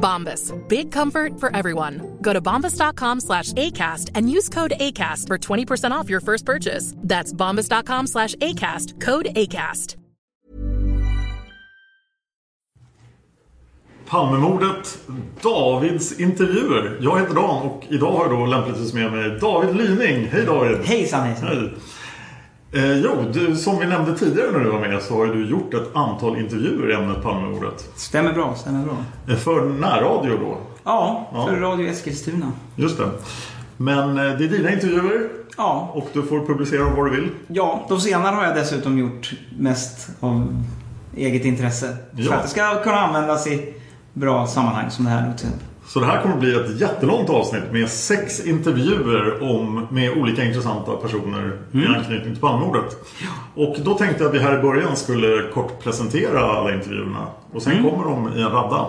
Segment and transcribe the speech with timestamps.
[0.00, 0.52] Bombas.
[0.68, 2.18] Big comfort for everyone.
[2.22, 6.94] Go to bombas.com slash ACAST and use code ACAST for 20% off your first purchase.
[6.96, 9.00] That's bombas.com slash ACAST.
[9.00, 9.96] Code ACAST.
[14.10, 14.98] Palmemordet,
[15.42, 16.98] Davids intervjuer.
[17.00, 20.28] Jag heter Dan och idag har jag då lämpligtvis med mig David Lyning.
[20.28, 20.78] Hej David!
[20.84, 21.48] Hejsan hejsan!
[21.48, 21.74] Hej!
[22.72, 25.74] Eh, jo, du, som vi nämnde tidigare när du var med så har du gjort
[25.74, 27.90] ett antal intervjuer i ämnet Palmemordet.
[27.96, 28.96] Stämmer bra, stämmer bra.
[29.28, 30.56] Eh, För närradio då.
[30.84, 31.46] Ja, Ja.
[31.46, 32.52] för Radio Eskilstuna.
[32.76, 33.10] Just det.
[33.76, 35.90] Men eh, det är dina intervjuer Ja.
[35.94, 37.28] och du får publicera vad du vill.
[37.48, 40.62] ja, de senare har jag dessutom gjort mest av
[41.16, 41.96] eget intresse.
[42.16, 42.34] För Ja.
[42.34, 43.74] att det ska kunna användas i
[44.12, 45.66] bra sammanhang som det här nu till exempel.
[45.92, 50.96] Så det här kommer bli ett jättelångt avsnitt med sex intervjuer om, med olika intressanta
[50.96, 52.96] personer i anknytning till Palmemordet.
[53.54, 57.26] Och då tänkte jag att vi här i början skulle kort presentera alla intervjuerna.
[57.52, 58.86] Och sen kommer de i en radda.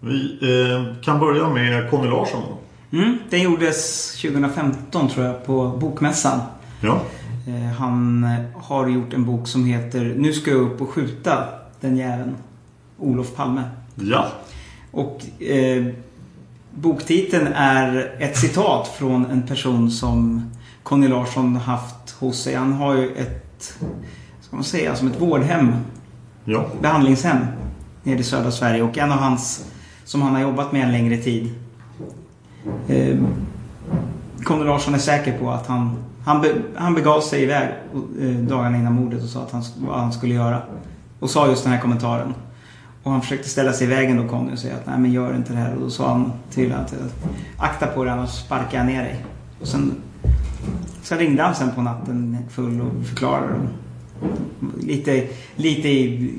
[0.00, 2.42] Vi eh, kan börja med Conny Larsson.
[2.92, 6.40] Mm, den gjordes 2015 tror jag på Bokmässan.
[6.80, 7.00] Ja.
[7.48, 11.44] Eh, Han har gjort en bok som heter Nu ska jag upp och skjuta
[11.80, 12.36] den jäveln.
[12.98, 13.62] Olof Palme.
[13.94, 14.26] Ja.
[14.90, 15.86] Och eh,
[16.80, 20.50] boktiteln är ett citat från en person som
[20.82, 22.54] Conny Larsson haft hos sig.
[22.54, 23.78] Han har ju ett,
[24.40, 25.74] ska man säga, som ett vårdhem,
[26.44, 26.66] Ja.
[26.82, 27.36] behandlingshem
[28.02, 28.82] nere i södra Sverige.
[28.82, 29.66] Och en av hans,
[30.04, 31.50] som han har jobbat med en längre tid.
[32.88, 33.16] Eh,
[34.44, 37.68] Conny Larsson är säker på att han, han, be, han begav sig iväg
[38.20, 40.62] eh, dagarna innan mordet och sa att han, vad han skulle göra.
[41.20, 42.34] Och sa just den här kommentaren.
[43.06, 45.36] Och han försökte ställa sig i vägen då Conny och säga att nej men gör
[45.36, 45.74] inte det här.
[45.74, 46.94] Och då sa han till att
[47.58, 49.24] akta på dig annars sparkar jag ner dig.
[49.60, 49.92] Och sen,
[51.02, 53.54] sen ringde han sen på natten full och förklarade.
[53.54, 56.34] Och lite, lite i,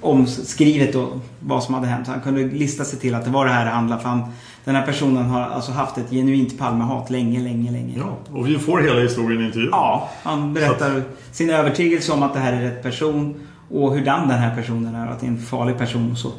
[0.00, 2.06] omskrivet då vad som hade hänt.
[2.06, 4.22] Han kunde lista sig till att det var det här det handlade för han,
[4.64, 7.94] Den här personen har alltså haft ett genuint Palmehat länge, länge, länge.
[7.96, 9.70] Ja, och vi får hela historien i intervjun.
[9.72, 11.02] Ja, han berättar
[11.32, 13.34] sin övertygelse om att det här är rätt person
[13.70, 15.06] och hurdan den här personen är.
[15.08, 16.32] Att det är en farlig person och så.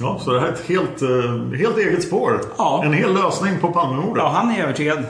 [0.00, 2.40] Ja, så det här är ett helt, eh, helt eget spår.
[2.58, 2.82] Ja.
[2.84, 4.22] En hel lösning på Palmemordet.
[4.24, 5.04] Ja, han är övertygad.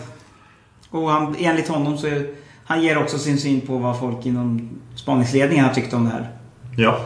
[0.91, 2.27] Och han, enligt honom så är,
[2.65, 6.31] han ger också sin syn på vad folk inom spaningsledningen har tyckt om det här.
[6.77, 6.97] Ja.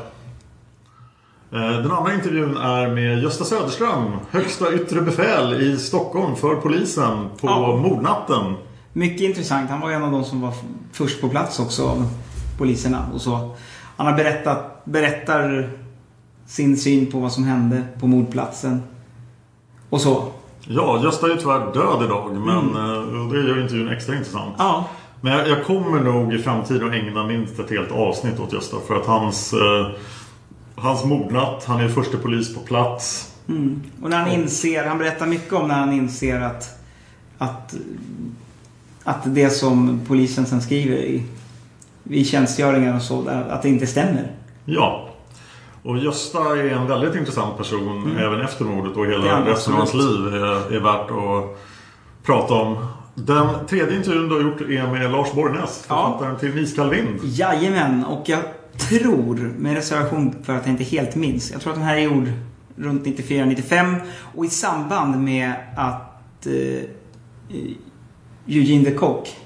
[1.52, 7.28] Eh, Den andra intervjun är med Gösta Söderström, högsta yttre befäl i Stockholm för polisen
[7.40, 7.76] på Ja.
[7.76, 8.54] mordnatten.
[8.92, 9.70] Mycket intressant.
[9.70, 10.52] Han var en av de som var
[10.92, 12.08] först på plats också av
[12.58, 13.54] poliserna och så.
[13.96, 15.70] Han har berättat, berättar
[16.46, 18.82] sin syn på vad som hände på mordplatsen.
[19.90, 20.32] Och så.
[20.68, 24.54] Ja, Gösta är ju tyvärr död idag, men eh, och det gör intervjun extra intressant.
[24.58, 24.88] Ja.
[25.20, 28.76] Men jag, jag kommer nog i framtiden att ägna minst ett helt avsnitt åt Gösta
[28.86, 29.86] för att hans, eh,
[30.74, 33.32] hans mordnatt, han är första polis på plats.
[34.02, 36.80] Och när han inser, han berättar mycket om när han inser att,
[37.38, 37.74] att,
[39.04, 41.22] att det som polisen sen skriver i,
[42.10, 44.30] i tjänstgöringar och så, att det inte stämmer.
[44.64, 45.08] Ja.
[45.82, 49.94] Och Gösta är en väldigt intressant person även efter mordet och hela resten av hans
[49.94, 51.58] liv är, är värt att
[52.26, 52.76] prata om.
[53.14, 55.94] Den tredje intervjun du har gjort är med Lars Borgnäs, Ja.
[55.96, 57.20] författaren till Iskall vind.
[57.22, 58.40] Jajamän, och jag
[58.78, 62.00] tror, med reservation för att jag inte helt minns, jag tror att den här är
[62.00, 62.32] gjord
[62.76, 63.96] runt 94-95
[64.34, 66.82] och i samband med att eh,
[68.46, 69.36] Eugene de Kock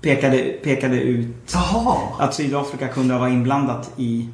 [0.00, 1.96] pekade, pekade ut Jaha!
[2.18, 4.28] att Sydafrika kunde ha varit inblandat i,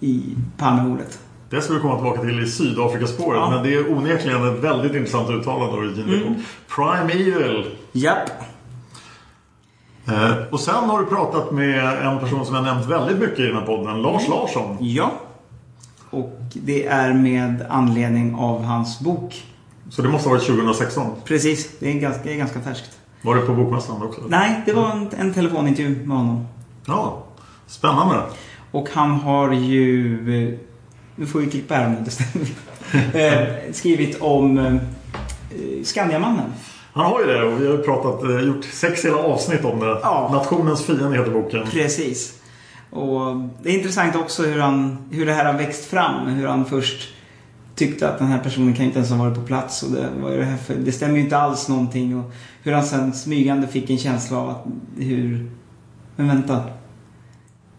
[0.00, 0.22] i
[0.56, 1.18] Palmemordet.
[1.50, 3.40] Det ska vi komma tillbaka till i Sydafrikaspåret.
[3.40, 3.50] Ja.
[3.50, 6.34] Men det är onekligen ett väldigt intressant uttalande av Eugene mm.
[6.76, 7.64] Prime Evil.
[7.92, 8.30] Japp.
[10.08, 13.42] Eh, och sen har du pratat med en person som jag nämnt väldigt mycket i
[13.46, 14.02] den här podden.
[14.02, 14.38] Lars Mm.
[14.38, 14.76] Larsson.
[14.80, 15.12] Ja.
[16.10, 19.44] Och det är med anledning av hans bok.
[19.90, 21.06] Så det måste ha varit 2016.
[21.24, 22.99] Precis, det är ganska, det är ganska färskt.
[23.22, 24.20] Var det på Bokmässan också?
[24.28, 26.46] Nej, det var en, en telefonintervju med honom.
[26.86, 27.24] Ja,
[27.66, 28.22] spännande.
[28.70, 30.14] Och han har ju,
[30.48, 30.58] eh,
[31.16, 34.74] nu får vi klippa här om det eh, skrivit om eh,
[35.84, 36.52] Skandiamannen.
[36.92, 39.98] Han har ju det och vi har ju pratat, gjort sex hela avsnitt om det.
[40.02, 40.30] Ja.
[40.32, 41.66] Nationens fiende heter boken.
[41.70, 42.40] Precis.
[42.90, 46.26] Och det är intressant också hur, han, hur det här har växt fram.
[46.26, 47.08] Hur han först
[47.80, 49.82] tyckte att den här personen kan inte ens ha varit på plats.
[49.82, 52.18] Och det, vad är det, här för, det stämmer ju inte alls någonting.
[52.18, 52.32] Och
[52.62, 54.64] hur han sen smygande fick en känsla av att
[54.98, 55.50] hur...
[56.16, 56.64] Men vänta.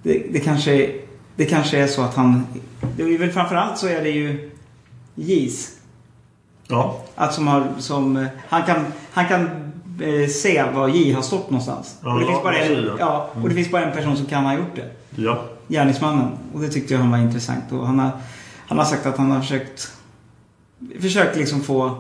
[0.04, 0.92] Det, det, kanske,
[1.36, 2.48] det kanske är så att han...
[2.98, 4.52] Det är väl framförallt så är det ju
[5.16, 5.78] Gis.
[6.68, 9.42] Ja, Att som har, som, han kan, han kan
[10.02, 11.98] eh, se var J har stått någonstans.
[12.04, 12.96] Ja, och, det finns bara en, ja.
[13.00, 14.92] ja, och det finns bara en person som kan ha gjort det.
[15.16, 15.44] ja.
[15.68, 16.28] Gärningsmannen.
[16.54, 17.72] Och det tyckte jag han var intressant.
[17.72, 18.12] Och han har,
[18.72, 19.92] han har sagt att han har försökt
[21.00, 21.98] försökt liksom få,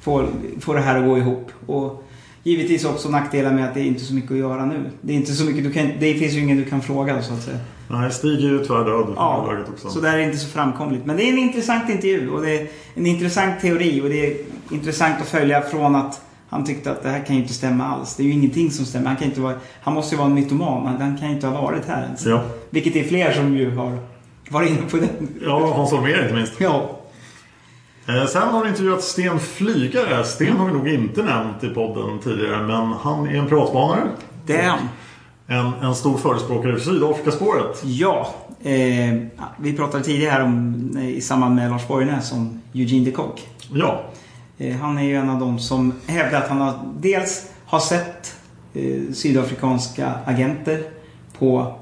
[0.00, 0.28] få,
[0.60, 1.50] få det här att gå ihop.
[1.66, 2.04] Och
[2.42, 4.90] givetvis också nackdelar med att det är inte så mycket att göra nu.
[5.00, 7.34] Det är inte så mycket du kan, det finns ju ingen du kan fråga så
[7.34, 7.58] att säga.
[7.88, 9.90] Nej, Stig är ju tyvärr död för Ja, det läget också.
[9.90, 11.06] så där är det inte så framkomligt.
[11.06, 14.36] Men det är en intressant intervju och det är en intressant teori och det är
[14.70, 18.16] intressant att följa från att han tyckte att det här kan ju inte stämma alls.
[18.16, 19.06] Det är ju ingenting som stämmer.
[19.06, 20.86] Han, kan inte vara, han måste ju vara en mytoman.
[20.86, 22.26] Han kan ju inte ha varit här ens.
[22.26, 22.42] Ja.
[22.70, 23.98] Vilket är fler som ju har
[24.50, 25.28] varit inne på den.
[25.42, 26.60] ja, Hans Holmér inte minst.
[26.60, 26.90] Ja.
[28.08, 30.24] Eh, Sen har du intervjuat Sten Flygare.
[30.24, 33.48] Sten har vi nog inte nämnt i podden tidigare, men han är en
[34.60, 34.78] är han.
[35.46, 37.82] En, en stor förespråkare för Sydafrikaspåret.
[37.84, 38.28] Ja.
[38.62, 39.14] Eh,
[39.58, 43.48] vi pratade tidigare här om, eh, i samband med Lars Borgnäs om Eugene de Kock.
[43.74, 44.02] Ja,
[44.58, 48.34] Eh, Han är ju en av dem som hävdar att han har, dels har sett
[48.74, 50.82] eh, sydafrikanska agenter
[51.38, 51.74] på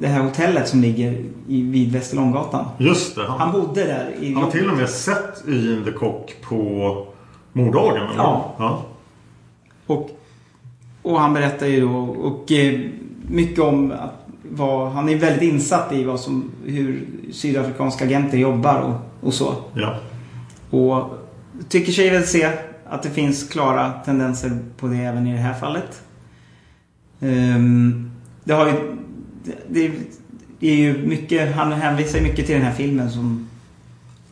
[0.00, 1.12] det här hotellet som ligger
[1.48, 2.64] i, vid Västerlånggatan.
[2.78, 3.26] just det.
[3.26, 7.06] Han, Han bodde där i han har till och med sett Eugene de Kock på
[7.52, 8.02] morddagen.
[8.02, 8.16] Eller?
[8.16, 8.54] Ja.
[8.58, 8.82] ja.
[9.86, 10.10] och,
[11.02, 12.80] och han berättar ju då och eh,
[13.28, 18.80] mycket om att vad, han är väldigt insatt i vad som, hur sydafrikanska agenter jobbar
[18.80, 19.54] och, och så.
[19.74, 19.96] ja.
[20.70, 21.18] Och
[21.68, 22.50] tycker sig väl se
[22.88, 26.02] att det finns klara tendenser på det även i det här fallet.
[27.20, 28.10] Ehm,
[28.44, 28.72] det har ju...
[29.68, 29.92] Det,
[30.58, 31.54] det är ju mycket...
[31.56, 33.48] Han hänvisar ju mycket till den här filmen som...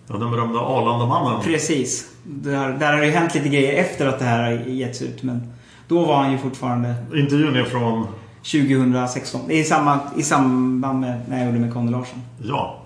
[0.09, 1.43] ja den berömda Arlandamannen.
[1.43, 2.11] Precis.
[2.25, 5.23] Där, där har det ju hänt lite grejer efter att det här har getts ut.
[5.23, 5.53] Men
[5.89, 8.07] då var han ju fortfarande Intervjun är från...
[8.45, 9.41] 2016.
[9.49, 12.23] Det är i, samma, i samband med när jag gjorde med Conny Larsson.
[12.43, 12.81] Ja.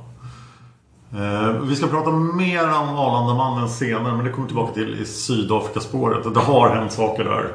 [1.13, 6.35] Eh, vi ska prata mer om Arlandamannen senare, men det kommer tillbaka till i Sydafrikaspåret.
[6.35, 7.53] Det har hänt saker där.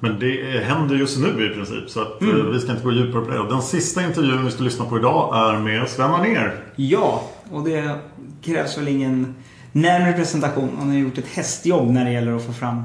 [0.00, 3.24] Men det händer just nu i princip, så att, eh, vi ska inte gå djupare
[3.24, 3.48] på det.
[3.48, 6.64] Den sista intervjun vi ska lyssna på idag är med Sven Anér.
[6.76, 7.98] Ja, och det
[8.42, 9.34] krävs väl ingen
[9.72, 10.70] närmare presentation.
[10.78, 12.82] Han har gjort ett hästjobb när det gäller att få fram...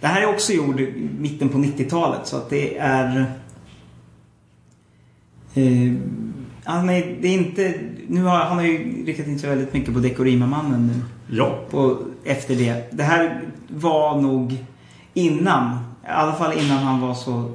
[0.00, 3.26] Det här är också gjord i mitten på 90-talet så att det är...
[5.54, 5.92] Eh,
[6.64, 7.74] han är, det är inte...
[8.08, 11.02] Nu har, han har ju riktat in sig väldigt mycket på Dekorima-mannen nu.
[11.36, 12.88] Ja, Och efter det.
[12.92, 14.56] Det här var nog
[15.14, 15.78] innan.
[16.06, 17.52] I alla fall innan han var så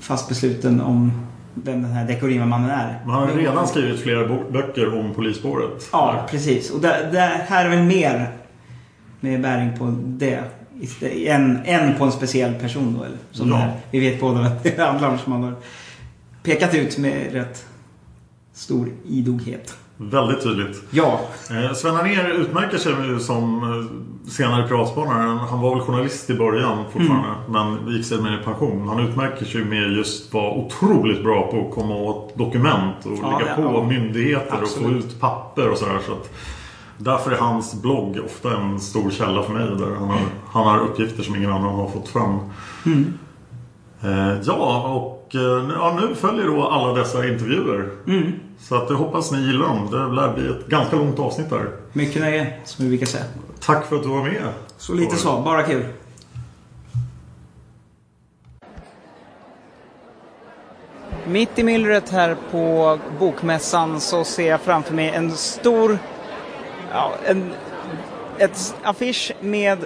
[0.00, 1.12] fast besluten om
[1.54, 3.00] vem den här Dekorima-mannen är.
[3.04, 5.88] men han har redan skrivit flera böcker om polisspåret.
[5.92, 6.70] Ja, precis.
[6.70, 8.32] Och det, det här är väl mer
[9.20, 10.40] med bäring på det.
[11.26, 13.04] Än, än på en speciell person då.
[13.04, 13.16] Eller?
[13.30, 13.56] Som Ja.
[13.56, 13.72] här.
[13.90, 15.54] Vi vet båda vad det handlar om som man har
[16.42, 17.66] pekat ut med rätt
[18.52, 19.74] stor idoghet.
[20.02, 20.82] Väldigt tydligt.
[20.90, 25.38] Ja, Eh, Sven Anér utmärker sig som eh, senare privatspanare.
[25.50, 28.88] Han var väl journalist i början fortfarande, men gick sen med i pension.
[28.88, 33.38] Han utmärker sig med just vara otroligt bra på att komma åt dokument och Ja,
[33.38, 33.84] ligga på ja.
[33.84, 35.04] myndigheter och få Absolut.
[35.04, 35.98] ut papper och sådär.
[36.06, 36.30] Så att
[36.98, 39.62] därför är hans blogg ofta en stor källa för mig.
[39.78, 40.20] Där han, har,
[40.52, 42.38] han har uppgifter som ingen annan har fått fram.
[42.86, 43.12] Mm.
[44.02, 47.90] Eh, ja, och eh, ja, nu följer då alla dessa intervjuer.
[48.06, 48.32] Mm.
[48.58, 49.90] Så att jag hoppas ni gillar dem.
[49.90, 51.70] Det lär bli ett ganska långt avsnitt där.
[51.92, 53.24] mycket nöje som vi brukar säga.
[53.60, 54.48] Tack för att du var med.
[54.76, 55.84] Så lite så, bara kul.
[61.26, 65.98] Mitt i myllret här på Bokmässan så ser jag framför mig en stor
[66.92, 67.52] ja, en,
[68.38, 69.78] ett affisch med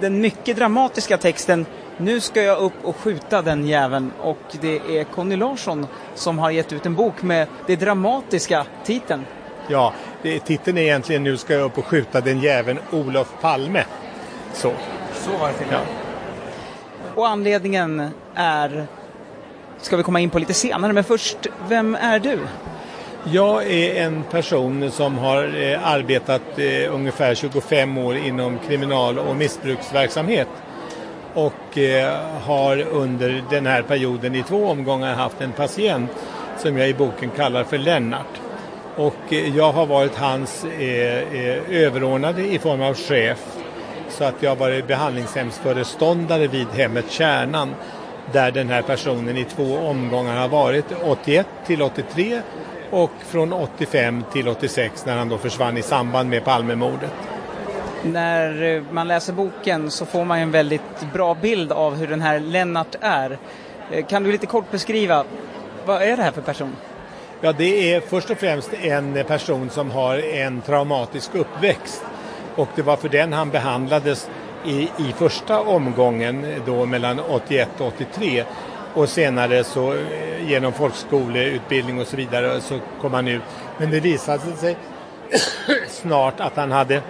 [0.00, 1.66] den mycket dramatiska texten
[1.98, 6.50] Nu ska jag upp och skjuta den jäveln och det är Conny Larsson som har
[6.50, 9.24] gett ut en bok med det dramatiska titeln.
[9.68, 13.84] Ja, det, titeln är egentligen Nu ska jag upp och skjuta den jäveln Olof Palme.
[14.52, 14.72] Så.
[15.14, 15.80] Så var det till ja.
[17.14, 18.86] Och anledningen är,
[19.80, 22.38] ska vi komma in på lite senare, men först, vem är du?
[23.24, 29.36] Jag är en person som har eh, arbetat eh, ungefär 25 år inom kriminal och
[29.36, 30.48] missbruksverksamhet
[31.36, 36.10] och eh, har under den här perioden i två omgångar haft en patient
[36.58, 38.40] som jag i boken kallar för Lennart.
[38.96, 43.38] Och eh, jag har varit hans eh, eh, överordnade i form av chef
[44.08, 47.74] så att jag har varit behandlingshemsföreståndare vid hemmet Kärnan
[48.32, 52.40] där den här personen i två omgångar har varit 81 till 83
[52.90, 57.12] och från 85 till 86 när han då försvann i samband med Palmemordet.
[58.12, 62.20] När eh, man läser boken så får man en väldigt bra bild av hur den
[62.20, 63.38] här Lennart är.
[63.90, 65.24] Eh, kan du lite kort beskriva,
[65.86, 66.72] vad är det här för person?
[67.40, 72.04] Ja, det är först och främst en person som har en traumatisk uppväxt
[72.54, 74.30] och det var för den han behandlades
[74.64, 78.44] i, i första omgången då mellan 81 och 83
[78.94, 83.42] och senare så eh, genom folkskoleutbildning och så vidare så kom han ut.
[83.78, 84.76] Men det visade sig
[85.88, 87.02] snart att han hade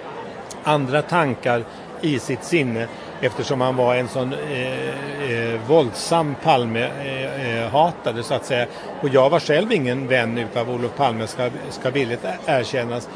[0.66, 1.64] andra tankar
[2.00, 2.86] i sitt sinne
[3.20, 4.88] eftersom han var en sån eh,
[5.32, 8.66] eh, våldsam Palme-hatare eh, eh så att säga.
[9.00, 13.08] Och jag var själv ingen vän utav Olof Palme ska, ska villigt erkännas.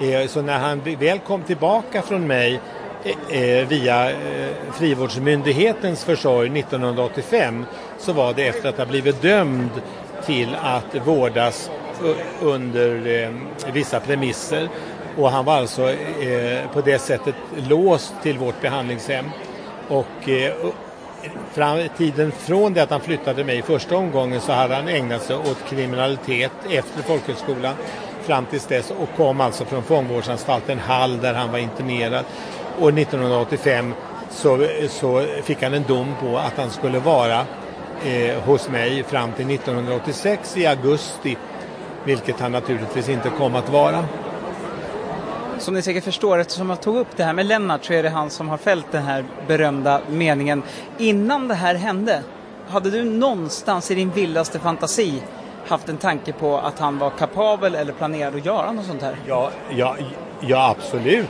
[0.00, 2.60] Eh, så när han väl kom tillbaka från mig
[3.04, 4.16] eh, eh via eh,
[4.72, 7.64] frivårdsmyndighetens försorg 1985
[7.98, 9.70] så var det efter att ha blivit dömd
[10.26, 11.70] till att vårdas
[12.40, 13.30] under
[13.72, 14.68] vissa premisser
[15.16, 17.34] och han var alltså eh, på det sättet
[17.68, 19.24] låst till vårt behandlingshem.
[19.88, 20.52] Och eh,
[21.52, 25.22] fram, tiden från det att han flyttade mig i första omgången så hade han ägnat
[25.22, 27.74] sig åt kriminalitet efter folkhögskolan
[28.22, 32.24] fram tills dess och kom alltså från fångvårdsanstalten Hall där han var internerad.
[32.80, 33.94] Och 1985
[34.30, 37.40] så, så fick han en dom på att han skulle vara
[38.04, 41.36] eh, hos mig fram till 1986 i augusti,
[42.04, 44.04] vilket han naturligtvis inte kom att vara.
[45.66, 48.08] Som ni säkert förstår, eftersom jag tog upp det här med Lennart så är det
[48.08, 50.62] han som har fällt den här berömda meningen.
[50.98, 52.22] Innan det här hände,
[52.68, 55.22] hade du någonstans i din vildaste fantasi
[55.66, 59.16] haft en tanke på att han var kapabel eller planerad att göra något sånt här?
[59.28, 59.96] Ja, ja,
[60.40, 61.28] ja absolut.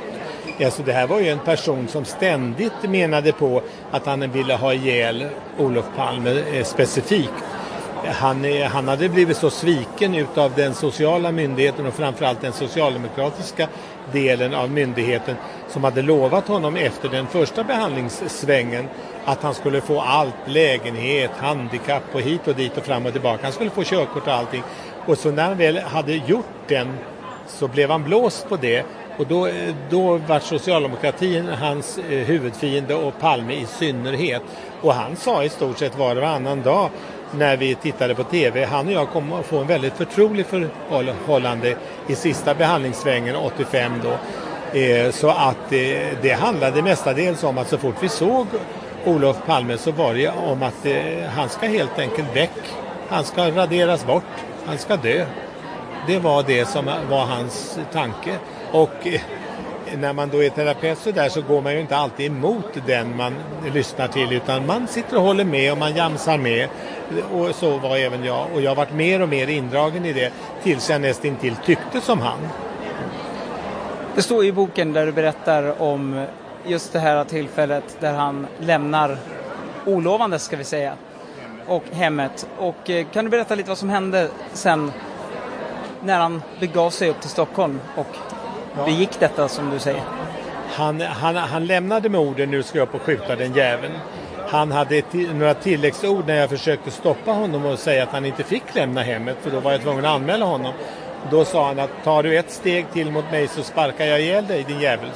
[0.64, 4.74] Alltså det här var ju en person som ständigt menade på att han ville ha
[4.74, 5.26] ihjäl
[5.58, 7.44] Olof Palme eh, specifikt
[8.04, 13.68] han, han hade blivit så sviken utav den sociala myndigheten och framförallt den socialdemokratiska
[14.12, 15.36] delen av myndigheten
[15.68, 18.88] som hade lovat honom efter den första behandlingssvängen
[19.24, 23.42] att han skulle få allt, lägenhet, handikapp och hit och dit och fram och tillbaka.
[23.42, 24.62] Han skulle få körkort och allting.
[25.06, 26.98] Och så när han väl hade gjort den
[27.46, 28.84] så blev han blåst på det
[29.18, 29.48] och då,
[29.90, 34.42] då var socialdemokratin hans eh, huvudfiende och Palme i synnerhet.
[34.80, 36.90] Och han sa i stort sett var och varannan dag
[37.30, 38.64] när vi tittade på TV.
[38.64, 44.18] Han och jag kom att få en väldigt förtrolig förhållande i sista behandlingssvängen 85 då.
[44.78, 48.46] Eh, så att eh, det handlade mestadels om att så fort vi såg
[49.04, 52.74] Olof Palme så var det om att eh, han ska helt enkelt väck.
[53.08, 54.22] Han ska raderas bort.
[54.66, 55.26] Han ska dö.
[56.06, 58.38] Det var det som var hans tanke.
[58.72, 59.20] Och eh,
[59.96, 63.16] när man då är terapeut så där så går man ju inte alltid emot den
[63.16, 63.34] man
[63.74, 66.68] lyssnar till utan man sitter och håller med och man jamsar med.
[67.32, 70.32] Och så var även jag och jag har varit mer och mer indragen i det
[70.62, 72.38] tills jag nästintill tyckte som han.
[74.14, 76.26] Det står i boken där du berättar om
[76.66, 79.18] just det här tillfället där han lämnar
[79.86, 80.92] olovande ska vi säga
[81.66, 82.48] och hemmet.
[82.58, 84.92] Och eh, kan du berätta lite vad som hände sen
[86.02, 88.06] när han begav sig upp till Stockholm och
[88.84, 90.02] begick detta som du säger?
[90.74, 93.92] Han, han, han lämnade morden, nu ska jag upp och skjuta den jäveln.
[94.48, 95.02] Han hade
[95.34, 99.36] några tilläggsord när jag försökte stoppa honom och säga att han inte fick lämna hemmet
[99.40, 100.72] för då var jag tvungen att anmäla honom.
[101.30, 104.46] Då sa han att tar du ett steg till mot mig så sparkar jag ihjäl
[104.46, 105.08] dig din jävel,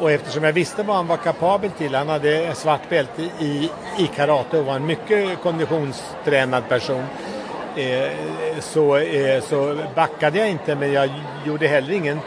[0.00, 4.06] Och eftersom jag visste vad han var kapabel till, han hade svart bälte i, i
[4.16, 7.04] karate och var en mycket konditionstränad person,
[7.76, 8.08] eh,
[8.60, 11.10] så, eh, så backade jag inte men jag
[11.46, 12.20] gjorde heller ingen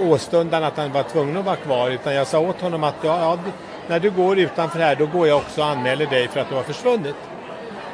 [0.00, 3.20] åstundan att han var tvungen att vara kvar utan jag sa åt honom att ja,
[3.20, 3.38] ja,
[3.86, 6.54] när du går utanför här då går jag också och anmäler dig för att du
[6.54, 7.16] har försvunnit.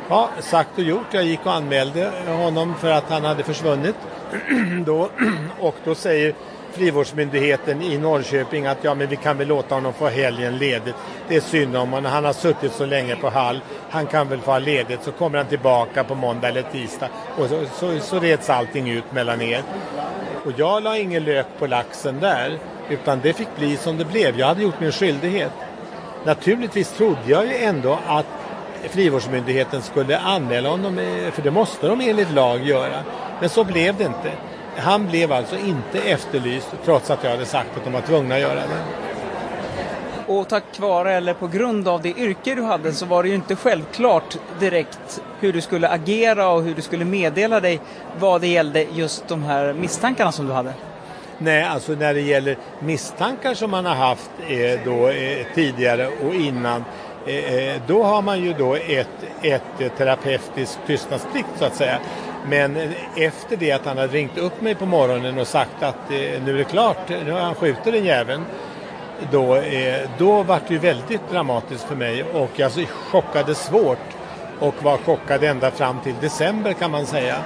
[0.08, 1.06] Ja, sagt och gjort.
[1.10, 3.96] Jag gick och anmälde honom för att han hade försvunnit.
[4.86, 5.08] då,
[5.60, 6.34] och då säger
[6.72, 10.94] frivårdsmyndigheten i Norrköping att ja, men vi kan väl låta honom få helgen ledigt.
[11.28, 13.60] Det är synd om honom, han har suttit så länge på Hall.
[13.90, 17.08] Han kan väl få ha ledigt så kommer han tillbaka på måndag eller tisdag
[17.38, 19.62] och så, så, så reds allting ut mellan er.
[20.46, 24.38] Och jag la ingen lök på laxen där utan det fick bli som det blev.
[24.38, 25.52] Jag hade gjort min skyldighet.
[26.24, 28.26] Naturligtvis trodde jag ju ändå att
[28.88, 33.02] frivårdsmyndigheten skulle anmäla honom, eh, för det måste de enligt lag göra.
[33.40, 34.32] Men så blev det inte.
[34.76, 38.40] Han blev alltså inte efterlyst trots att jag hade sagt att de var tvungna att
[38.40, 38.82] göra det.
[40.26, 43.34] Och tack vare eller på grund av det yrke du hade så var det ju
[43.34, 47.80] inte självklart direkt hur du skulle agera och hur du skulle meddela dig
[48.18, 50.72] vad det gällde just de här misstankarna som du hade.
[51.38, 56.34] Nej, alltså när det gäller misstankar som man har haft eh, då, eh, tidigare och
[56.34, 56.84] innan
[57.26, 59.08] eh, eh då har man ju då ett,
[59.42, 61.98] ett eh, terapeutiskt tystnadsplikt så att säga.
[62.48, 66.10] Men eh, efter det att han hade ringt upp mig på morgonen och sagt att
[66.10, 68.44] eh, nu är det klart, nu har han skjutit den jäveln.
[69.30, 74.16] Då, eh, då var det ju väldigt dramatiskt för mig och jag chockade svårt
[74.60, 77.36] och var chockad ända fram till december kan man säga.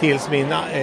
[0.00, 0.82] Tills min eh,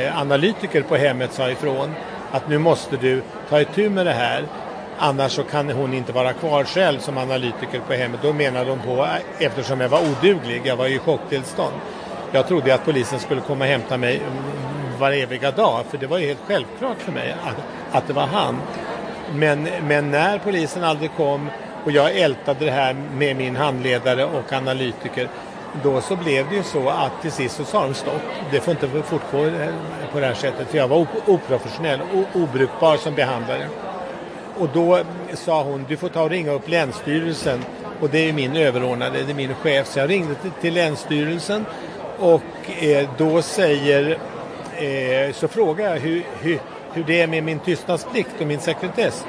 [0.00, 1.94] eh, analytiker på hemmet sa ifrån
[2.30, 4.44] att nu måste du ta itu med det här.
[4.98, 8.20] Annars så kan hon inte vara kvar själv som analytiker på hemmet.
[8.22, 11.74] Då menade de på, eh, eftersom jag var oduglig, jag var i chocktillstånd.
[12.32, 14.22] Jag trodde att polisen skulle komma och hämta mig
[14.98, 17.56] var eviga dag, för det var ju helt självklart för mig att,
[17.96, 18.58] att det var han.
[19.32, 21.50] Men, men när polisen aldrig kom
[21.84, 25.28] och jag ältade det här med min handledare och analytiker
[25.82, 28.22] då så blev det ju så att till sist så sa de stopp.
[28.50, 29.68] Det får inte fortgå eh,
[30.12, 33.68] på det här sättet för jag var oprofessionell och obrukbar som behandlare.
[34.58, 35.00] Och då
[35.34, 37.64] sa hon, du får ta och ringa upp Länsstyrelsen
[38.00, 39.86] och det är min överordnade, det är min chef.
[39.86, 41.66] Så jag ringde till, till Länsstyrelsen
[42.18, 44.18] och eh, då säger,
[44.76, 46.60] eh, så frågar jag hur, hur,
[46.94, 49.26] hur det är med min tystnadsplikt och min sekretess.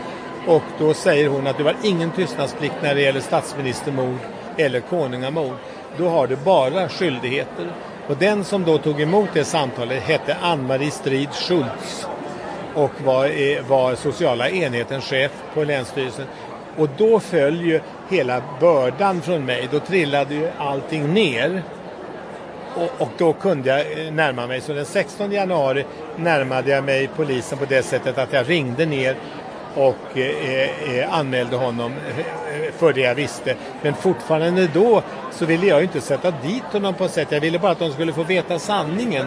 [0.48, 4.18] Och då säger hon att du har ingen tystnadsplikt när det gäller statsministermord
[4.58, 5.56] eller konungamord.
[5.98, 7.72] Då har du bara skyldigheter.
[8.08, 12.08] Och den som då tog emot det samtalet hette Ann-Marie Strid Schultz
[12.74, 16.26] och var, eh, var sociala enhetens chef på Länsstyrelsen.
[16.78, 19.68] Och då föll ju hela bördan från mig.
[19.72, 21.64] Då trillade ju allting ner.
[22.76, 24.62] Och, och, då kunde jag eh, närma mig.
[24.62, 25.86] Så den 16 januari
[26.16, 29.16] närmade jag mig polisen på det sättet att jag ringde ner
[29.76, 33.56] och eh, eh, eh anmälde honom eh, för det jag visste.
[33.82, 37.28] Men fortfarande då så ville jag inte sätta dit honom på sätt.
[37.32, 39.26] Jag ville bara att de skulle få veta sanningen.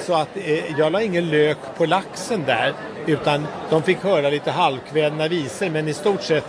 [0.00, 2.72] Så att eh, jag la ingen lök på laxen där
[3.06, 6.44] utan de fick höra lite halvkvädna visor men i stort sett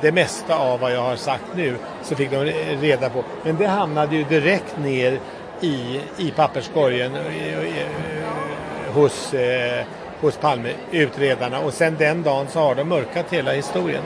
[0.00, 2.44] det mesta av vad jag har sagt nu så fick de
[2.80, 3.24] reda på.
[3.42, 5.20] Men det hamnade ju direkt ner
[5.60, 7.22] i, i papperskorgen eh,
[8.94, 9.34] hos,
[10.20, 14.02] hos Palme-utredarna och sen den dagen så har de mörkat hela historien.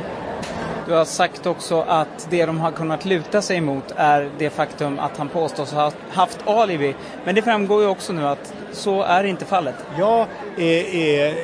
[0.86, 4.98] Du har sagt också att det de har kunnat luta sig emot är det faktum
[4.98, 6.94] att han påstås ha haft alibi.
[7.24, 9.74] Men det framgår ju också nu att så är inte fallet.
[9.98, 10.26] Ja,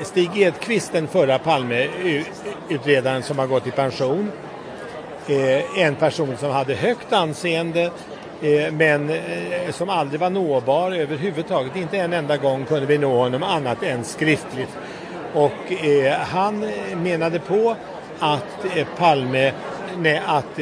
[0.02, 1.38] Stig Edqvist, den förra
[2.68, 4.33] utredaren som har gått i pension,
[5.27, 7.90] eh, en person som hade högt anseende
[8.42, 11.77] eh, men eh, som aldrig var nåbar överhuvudtaget.
[11.77, 14.79] Inte en enda gång kunde vi nå honom annat än skriftligt.
[15.35, 15.72] Och
[16.20, 17.77] han menade på
[18.18, 19.53] att Palme,
[19.98, 20.59] nej, att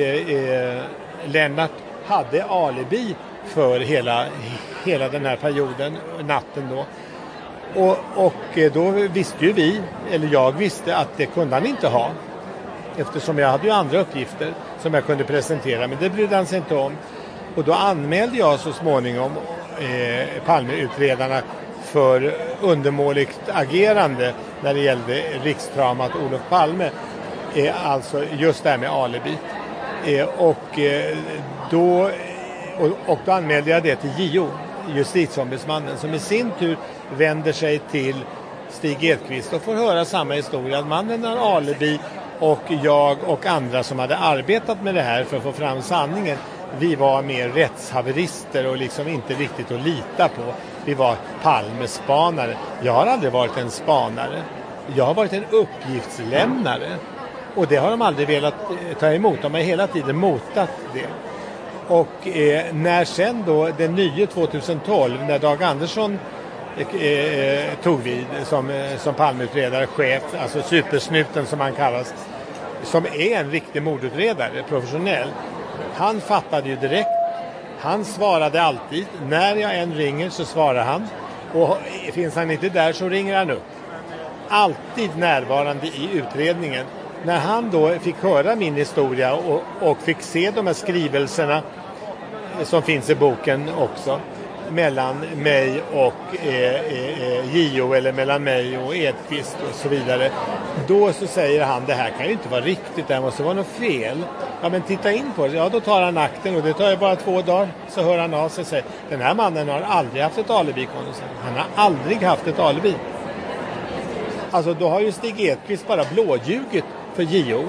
[1.25, 1.71] Lennart
[2.07, 3.15] hade alibi
[3.47, 4.27] för hela,
[4.85, 6.85] hela den här perioden, natten då.
[7.77, 9.81] Och, och eh, då visste ju vi,
[10.11, 12.11] eller jag visste att det kunde han inte ha.
[12.97, 16.59] Eftersom jag hade ju andra uppgifter som jag kunde presentera, men det brydde han sig
[16.59, 16.93] inte om.
[17.55, 19.33] Och då anmälde jag så småningom
[19.79, 21.43] eh, Palmeutredarna
[21.83, 26.91] för undermåligt agerande när det gällde rikstramat Olof Palme
[27.55, 29.39] eh, alltså just det här med alibi.
[30.07, 31.17] Eh, och, eh,
[31.71, 32.11] då,
[32.79, 34.49] och, och då anmälde jag det till JO,
[34.95, 36.77] justitieombudsmannen, som i sin tur
[37.17, 38.17] vänder sig till
[38.71, 40.79] Stig Edqvist och får höra samma historia.
[40.79, 42.01] Att mannen har alibi
[42.39, 46.37] och jag och andra som hade arbetat med det här för att få fram sanningen
[46.79, 50.55] vi var mer rättshaverister och liksom inte riktigt att lita på.
[50.85, 52.57] Vi var Palmespanare.
[52.83, 54.43] Jag har aldrig varit en spanare.
[54.97, 56.89] Jag har varit en uppgiftslämnare.
[57.55, 59.43] Och det har de aldrig velat eh, ta emot.
[59.43, 61.07] De har hela tiden motat det.
[61.89, 66.19] Och eh, när sen då den nya 2012, när Dag Andersson
[66.77, 72.15] Eh, eh, tog vid som, eh, som Palmeutredare, chef, alltså supersnuten som han kallas,
[72.83, 75.29] som är en riktig mordutredare, professionell.
[75.95, 77.09] Han fattade ju direkt.
[77.79, 79.07] Han svarade alltid.
[79.29, 81.09] När jag än ringer så svarar han.
[81.55, 81.77] Och
[82.13, 83.65] finns han inte där så ringer han upp.
[84.49, 86.87] Alltid närvarande i utredningen.
[87.25, 91.63] När han då fick höra min historia och, och fick se de här skrivelserna
[92.63, 94.21] som finns i boken också
[94.75, 100.31] mellan mig och eh, eh, eh JO eller mellan mig och Edqvist och så vidare.
[100.89, 103.55] Då så säger han det här kan ju inte vara riktigt, det här måste vara
[103.55, 104.19] något fel.
[104.63, 105.57] Ja men titta in på det.
[105.57, 107.69] Ja då tar han akten och det tar ju bara två dagar.
[107.89, 110.89] Så hör han av sig och säger den här mannen har aldrig haft ett alibi.
[111.45, 112.95] Han har aldrig haft ett alibi.
[114.51, 117.65] Alltså då har ju Stig Edqvist bara blåljugit för JO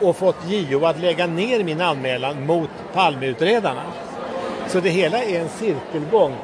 [0.00, 3.82] och fått JO att lägga ner min anmälan mot Palmeutredarna.
[4.72, 6.34] Så det hela är en cirkelgång.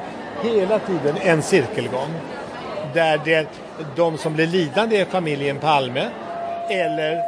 [0.43, 2.09] Hela tiden en cirkelgång.
[2.93, 3.47] Där det,
[3.95, 6.09] de som blir lidande är familjen Palme
[6.69, 7.23] eller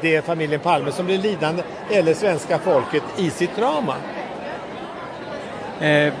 [0.00, 3.94] det är familjen Palme som blir lidande eller svenska folket i sitt drama.
[5.80, 6.12] Eh,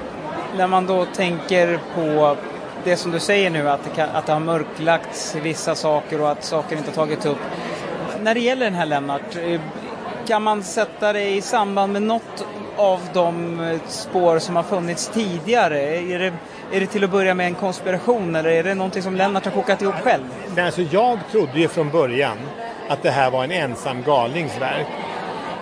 [0.56, 2.36] när man då tänker på
[2.84, 6.30] det som du säger nu att det, kan, att det har mörklagts vissa saker och
[6.30, 7.38] att saker inte har tagits upp.
[8.22, 9.60] När det gäller den här Lennart, eh,
[10.26, 12.46] kan man sätta det i samband med något
[12.80, 15.80] av de eh, spår som har funnits tidigare?
[15.80, 16.32] Är det,
[16.72, 19.52] är det till att börja med en konspiration eller är det någonting som Lennart har
[19.52, 20.22] kokat ihop själv?
[20.54, 22.36] Nej, alltså jag trodde ju från början
[22.88, 24.86] att det här var en ensam galningsverk.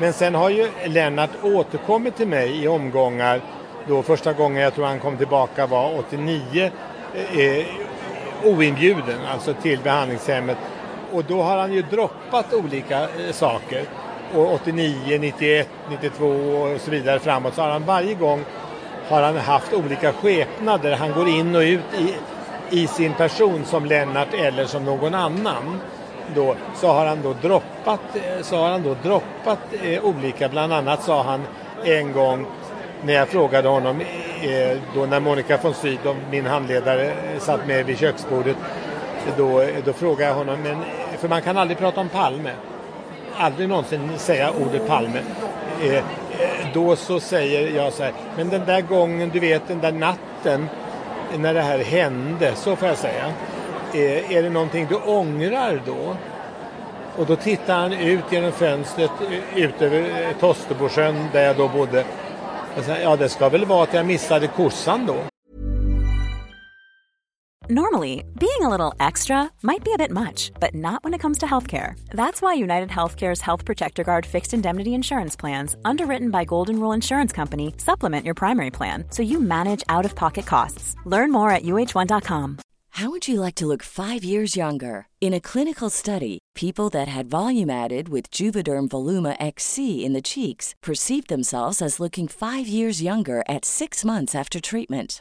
[0.01, 3.41] Men sen har ju Lennart återkommit till mig i omgångar.
[3.89, 6.71] Då första gången jag tror han kom tillbaka var 89
[7.15, 7.67] eh, eh,
[8.45, 10.59] oinbjuden, alltså till behandlingshemmet.
[11.13, 13.85] Och då har han ju droppat olika eh, saker
[14.35, 18.45] och 89, 91, 92 och så vidare framåt så har han varje gång
[19.09, 20.97] har han haft olika skepnader.
[20.97, 22.15] Han går in och ut i,
[22.81, 25.81] i sin person som Lennart eller som någon annan.
[26.35, 30.73] Då, så har han då droppat, eh, så har han då droppat eh, olika, bland
[30.73, 31.43] annat sa han
[31.85, 32.47] en gång
[33.03, 34.01] när jag frågade honom,
[34.43, 38.57] eh, då när Monica von Sydow, min handledare, eh, satt med vid köksbordet,
[39.37, 40.77] då, då frågade jag honom, men,
[41.19, 42.51] för man kan aldrig prata om Palme
[43.37, 45.21] aldrig någonsin säga ordet Palme.
[45.83, 46.03] Eh, eh,
[46.75, 50.69] då så säger jag så här, men den där gången, du vet den där natten
[51.37, 53.33] när det här hände, så får jag säga.
[53.95, 56.17] Eh, är det någonting du ångrar då?
[57.17, 61.69] Och då tittar han ut genom fönstret eh, ut över eh, Tostebosjön där jag då
[61.69, 62.05] bodde.
[62.77, 65.17] Och säger, ja, det ska väl vara att jag missade kossan då.
[67.71, 71.37] Normally, being a little extra might be a bit much, but not when it comes
[71.39, 72.01] to healthcare.
[72.11, 76.93] That's why United Healthcare's Health Protector Guard fixed indemnity insurance plans, underwritten by Golden Rule
[76.93, 80.97] Insurance Company, supplement your primary plan so you manage out of pocket costs.
[81.05, 82.59] Learn more at uh1.com.
[82.89, 85.07] How would you like to look five years younger?
[85.21, 90.23] In a clinical study, people that had volume added with Juvederm Voluma XC in the
[90.23, 95.21] cheeks perceived themselves as looking five years younger at six months after treatment.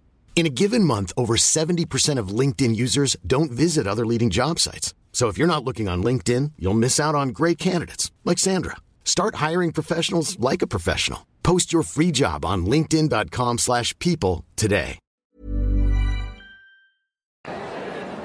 [0.33, 4.95] In a given month, over 70% of LinkedIn users don't visit other leading job sites.
[5.11, 8.77] So if you're not looking on LinkedIn, you'll miss out on great candidates like Sandra.
[9.03, 11.27] Start hiring professionals like a professional.
[11.43, 14.97] Post your free job on linkedin.com/people today.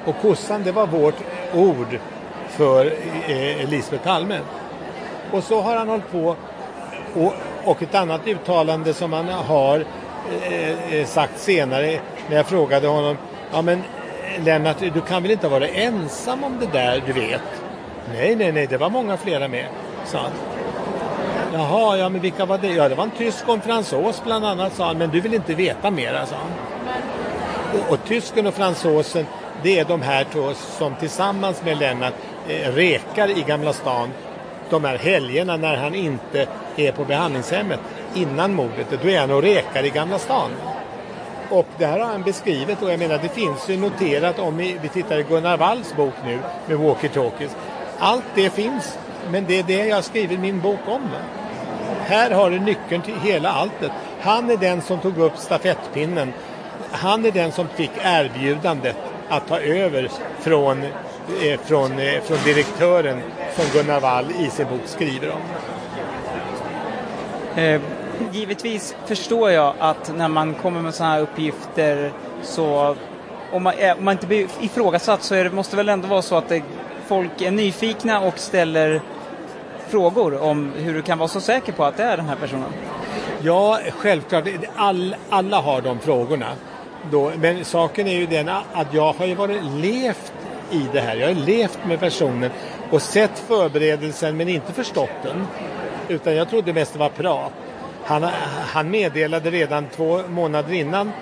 [0.07, 1.14] Och kossan, det var vårt
[1.55, 1.99] ord
[2.51, 4.40] för eh, Elisabeth Palme.
[5.33, 6.37] Och så har han hållit på.
[7.14, 7.33] Och,
[7.64, 9.85] och ett annat uttalande som han har
[10.43, 13.17] eh, eh, sagt senare när jag frågade honom.
[13.53, 13.83] Ja men
[14.45, 17.43] Lennart, du kan väl inte vara ensam om det där, du vet?
[18.15, 19.67] Nej, nej, nej, det var många flera med,
[20.05, 20.33] sa han.
[21.53, 22.69] Jaha, ja men vilka var det?
[22.69, 24.99] Ja, det var en tysk och en fransos bland annat, sa han.
[24.99, 26.53] Men du vill inte veta mera, sa han.
[27.81, 29.27] Och, och tysken och fransosen,
[29.62, 32.15] det är de här två som tillsammans med Lennart
[32.49, 34.11] eh, rekar i Gamla stan
[34.71, 37.81] de här helgerna när han inte är på behandlingshemmet
[38.17, 38.87] innan mordet.
[39.03, 40.51] Då är han och rekar i Gamla stan.
[41.51, 44.79] Och det här har han beskrivit och jag menar det finns ju noterat om vi,
[44.93, 47.57] tittar i Gunnar Walls bok nu med Walkie Talkies.
[47.99, 48.99] Allt det finns
[49.31, 51.09] men det är det jag har skrivit min bok om.
[52.01, 53.93] Här har du nyckeln till hela alltet.
[54.21, 56.33] Han är den som tog upp stafettpinnen.
[56.91, 58.97] Han är den som fick erbjudandet
[59.29, 60.83] att ta över från,
[61.43, 63.21] eh, från, eh, från direktören
[63.57, 65.41] som Gunnar Wall i sin bok skriver om.
[67.63, 67.81] Eh,
[68.33, 72.97] givetvis förstår jag att när man kommer med sådana här uppgifter så
[73.53, 76.37] om man, om man inte blir ifrågasatt så är det, måste väl ändå vara så
[76.37, 76.63] att det,
[77.07, 79.01] folk är nyfikna och ställer
[79.89, 82.73] frågor om hur du kan vara så säker på att det är den här personen.
[83.43, 84.45] Ja, självklart.
[84.77, 86.47] All, alla har de frågorna.
[87.11, 90.33] Då, men saken är ju den att jag har ju varit levt
[90.71, 91.17] i det här.
[91.17, 92.51] Jag har levt med personen
[92.91, 95.47] och sett förberedelsen men inte förstått den.
[96.09, 97.53] Utan jag trodde mest det var prat.
[98.07, 98.23] Han,
[98.73, 101.12] han meddelade redan två månader innan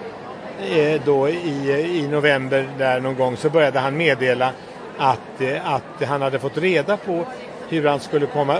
[0.71, 4.51] eh, då i, i november där någon gång så började han meddela
[4.99, 7.25] att, eh, att han hade fått reda på
[7.69, 8.59] hur han skulle komma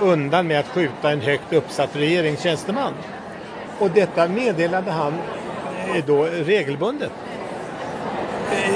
[0.00, 2.92] undan med att skjuta en högt uppsatt regeringstjänsteman.
[3.78, 5.14] Och detta meddelade han
[5.94, 7.12] eh, då regelbundet.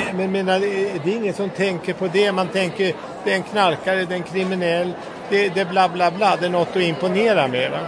[0.07, 2.33] Men men menar, eh, det är ingen som tänker på det.
[2.33, 4.93] Man tänker det är en knarkare, det är en kriminell,
[5.29, 7.71] det, det är bla bla bla, det är något att imponera med.
[7.71, 7.79] Va?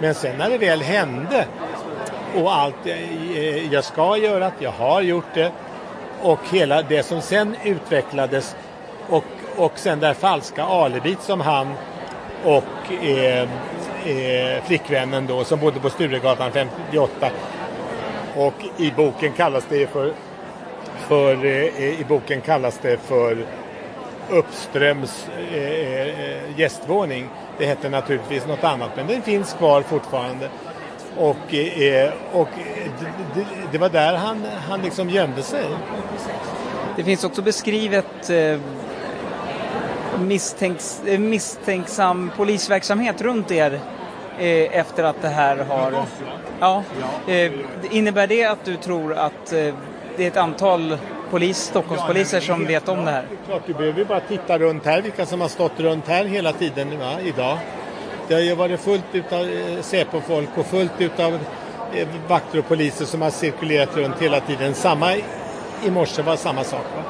[0.00, 1.46] Men sen när det väl hände
[2.34, 5.52] och allt eh, eh, jag ska göra, jag har gjort det
[6.22, 8.56] och hela det som sen utvecklades
[9.08, 9.24] och
[9.56, 11.72] och sen det här falska alibit som han
[12.44, 13.48] och eh,
[14.06, 17.30] eh, flickvännen då som bodde på Sturegatan 58
[18.36, 20.12] och i boken kallas det för,
[20.98, 23.44] för eh, eh i boken kallas det för
[24.28, 27.28] Uppströms eh, gästvåning.
[27.60, 30.48] Det hette naturligtvis något annat men den finns kvar fortfarande.
[31.16, 32.48] Och, eh, och
[33.34, 35.64] det, det, var där han, han liksom gömde sig.
[36.96, 38.60] Det finns också beskrivet eh,
[40.20, 43.80] misstänks, eh, misstänksam polisverksamhet runt er
[44.38, 45.94] eh, efter att det här har...
[46.60, 46.82] Ja.
[47.26, 47.52] Eh,
[47.90, 49.74] innebär det att du tror att eh,
[50.16, 50.98] det är ett antal
[51.30, 53.24] polis, Stockholmspoliser som vet om det här?
[53.46, 56.98] Klart, du behöver bara titta runt här, vilka som har stått runt här hela tiden
[56.98, 57.58] va, idag.
[58.28, 61.38] Det har ju varit fullt utav eh, Säpo-folk och fullt utav
[61.94, 64.74] eh, vakter och poliser som har cirkulerat runt hela tiden.
[64.74, 65.16] Samma
[65.84, 66.84] i morse var samma sak.
[66.96, 67.02] Va?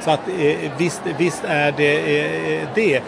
[0.00, 3.02] Så att eh, visst, visst är det det.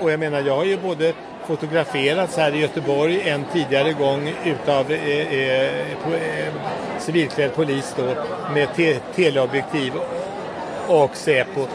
[0.00, 1.12] Och jag menar, jag har ju både
[1.46, 6.52] fotograferats här i Göteborg en tidigare gång utav eh, eh, eh,
[6.98, 8.14] civilklädd polis då
[8.54, 9.92] med te teleobjektiv
[10.88, 11.66] och Säpo.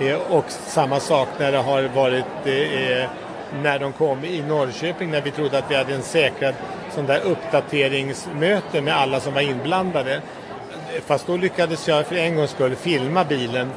[0.00, 3.08] Eh, och samma sak när det har varit eh, eh,
[3.62, 6.54] när de kom i Norrköping när vi trodde att vi hade en säkrad
[6.94, 10.22] sån där uppdateringsmöte med alla som var inblandade.
[11.06, 13.70] Fast då lyckades jag för en gångs skull filma bilen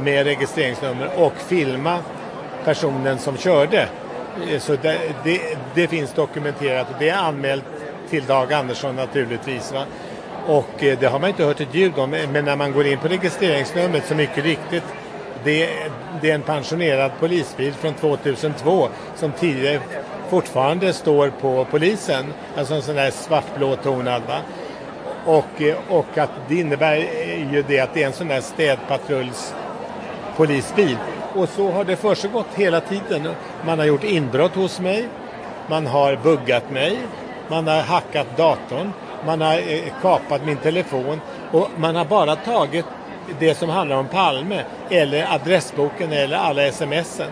[0.00, 1.98] med registreringsnummer och filma
[2.64, 3.88] personen som körde.
[4.50, 5.40] Eh, så det, det,
[5.74, 7.64] det finns dokumenterat och det är anmält
[8.10, 9.72] till Dag Andersson naturligtvis.
[9.72, 9.84] Va?
[10.46, 12.98] Och eh, det har man inte hört ett ljud om men när man går in
[12.98, 14.84] på registreringsnumret så mycket riktigt
[15.44, 15.68] det,
[16.20, 19.80] det är en pensionerad polisbil från 2002 som tidigare
[20.28, 22.32] fortfarande står på polisen.
[22.56, 24.22] Alltså en sån där svartblå tonad.
[24.28, 24.38] Va?
[25.26, 26.96] Och, eh, och att det innebär
[27.52, 29.54] ju det att det är en sån där städpatrulls
[30.36, 30.96] polisbil.
[31.34, 33.28] Och så har det försiggått hela tiden.
[33.66, 35.08] Man har gjort inbrott hos mig,
[35.66, 36.98] man har buggat mig,
[37.48, 38.92] man har hackat datorn,
[39.26, 41.20] man har eh, kapat min telefon.
[41.50, 42.84] Och man har bara tagit
[43.38, 47.30] det som handlar om Palme eller adressboken eller alla smsen.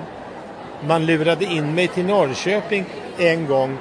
[0.87, 2.85] Man lurade in mig till Norrköping
[3.19, 3.79] en gång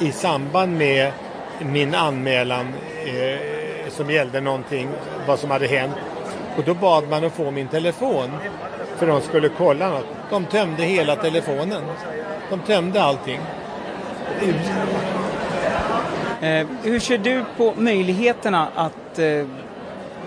[0.00, 1.12] i samband med
[1.60, 2.74] min anmälan
[3.06, 4.88] eh, som gällde någonting,
[5.26, 5.94] vad som hade hänt.
[6.56, 8.30] Och då bad man att få min telefon
[8.96, 10.06] för de skulle kolla något.
[10.30, 11.82] De tömde hela telefonen.
[12.50, 13.40] De tömde allting.
[16.40, 19.46] Eh, hur ser du på möjligheterna att eh,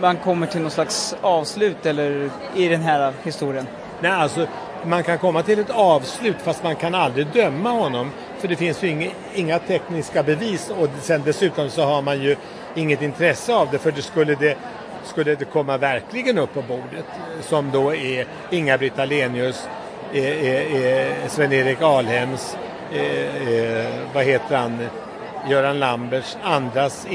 [0.01, 3.67] man kommer till något slags avslut eller i den här historien?
[3.99, 4.47] Nej, alltså
[4.85, 8.11] man kan komma till ett avslut fast man kan aldrig döma honom.
[8.39, 12.35] För det finns ju inga, inga tekniska bevis och sen dessutom så har man ju
[12.75, 14.57] inget intresse av det för det skulle det
[15.07, 19.67] skulle det komma verkligen upp på bordet eh, som då är Inga-Britt Ahlenius,
[20.13, 22.57] eh, eh, Sven-Erik Alhems,
[24.13, 24.87] vad heter han,
[25.49, 27.07] Göran Lamberts, andras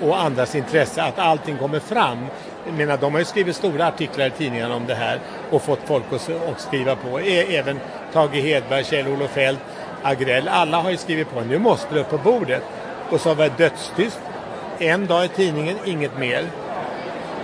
[0.00, 2.26] och andras intresse, att allting kommer fram.
[2.66, 5.18] Jag menar, de har ju skrivit stora artiklar i tidningarna om det här
[5.50, 7.20] och fått folk att, att skriva på.
[7.20, 7.80] E-, även
[8.12, 9.60] Tage Hedberg, Kjell-Olof Feldt,
[10.02, 10.48] Agrell.
[10.48, 11.40] Alla har ju skrivit på.
[11.40, 12.62] Nu måste det upp på bordet.
[13.10, 14.20] Och så var det dödstyst.
[14.78, 16.44] En dag i tidningen, inget mer.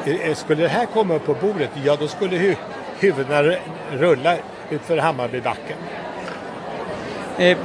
[0.04, 2.54] Eh, skulle det här komma upp på bordet, ja då skulle hu
[2.98, 3.56] huvudena
[3.92, 4.36] rulla
[4.70, 5.76] utför Hammarbybacken.
[7.38, 7.58] Eh,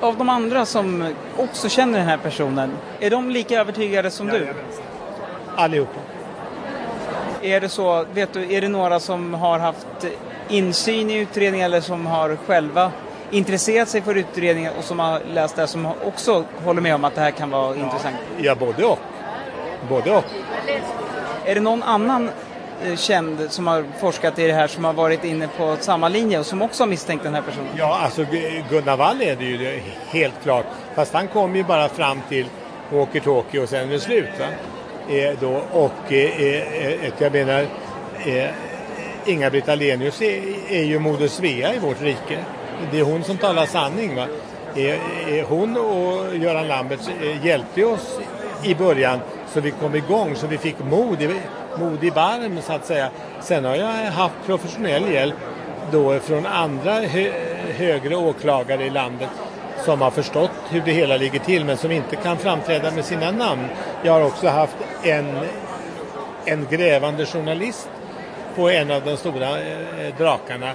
[0.00, 4.48] av de andra som också känner den här personen, är de lika övertygade som du?
[5.56, 6.00] Allihopa.
[7.42, 10.06] Är det så, vet du, är det några som har haft
[10.48, 12.92] insyn i utredningen eller som har själva
[13.30, 17.14] intresserat sig för utredningen och som har läst det som också håller med om att
[17.14, 18.16] det här kan vara ja, intressant?
[18.38, 18.98] Ja, både och.
[19.88, 20.24] Både och.
[21.48, 22.30] Är det någon annan
[22.84, 26.38] eh, känd som har forskat i det här som har varit inne på samma linje
[26.38, 27.68] och som också har misstänkt den här personen?
[27.76, 28.24] Ja, alltså
[28.70, 30.66] Gunnar Wall är det ju helt klart.
[30.94, 32.46] Fast han kom ju bara fram till
[32.90, 34.28] walkie-talkie och sen är det slut.
[34.38, 34.46] Va?
[35.14, 37.66] Eh, då, och eh, eh, eh, jag menar,
[38.26, 38.50] eh,
[39.24, 42.38] Inga-Britt Ahlenius är, är ju Moder Svea i vårt rike.
[42.90, 44.16] Det är hon som talar sanning.
[44.16, 44.26] Va?
[44.74, 47.00] Eh, hon och Göran Lambert
[47.42, 48.20] hjälpte oss
[48.64, 49.20] i början
[49.52, 51.40] så vi kom igång, så vi fick mod i,
[51.78, 53.10] mod i barm så att säga.
[53.40, 55.34] Sen har jag haft professionell hjälp
[55.92, 57.32] då från andra hö,
[57.76, 59.28] högre åklagare i landet
[59.84, 63.30] som har förstått hur det hela ligger till men som inte kan framträda med sina
[63.30, 63.64] namn.
[64.02, 65.38] Jag har också haft en,
[66.44, 67.88] en grävande journalist
[68.56, 70.72] på en av de stora eh, drakarna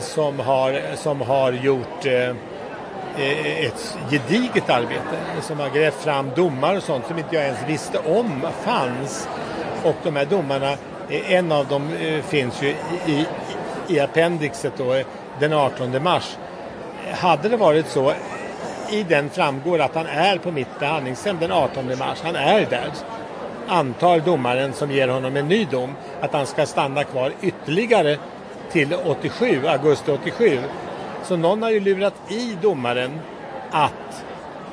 [0.00, 2.34] som har, som har gjort eh,
[3.18, 7.58] Eh, ett gediget arbete som har grävt fram domar och sånt som inte jag ens
[7.66, 9.28] visste om fanns.
[9.84, 10.72] Och de här domarna,
[11.08, 12.68] eh, en av dem eh, finns ju
[13.06, 13.26] i,
[13.88, 15.02] i appendixet då,
[15.40, 16.36] den 18 mars.
[17.12, 18.12] Hade det varit så,
[18.90, 22.18] i den framgår att han är på mitt behandlingshem den 18 mars.
[22.22, 22.90] Han är där.
[23.68, 28.18] Antar domaren som ger honom en ny dom att han ska stanna kvar ytterligare
[28.72, 30.60] till 87, augusti 87.
[31.28, 33.20] Så någon har ju lurat i domaren
[33.70, 34.24] att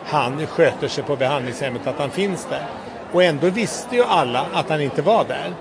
[0.05, 2.65] han sköter sig på behandlingshemmet, att han finns där.
[3.11, 5.53] Och ändå visste ju alla att han inte var där.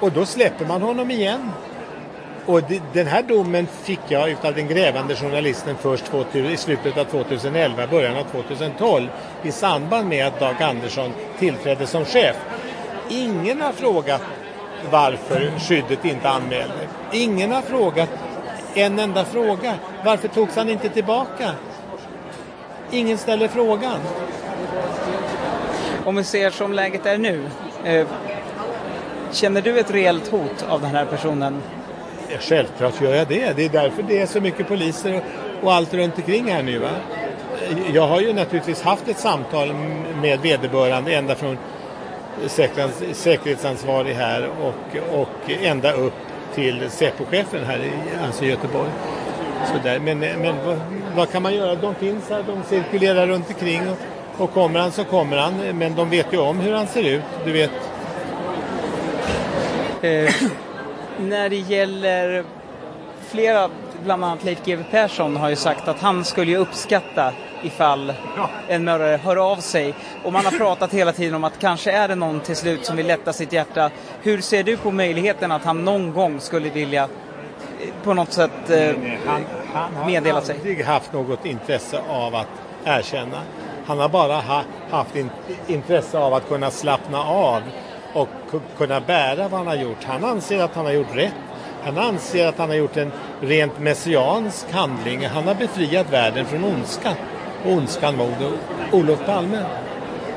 [0.00, 1.50] Och då släpper man honom igen.
[2.46, 2.60] Och
[2.92, 8.16] den här domen fick jag utav den grävande journalisten först i slutet av 2011, början
[8.16, 9.08] av 2012
[9.42, 12.36] i samband med att Dag Andersson tillträdde som chef.
[13.08, 14.22] Ingen har frågat
[14.90, 16.88] varför skyddet inte anmälde.
[17.12, 18.08] Ingen har frågat
[18.74, 19.74] en enda fråga.
[20.04, 21.50] Varför togs han inte tillbaka?
[22.90, 23.98] Ingen ställer frågan.
[26.04, 27.42] Om vi ser som läget är nu.
[27.84, 28.06] Eh,
[29.32, 31.62] känner du ett reellt hot av den här personen?
[32.40, 33.56] Självklart gör jag det.
[33.56, 35.22] Det är därför det är så mycket poliser
[35.62, 36.78] och allt runt omkring här nu.
[36.78, 36.90] Va?
[37.92, 39.74] Jag har ju naturligtvis haft ett samtal
[40.22, 41.58] med vederbörande ända från
[43.12, 47.92] säkerhetsansvarig här och, och ända upp till Säpochefen här i,
[48.26, 48.90] alltså Göteborg.
[49.66, 49.98] Så där.
[49.98, 50.80] Men, men vad,
[51.16, 51.74] vad, kan man göra?
[51.74, 55.54] De finns här, de cirkulerar runt omkring och, och kommer han så kommer han.
[55.78, 57.70] Men de vet ju om hur han ser ut, du vet.
[60.02, 60.34] Eh,
[61.18, 62.44] när det gäller
[63.28, 63.70] flera,
[64.04, 68.12] bland annat Leif GW Persson har ju sagt att han skulle ju uppskatta ifall
[68.68, 69.94] en mördare hör av sig.
[70.24, 72.96] Och man har pratat hela tiden om att kanske är det någon till slut som
[72.96, 73.90] vill lätta sitt hjärta.
[74.22, 77.08] Hur ser du på möjligheten att han någon gång skulle vilja eh,
[78.04, 78.94] på något sätt eh,
[79.26, 79.44] han,
[79.74, 80.54] han meddela sig?
[80.54, 82.48] Han har aldrig haft något intresse av att
[82.84, 83.42] erkänna.
[83.86, 85.30] Han har bara ha, haft in,
[85.66, 87.62] intresse av att kunna slappna av
[88.12, 88.28] och
[88.78, 90.04] kunna bära vad han har gjort.
[90.04, 91.34] Han anser att han har gjort rätt.
[91.82, 95.26] Han anser att han har gjort en rent messiansk handling.
[95.26, 97.16] Han har befriat världen från ondska.
[97.64, 98.28] Ondskan mot
[98.92, 99.64] Olof Palme.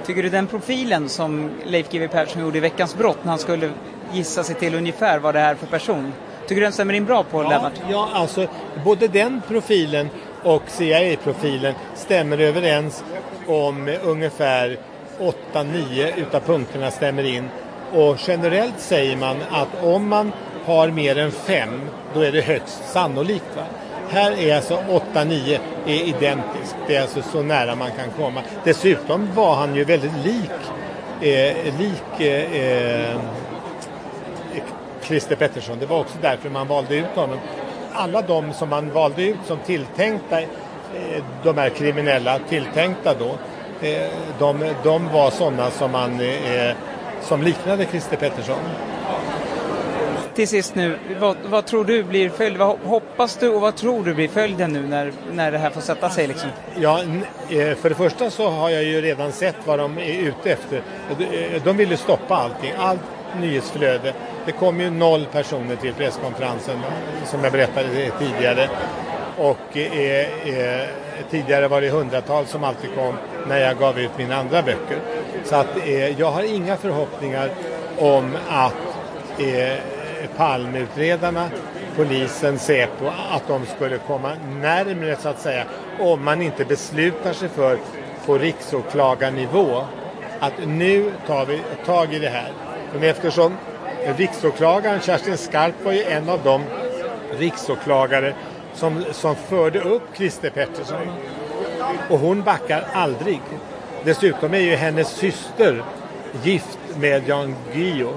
[0.05, 3.71] Tycker du den profilen som Leif GW Persson gjorde i Veckans brott när han skulle
[4.13, 6.13] gissa sig till ungefär vad det är för person.
[6.41, 7.73] Tycker du den stämmer in bra på ja, Lennart?
[7.89, 8.47] Ja, alltså
[8.83, 10.09] både den profilen
[10.43, 13.03] och CIA-profilen stämmer överens
[13.47, 14.77] om ungefär
[15.53, 17.49] 8-9 utav punkterna stämmer in.
[17.93, 20.31] Och generellt säger man att om man
[20.65, 21.81] har mer än fem,
[22.13, 23.55] då är det högst sannolikt.
[23.55, 23.63] Va?
[24.13, 24.77] Här är alltså
[25.13, 26.75] 8-9 är identiskt.
[26.87, 28.41] Det är alltså så nära man kan komma.
[28.63, 30.51] Dessutom var han ju väldigt lik,
[31.21, 33.17] eh, lik eh, eh,
[35.01, 35.79] Christer Pettersson.
[35.79, 37.37] Det var också därför man valde ut honom.
[37.93, 40.47] Alla de som man valde ut som tilltänkta, eh,
[41.43, 43.29] de här kriminella tilltänkta då,
[43.87, 44.09] eh,
[44.39, 46.75] de, de var sådana som man eh,
[47.21, 48.59] som liknade Christer Pettersson.
[50.35, 52.59] Till sist nu, vad, vad, tror du blir följden?
[52.59, 55.81] Vad hoppas du och vad tror du blir följden nu när, när det här får
[55.81, 56.27] sätta sig?
[56.27, 56.49] Liksom?
[56.75, 57.01] Ja,
[57.49, 60.81] eh, för det första så har jag ju redan sett vad de är ute efter.
[61.19, 63.01] Eh, de vill ju stoppa allting, allt
[63.39, 64.13] nyhetsflöde.
[64.45, 66.79] Det kom ju noll personer till presskonferensen
[67.25, 68.69] som jag berättade tidigare.
[69.37, 70.87] Och eh, eh,
[71.29, 73.15] tidigare var det hundratals som alltid kom
[73.47, 74.97] när jag gav ut mina andra böcker.
[75.43, 77.49] Så att eh, jag har inga förhoppningar
[77.97, 78.73] om att
[79.39, 79.92] eh,
[80.27, 81.49] palmutredarna, Palmeutredarna,
[81.95, 85.65] polisen, Säpo, att de skulle komma närmre så att säga
[85.99, 87.77] om man inte beslutar sig för
[88.25, 89.83] på riksåklagarnivå
[90.39, 92.51] att nu tar vi tag i det här.
[92.93, 93.57] Men eftersom
[94.17, 96.61] riksåklagaren Kerstin Skarp var ju en av de
[97.37, 98.33] riksåklagare
[98.73, 101.07] som, som förde upp Christer Pettersson.
[102.09, 103.41] Och hon backar aldrig.
[104.03, 105.83] Dessutom är ju hennes syster
[106.43, 108.13] gift med Jan Guillou,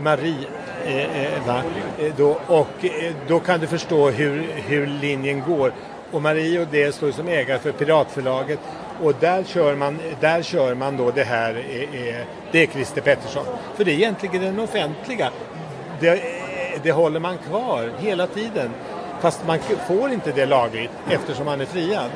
[0.00, 0.46] Marie.
[0.84, 1.62] Eh, eh, va?
[1.98, 5.72] Eh, då, och eh, då kan du förstå hur, hur linjen går.
[6.10, 8.58] Och Marie och det står som ägare för Piratförlaget
[9.02, 13.44] och där kör man, där kör man då det här, eh, det är Christer Pettersson.
[13.76, 15.30] För det är egentligen den offentliga.
[16.00, 16.22] Det,
[16.82, 18.70] det håller man kvar hela tiden.
[19.20, 19.58] Fast man
[19.88, 22.10] får inte det lagligt eftersom han är friad.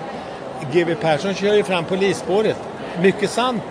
[0.72, 2.56] GW Persson kör ju fram polisspåret,
[3.02, 3.62] mycket sant,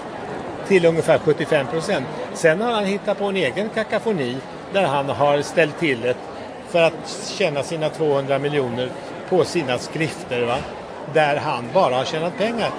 [0.68, 2.06] till ungefär 75 procent.
[2.34, 4.38] Sen har han hittat på en egen kakafoni
[4.74, 6.16] där han har ställt till det
[6.70, 8.90] för att tjäna sina 200 miljoner
[9.30, 10.46] på sina skrifter.
[10.46, 10.58] Va?
[11.14, 12.70] Där han bara har tjänat pengar.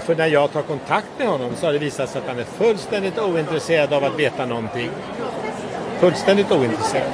[0.00, 2.44] För när jag tar kontakt med honom så har det visat sig att han är
[2.44, 4.90] fullständigt ointresserad av att veta någonting.
[5.98, 7.10] Fullständigt ointresserad.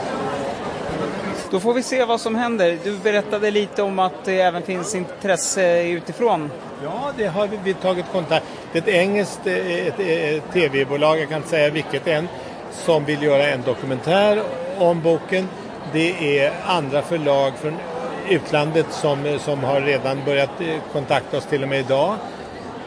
[1.51, 2.79] Då får vi se vad som händer.
[2.85, 6.51] Du berättade lite om att det även finns intresse utifrån.
[6.83, 8.47] Ja, det har vi, vi tagit kontakt.
[8.73, 12.29] Det är ett engelskt ett, ett, tv-bolag, jag kan inte säga vilket än,
[12.85, 14.43] som vill göra en dokumentär
[14.79, 15.49] om boken.
[15.93, 17.77] Det är andra förlag från
[18.29, 22.15] utlandet som, som har redan börjat eh, kontakta oss till och med idag.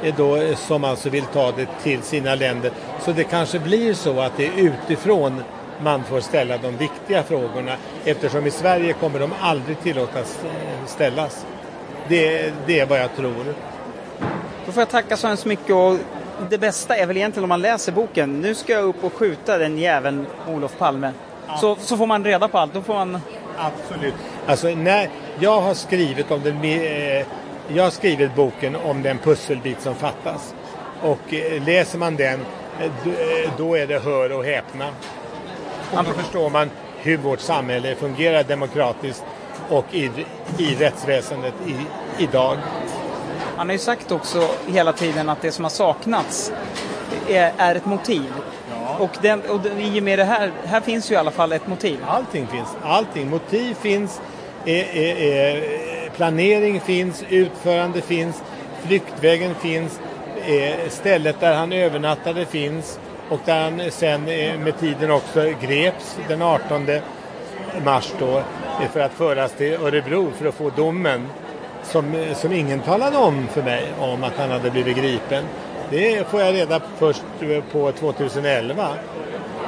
[0.03, 2.71] Eh, då, eh, som alltså vill ta det till sina länder.
[3.01, 5.43] Så det kanske blir så att det är utifrån
[5.83, 7.75] man får ställa de viktiga frågorna
[8.05, 10.39] eftersom i Sverige kommer de aldrig tillåtas
[10.85, 11.45] ställas.
[12.07, 13.53] Det, det är vad jag tror.
[14.65, 15.97] Då får jag tacka så hemskt mycket och
[16.49, 18.41] det bästa är väl egentligen om man läser boken.
[18.41, 21.11] Nu ska jag upp och skjuta den jäveln Olof Palme.
[21.47, 21.57] Ja.
[21.57, 22.73] Så, så får man reda på allt.
[22.73, 23.21] Då får man...
[23.57, 24.13] Absolut.
[24.45, 27.25] Alltså när jag har skrivit om den, eh,
[27.67, 30.53] jag har skrivit boken om den pusselbit som fattas.
[31.01, 32.39] Och eh, läser man den
[32.79, 34.87] eh, då är det hör och häpna.
[35.91, 39.23] Och då förstår man hur vårt samhälle fungerar demokratiskt
[39.69, 40.11] och i,
[40.57, 41.75] i rättsväsendet i,
[42.23, 42.57] idag.
[43.61, 46.51] Han har ju sagt också hela tiden att det som har saknats
[47.29, 48.33] är, är ett motiv.
[48.71, 48.97] Ja.
[48.99, 51.67] Och, den, och i och med det här, här finns ju i alla fall ett
[51.67, 51.99] motiv.
[52.07, 53.29] Allting finns, allting.
[53.29, 54.21] Motiv finns,
[54.65, 58.43] är, är, är, planering finns, utförande finns,
[58.85, 59.99] flyktvägen finns,
[60.89, 62.99] stället där han övernattade finns
[63.29, 64.23] och där han sen
[64.63, 66.87] med tiden också greps den 18
[67.85, 68.43] mars då
[68.93, 71.27] för att föras till Örebro för att få domen
[71.83, 75.43] som, som ingen talade om för mig om att han hade blivit gripen.
[75.89, 77.23] Det får jag reda på först
[77.71, 78.87] på 2011.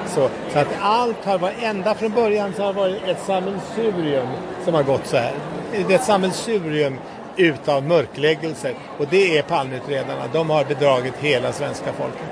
[0.08, 4.28] Så, så att allt har varit, ända från början så har det varit ett sammelsurium
[4.66, 5.34] som har gått så här.
[5.72, 6.98] Det är ett sammelsurium
[7.38, 10.28] utav mörkläggelser och det är Palmeutredarna.
[10.34, 12.28] De har bedragit hela svenska folket.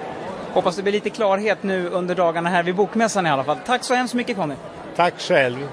[0.54, 3.58] Hoppas det blir lite klarhet nu under dagarna här vid Bokmässan i alla fall.
[3.66, 4.56] Tack så hemskt mycket Conny.
[4.96, 5.68] Tack själv.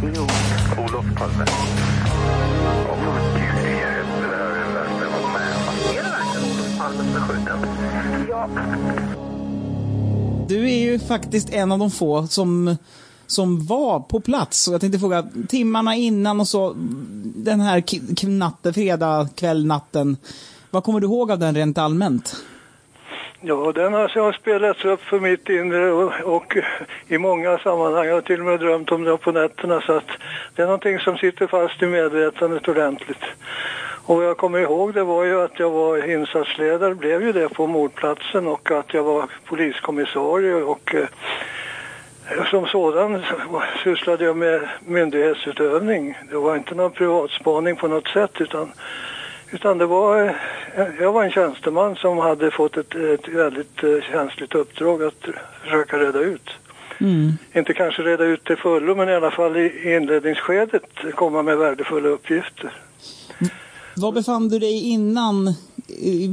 [0.00, 0.12] Palme.
[0.16, 0.22] Jo.
[0.82, 1.44] Olof Palme.
[5.90, 7.58] Är det verkligen Olof Palme som är skjuten?
[8.28, 8.48] Ja.
[10.48, 12.76] Du är ju faktiskt en av de få som
[13.26, 14.68] som var på plats.
[14.68, 16.74] Och jag tänkte fråga, timmarna innan och så,
[17.36, 20.16] den här natten, fredag kväll, natten.
[20.70, 22.36] Vad kommer du ihåg av den rent allmänt?
[23.44, 26.56] Ja, den har, jag spelats upp för mitt inre och, och,
[27.08, 28.06] i många sammanhang.
[28.06, 30.08] Jag har till och med drömt om det på nätterna så att
[30.54, 33.24] det är någonting som sitter fast i medvetandet ordentligt.
[34.04, 37.48] Och vad jag kommer ihåg det var ju att jag var insatsledare, blev ju det
[37.48, 41.08] på mordplatsen och att jag var poliskommissarie och eh,
[42.50, 43.22] som sådan
[43.84, 46.18] sysslade jag med myndighetsutövning.
[46.30, 48.72] Det var inte någon privatspaning på något sätt utan,
[49.52, 50.36] utan det var,
[51.00, 55.24] jag var en tjänsteman som hade fått ett, ett väldigt eh, känsligt uppdrag att
[55.62, 56.50] försöka reda ut.
[56.98, 57.32] Mm.
[57.52, 62.08] Inte kanske reda ut till fullo men i alla fall i inledningsskedet komma med värdefulla
[62.08, 62.72] uppgifter.
[63.96, 65.54] Var befann du dig innan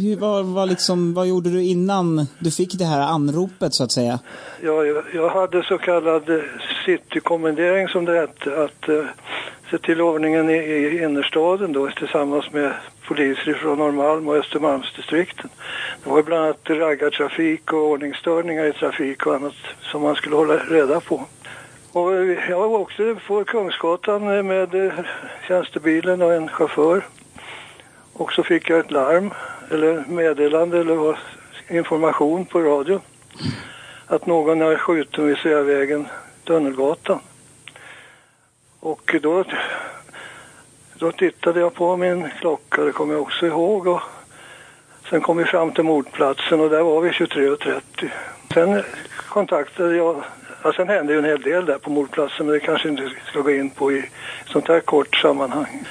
[0.01, 3.91] hur, vad, vad, liksom, vad gjorde du innan du fick det här anropet så att
[3.91, 4.20] säga?
[4.61, 6.24] Ja, jag, jag hade så kallad
[6.86, 8.63] citykommendering som det hette.
[8.63, 8.89] Att
[9.72, 12.74] sett se till ordningen i, i innerstaden då tillsammans med
[13.07, 15.49] poliser från Norrmalm och Östermalmsdistrikten.
[16.03, 20.57] Det var bland annat raggartrafik och ordningsstörningar i trafik och annat som man skulle hålla
[20.57, 21.26] reda på.
[21.91, 22.13] Och
[22.49, 24.91] jag var också på Kungsgatan med
[25.47, 27.05] tjänstebilen och en chaufför.
[28.13, 29.34] Och så fick jag ett larm,
[29.72, 31.20] eller meddelande eller
[31.70, 33.01] information på radio.
[34.07, 36.07] Att någon är skjuten vid Sveavägen,
[36.43, 37.20] Tunnelgatan.
[38.80, 39.43] Och då,
[40.93, 43.88] då tittade jag på min klocka, det kommer jag också ihåg.
[43.88, 44.01] Och
[45.09, 48.09] sen kom vi fram till mordplatsen och där var vi 23.30.
[48.53, 48.84] Sen
[49.30, 50.23] kontaktade jag,
[50.63, 53.41] ja, sen hände ju en hel del där på mordplatsen men det kanske inte ska
[53.41, 54.09] gå in på i
[54.45, 55.88] sånt här kort sammanhang.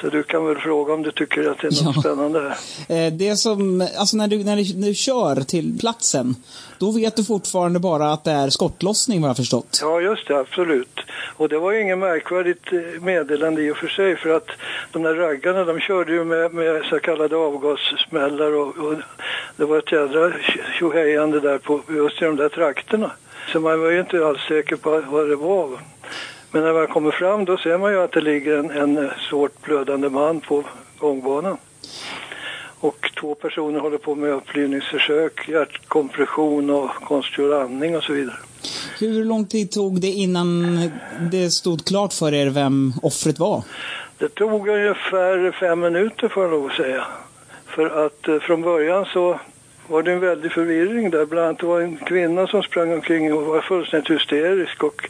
[0.00, 2.00] Så du kan väl fråga om du tycker att det är något ja.
[2.00, 2.56] spännande.
[2.88, 6.36] Eh, det som, alltså när du, när du, när du kör till platsen,
[6.78, 9.78] då vet du fortfarande bara att det är skottlossning vad jag förstått.
[9.82, 11.00] Ja, just det, absolut.
[11.36, 14.48] Och det var ju inget märkvärdigt eh, meddelande i och för sig för att
[14.92, 18.94] de där raggarna de körde ju med, med så kallade avgassmällar och, och
[19.56, 20.32] det var ett jädra
[20.78, 23.10] tjohejande där på just i de där trakterna.
[23.52, 25.78] Så man var ju inte alls säker på vad det var.
[26.52, 29.62] Men när man kommer fram då ser man ju att det ligger en, en svårt
[29.62, 30.64] blödande man på
[30.98, 31.56] gångbanan.
[32.80, 38.36] Och två personer håller på med upplivningsförsök, hjärtkompression och konstgjord andning och så vidare.
[38.98, 40.76] Hur lång tid tog det innan
[41.32, 43.62] det stod klart för er vem offret var?
[44.18, 47.06] Det tog ungefär fem minuter får jag lov att säga.
[47.66, 49.40] För att eh, från början så
[49.88, 51.26] var det en väldig förvirring där.
[51.26, 55.08] Bland annat det var en kvinna som sprang omkring och var fullständigt hysterisk och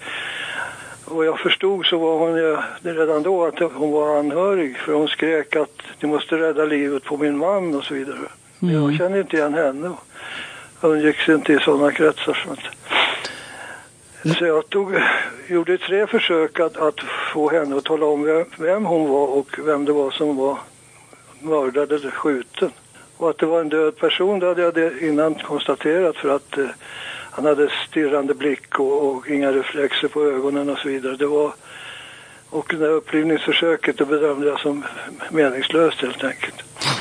[1.10, 5.08] vad jag förstod så var hon ju redan då att hon var anhörig för hon
[5.08, 8.18] skrek att ni måste rädda livet på min man och så vidare.
[8.62, 8.74] Mm.
[8.74, 9.92] Jag kände inte igen henne.
[10.80, 12.44] Hon gick inte i sådana kretsar.
[12.44, 14.94] Så, att, så jag tog,
[15.48, 17.00] gjorde tre försök att, att
[17.32, 20.58] få henne att tala om vem, vem hon var och vem det var som var
[21.40, 22.70] mördad eller skjuten.
[23.16, 26.66] Och att det var en död person det hade jag innan konstaterat för att eh,
[27.40, 31.16] han hade stirrande blick och, och, inga reflexer på ögonen och så vidare.
[31.16, 31.52] Det var,
[32.50, 34.84] och det där upplivningsförsöket det bedömde jag som
[35.30, 36.54] meningslöst helt enkelt.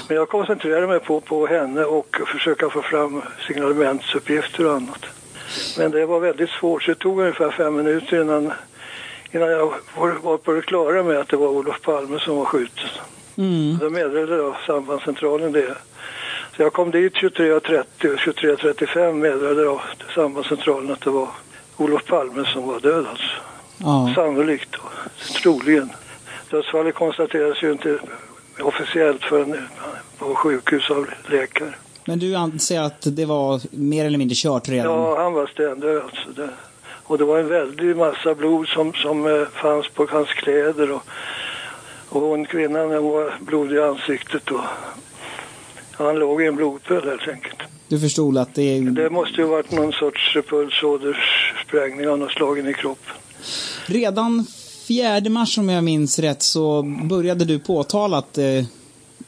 [0.07, 5.05] Men jag koncentrerade mig på, på henne och försöka få fram signalementsuppgifter och annat.
[5.77, 8.53] Men det var väldigt svårt så det tog ungefär fem minuter innan,
[9.31, 12.45] innan jag var, var på det klara med att det var Olof Palme som var
[12.45, 12.89] skjuten.
[13.37, 13.77] Mm.
[13.77, 15.77] Då meddelade jag sambandscentralen det.
[16.59, 21.27] Så jag kom dit 23.30 och 23.35 meddelade till sambandscentralen att det var
[21.77, 23.31] Olof Palme som var död alltså.
[23.77, 24.11] Ja.
[24.15, 24.91] Sannolikt och
[25.43, 25.89] troligen.
[26.51, 27.99] Dödsfallet konstaterades ju inte
[28.61, 29.67] officiellt förrän
[30.17, 31.73] på sjukhus av läkare.
[32.05, 34.91] Men du anser att det var mer eller mindre kört redan?
[34.91, 36.29] Ja, han var stendöd alltså.
[36.35, 36.49] Det,
[37.03, 41.03] och det var en väldig massa blod som, som eh, fanns på hans kläder och,
[42.09, 44.61] och hon kvinnan hon var blodig i ansiktet och
[46.05, 47.59] han låg i en blodpöl helt enkelt.
[47.87, 48.81] Du förstod att det är...
[48.81, 53.13] Det måste ju varit någon sorts pulsåderssprängning av något slag i kroppen.
[53.85, 54.45] Redan
[54.87, 58.63] 4 mars om jag minns rätt så började du påtala att, eh,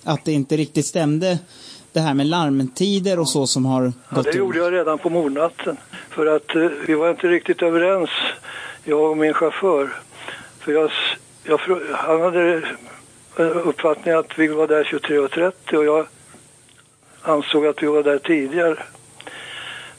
[0.03, 1.39] att det inte riktigt stämde
[1.91, 5.09] det här med larmtider och så som har ja, gått det gjorde jag redan på
[5.09, 5.77] mordnatten.
[6.09, 8.09] För att eh, vi var inte riktigt överens,
[8.83, 9.93] jag och min chaufför.
[10.59, 10.91] För jag,
[11.43, 11.59] jag,
[11.91, 12.61] han hade
[13.63, 16.07] uppfattningen att vi var där 23.30 och jag
[17.21, 18.75] ansåg att vi var där tidigare.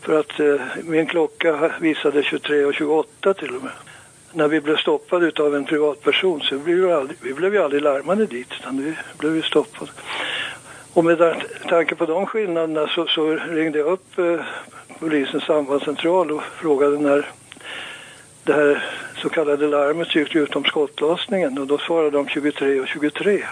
[0.00, 3.72] För att eh, min klocka visade 23.28 till och med.
[4.32, 7.82] När vi blev stoppade av en privatperson så blev vi, aldrig, vi blev ju aldrig
[7.82, 9.90] larmade dit utan vi blev ju stoppade.
[10.92, 14.40] Och med tanke på de skillnaderna så, så ringde jag upp eh,
[14.98, 17.26] polisens sambandscentral och frågade när
[18.44, 18.84] det här
[19.16, 23.44] så kallade larmet gick ut om skottlossningen och då svarade de 23 och 23.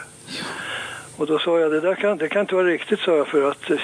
[1.21, 3.51] Och då sa jag, det där kan, det kan inte vara riktigt, sa jag, för
[3.51, 3.77] att eh,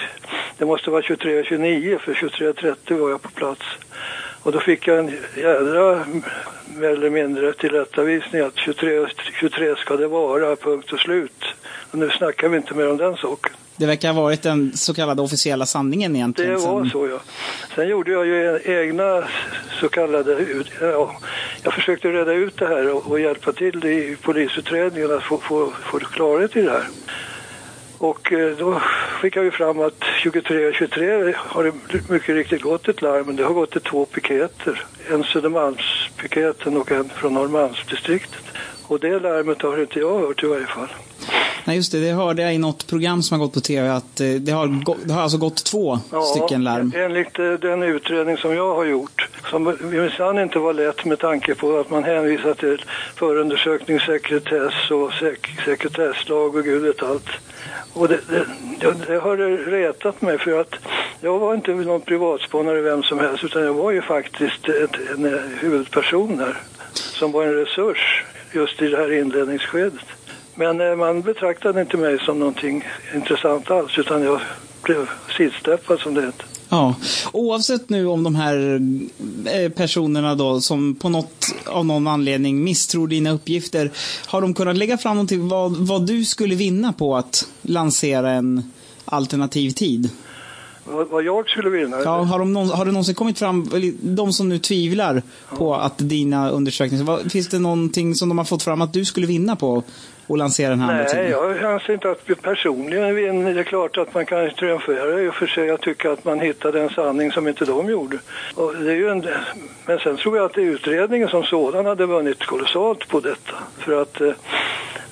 [0.58, 3.62] det måste vara 23.29, för 23.30 var jag på plats.
[4.42, 6.04] Och då fick jag en jädra,
[6.76, 9.06] mer eller mindre, tillrättavisning att 23,
[9.40, 11.44] 23 ska det vara, punkt och slut.
[11.90, 13.52] Och nu snackar vi inte mer om den saken.
[13.76, 16.52] Det verkar ha varit den så kallade officiella sanningen egentligen.
[16.52, 17.20] Det var så ja.
[17.74, 19.24] Sen gjorde jag ju egna
[19.80, 20.46] så kallade,
[20.80, 21.16] ja,
[21.62, 25.72] jag försökte reda ut det här och, och hjälpa till i polisutredningen att få, få,
[25.82, 26.88] få klarhet i det här.
[27.98, 28.82] Och eh, då
[29.36, 31.72] jag ju fram att 23 och 23 har det
[32.10, 34.84] mycket riktigt gått ett larm, men det har gått till två piketer.
[35.10, 38.42] En Södermalmspiketen och en från Norrmalmsdistriktet.
[38.86, 40.88] Och det larmet har inte jag hört i varje fall.
[41.64, 42.00] Nej, just det.
[42.00, 44.84] Det hörde jag i något program som har gått på tv att eh, det har,
[44.84, 46.92] gå, det har alltså gått två ja, stycken larm.
[46.96, 51.54] enligt eh, den utredning som jag har gjort, som minsann inte var lätt med tanke
[51.54, 52.84] på att man hänvisar till
[53.14, 57.28] förundersökningssekretess och sek sekretesslag och gud vet allt.
[57.96, 58.46] Och det, det,
[59.06, 59.36] det, har
[59.70, 60.74] retat mig för att
[61.20, 65.24] jag var inte någon privatspanare vem som helst utan jag var ju faktiskt ett, en
[65.24, 66.56] eh, huvudperson här
[66.92, 70.04] som var en resurs just i det här inledningsskedet.
[70.56, 72.84] Men eh, man betraktade inte mig som någonting
[73.14, 74.40] intressant alls utan jag
[74.82, 76.46] blev sidsteppad som det heter.
[76.68, 76.94] Ja,
[77.32, 78.80] oavsett nu om de här
[79.46, 83.90] eh, personerna då som på något av någon anledning misstror dina uppgifter,
[84.26, 88.70] har de kunnat lägga fram någonting vad, vad du skulle vinna på att lansera en
[89.04, 90.10] alternativ tid?
[90.84, 91.96] Vad, vad jag skulle vinna?
[92.04, 95.56] Ja, har, de någon, har det någonsin kommit fram, de som nu tvivlar ja.
[95.56, 99.26] på att dina undersökningar, finns det någonting som de har fått fram att du skulle
[99.26, 99.82] vinna på
[100.28, 101.30] att lansera den här Nej, tiden?
[101.30, 103.54] jag anser inte att personligen vinner.
[103.54, 105.66] Det är klart att man kan triumfera i och för sig.
[105.66, 108.18] Jag tycker att man hittade en sanning som inte de gjorde.
[108.54, 109.26] Och det är ju en,
[109.86, 113.54] men sen tror jag att utredningen som sådan hade vunnit kolossalt på detta.
[113.78, 114.32] För att eh,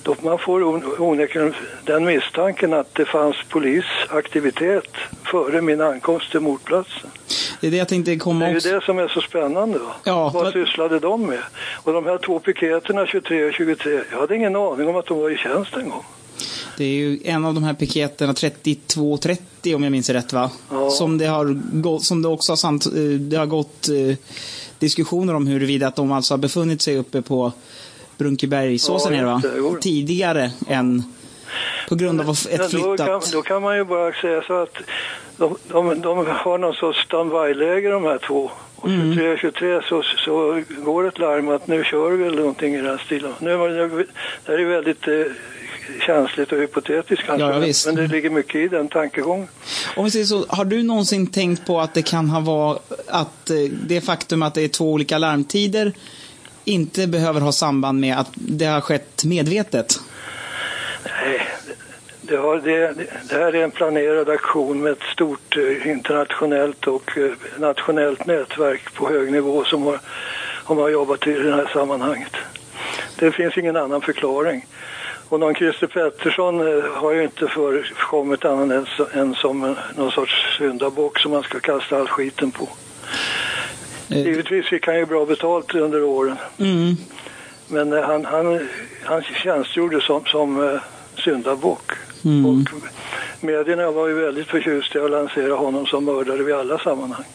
[0.03, 0.63] då man får
[1.01, 1.53] onekligen
[1.83, 4.87] den misstanken att det fanns polisaktivitet
[5.23, 7.09] före min ankomst till mordplatsen.
[7.61, 9.79] Det är det jag tänkte komma Det är ju det som är så spännande.
[9.79, 9.95] Va?
[10.03, 11.39] Ja, Vad sysslade de med?
[11.83, 15.19] Och de här två piketerna, 23 och 23, jag hade ingen aning om att de
[15.19, 16.03] var i tjänst en gång.
[16.77, 20.51] Det är ju en av de här piketerna, 32-30 om jag minns rätt va?
[20.71, 20.89] Ja.
[20.89, 24.17] Som det har gått, som det också har, samt, eh, det har gått eh,
[24.79, 27.51] diskussioner om huruvida att de alltså har befunnit sig uppe på
[28.17, 29.41] Brunkebergsåsen ja, är det va?
[29.73, 31.03] Det, Tidigare än
[31.89, 32.97] på grund av ett flyttat...
[32.97, 34.77] Då kan, då kan man ju bara säga så att
[35.37, 38.51] de, de, de har någon sorts standby-läge de här två.
[38.85, 39.37] Och 23, mm.
[39.37, 43.33] 23 så, så går ett larm att nu kör vi eller någonting i den stilen.
[43.39, 44.05] Nu, det,
[44.47, 45.13] här är väldigt eh,
[46.05, 47.45] känsligt och hypotetiskt kanske.
[47.45, 49.47] Ja, men det ligger mycket i den tankegången.
[49.95, 53.49] Om vi säger så, har du någonsin tänkt på att det kan ha varit att
[53.49, 53.57] eh,
[53.87, 55.93] det faktum att det är två olika larmtider
[56.63, 59.99] inte behöver ha samband med att det har skett medvetet?
[61.05, 61.41] Nej,
[62.27, 62.93] det, har, det,
[63.29, 68.93] det här är en planerad aktion med ett stort eh, internationellt och eh, nationellt nätverk
[68.93, 69.99] på hög nivå som har,
[70.67, 72.33] som har jobbat i det här sammanhanget.
[73.19, 74.65] Det finns ingen annan förklaring.
[75.29, 81.19] Och någon Christer Pettersson eh, har ju inte förekommit annan än, som någon sorts syndabock
[81.19, 82.69] som man ska kasta all skiten på.
[84.07, 86.37] Givetvis fick han ju bra betalt under åren.
[86.59, 86.95] Mm.
[87.67, 88.67] Men han, han,
[89.03, 90.79] han tjänstgjorde som, som
[91.17, 91.91] syndabock.
[92.25, 92.45] Mm.
[92.45, 92.69] Och
[93.41, 97.25] medierna var ju väldigt förtjusta i att lansera honom som mördare vid alla sammanhang.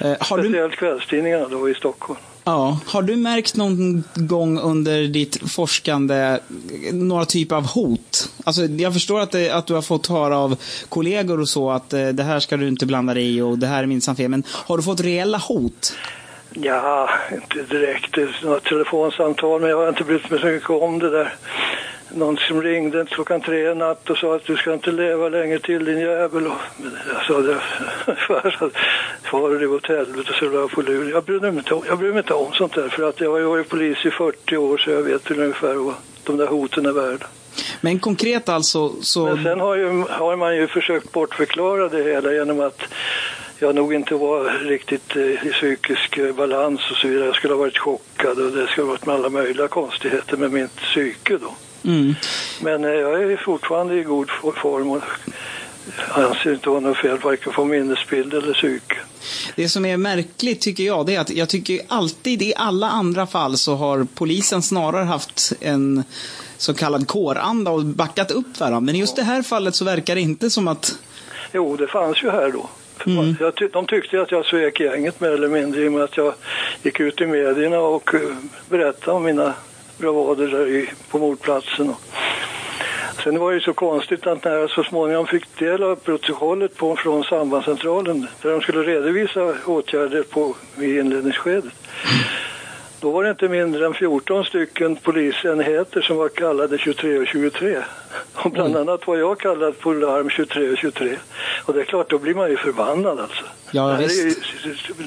[0.00, 0.76] Eh, Speciellt du...
[0.76, 2.20] kvällstidningarna då i Stockholm.
[2.44, 2.78] Ja.
[2.86, 6.40] Har du märkt någon gång under ditt forskande
[6.92, 8.32] några typer av hot?
[8.44, 10.56] Alltså, jag förstår att, det, att du har fått höra av
[10.88, 13.82] kollegor och så att det här ska du inte blanda dig i och det här
[13.82, 14.28] är minsann fel.
[14.28, 15.92] Men har du fått reella hot?
[16.50, 18.42] Ja, inte direkt.
[18.42, 21.34] Några telefonsamtal, men jag har inte brytt mig så mycket om det där
[22.14, 25.58] någon som ringde klockan tre i natt och sa att du ska inte leva länge
[25.58, 26.46] till din jävel.
[26.46, 26.52] Och
[27.12, 27.60] jag sa det,
[29.30, 31.10] far det åt helvete så la på luren.
[31.10, 33.32] Jag bryr, mig inte om, jag bryr mig inte om sånt där för att jag
[33.32, 35.94] har varit polis i 40 år så jag vet ungefär vad
[36.24, 37.26] de där hoten är värda.
[37.80, 39.24] Men konkret alltså så...
[39.24, 42.82] Men sen har, ju, har man ju försökt bortförklara det hela genom att
[43.58, 47.26] jag nog inte var riktigt eh, i psykisk eh, balans och så vidare.
[47.26, 50.52] Jag skulle ha varit chockad och det skulle ha varit med alla möjliga konstigheter med
[50.52, 51.54] mitt psyke då.
[51.84, 52.14] Mm.
[52.62, 54.30] Men eh, jag är fortfarande i god
[54.62, 55.02] form och
[56.10, 58.96] anser inte ha något fel varken på minnesbild eller psyke.
[59.56, 63.26] Det som är märkligt tycker jag, det är att jag tycker alltid i alla andra
[63.26, 66.04] fall så har polisen snarare haft en
[66.56, 68.80] så kallad kåranda och backat upp varandra.
[68.80, 70.98] Men i just det här fallet så verkar det inte som att...
[71.52, 72.68] Jo, det fanns ju här då.
[73.06, 73.36] Mm.
[73.72, 76.34] de tyckte att jag svek gänget mer eller mindre i och med att jag
[76.82, 78.20] gick ut i medierna och eh,
[78.68, 79.54] berättade om mina
[79.98, 81.94] bravader där i, på mordplatsen.
[83.24, 86.76] Sen var det ju så konstigt att när jag så småningom fick del av protokollet
[86.76, 91.72] på, från sambandscentralen där de skulle redovisa åtgärder på, i inledningsskedet.
[93.00, 97.82] Då var det inte mindre än 14 stycken polisenheter som var kallade 23 och 23.
[98.34, 101.16] Och bland annat var jag kallad på larm 23 och 23.
[101.64, 103.44] Och det är klart, då blir man ju förbannad alltså.
[103.70, 104.34] Ja, det är ju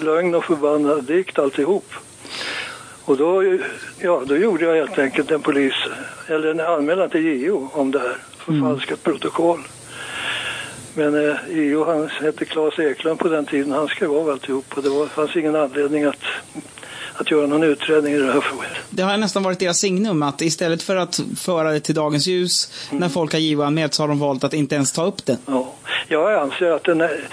[0.06, 1.86] lögn och förbannad dikt alltihop.
[3.12, 3.58] Och då,
[4.00, 5.74] ja, då gjorde jag helt enkelt en polis,
[6.28, 9.20] eller en anmälan till JO om det här, förfalskat mm.
[9.20, 9.60] protokoll.
[10.94, 14.84] Men eh, JO han hette Claes Eklund på den tiden, han skrev av alltihop och
[14.84, 16.24] det var, fanns ingen anledning att,
[17.14, 18.70] att göra någon utredning i det här frågan.
[18.90, 22.88] Det har nästan varit deras signum att istället för att föra det till dagens ljus
[22.92, 25.38] när folk har JO-anmält så har de valt att inte ens ta upp det.
[25.46, 25.74] Ja.
[26.08, 27.24] Jag anser att den är,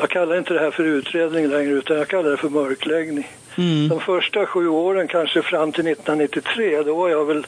[0.00, 3.26] jag kallar inte det här för utredning längre utan jag kallar det för mörkläggning.
[3.58, 3.88] Mm.
[3.88, 7.46] De första sju åren, kanske fram till 1993, då var jag väl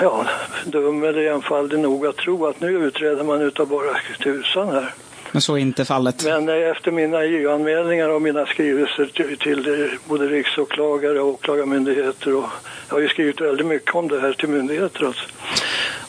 [0.00, 0.26] ja,
[0.64, 4.94] dum eller enfaldig nog att tro att nu utreder man utav bara tusan här.
[5.32, 6.24] Men så är inte fallet.
[6.24, 12.34] Men eh, efter mina JO-anmälningar och mina skrivelser till, till eh, både riksåklagare och åklagarmyndigheter
[12.34, 12.44] och
[12.88, 15.24] jag har ju skrivit väldigt mycket om det här till myndigheter alltså.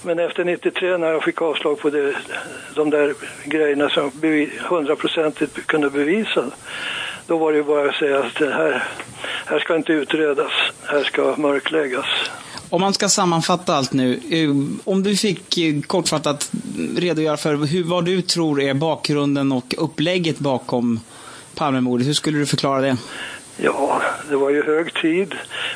[0.03, 2.15] Men efter 93 när jag fick avslag på det,
[2.75, 3.13] de där
[3.45, 4.11] grejerna som
[4.69, 6.45] hundraprocentigt kunde bevisa,
[7.29, 8.83] då var det ju bara att säga att det här,
[9.45, 10.51] här ska inte utredas,
[10.85, 12.05] här ska mörkläggas.
[12.69, 14.13] Om man ska sammanfatta allt nu.
[14.29, 14.49] eh,
[14.91, 16.51] Om du fick eh, kortfattat
[16.97, 20.99] redogöra för hur, vad du tror är bakgrunden och upplägget bakom
[21.55, 22.07] Palmemordet.
[22.07, 22.97] Hur skulle du förklara det?
[23.57, 25.35] Ja, det var ju hög tid.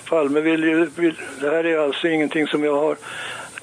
[0.10, 0.89] Palme vill ju...
[0.95, 2.97] Vill, det här är alltså ingenting som jag har,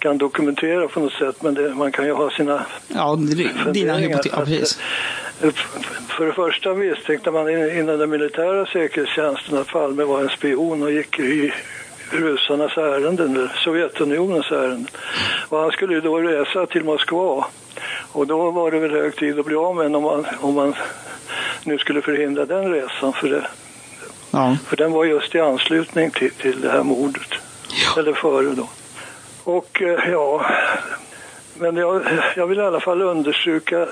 [0.00, 3.18] kan dokumentera på något sätt, men det, man kan ju ha sina Ja,
[3.72, 4.30] dina hypoteser.
[4.38, 4.78] Ja, precis.
[5.42, 5.50] eh,
[6.08, 10.82] För det första misstänkte man in- inom den militära säkerhetstjänsten att Palme var en spion
[10.82, 11.52] och gick i
[12.10, 14.86] ryssarnas ärenden, eller Sovjetunionens ärenden.
[15.48, 17.44] Och han skulle ju då resa till Moskva.
[18.12, 20.74] Och då var det väl hög tid att bli av med om man, om man
[21.64, 23.12] nu skulle förhindra den resan.
[23.12, 23.46] För, det,
[24.30, 24.56] Ja.
[24.66, 27.28] för den var just i anslutning till, till det här mordet.
[27.98, 28.68] Eller före då.
[29.44, 30.46] Och eh, ja,
[31.54, 32.02] men jag,
[32.36, 33.88] jag vill i alla fall understryka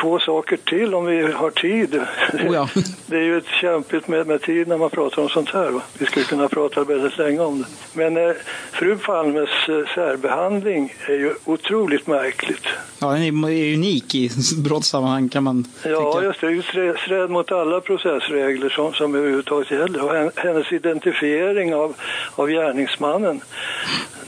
[0.00, 1.94] två saker till om vi har tid.
[2.32, 2.68] Oh ja.
[3.06, 5.70] Det är ju ett kämpigt med, med tid när man pratar om sånt här.
[5.70, 5.80] Va?
[5.98, 7.66] Vi skulle kunna prata väldigt länge om det.
[7.92, 8.32] Men eh,
[8.72, 12.66] fru Palmes eh, särbehandling är ju otroligt märkligt.
[13.00, 14.30] Ja, den är, är unik i
[14.64, 16.24] brottssammanhang kan man Ja, tycka.
[16.26, 16.80] just det.
[16.82, 20.04] Det är sträd, mot alla processregler som, som överhuvudtaget gäller.
[20.04, 21.94] Och hen- hennes identifiering av,
[22.34, 23.40] av gärningsmannen,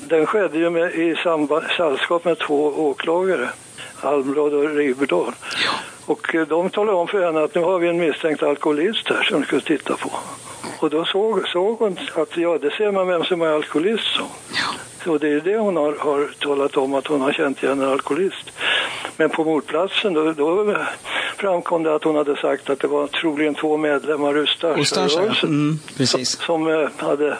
[0.09, 1.17] den skedde ju med, i
[1.77, 3.49] sällskap med två åklagare,
[4.03, 5.33] Almblad och Riberdahl.
[6.07, 9.23] Och eh, de talade om för henne att nu har vi en misstänkt alkoholist här
[9.23, 10.11] som du ska titta på.
[10.79, 14.23] Och då såg, såg hon att ja, det ser man vem som är alkoholist så.
[15.05, 17.89] Så det är det hon har, har talat om, att hon har känt igen en
[17.89, 18.51] alkoholist.
[19.17, 20.77] Men på mordplatsen då, då
[21.37, 24.83] framkom det att hon hade sagt att det var troligen två medlemmar ur Ustasja, ja.
[24.83, 26.31] Ustasja-rörelsen Mm, precis.
[26.43, 27.39] som eh, hade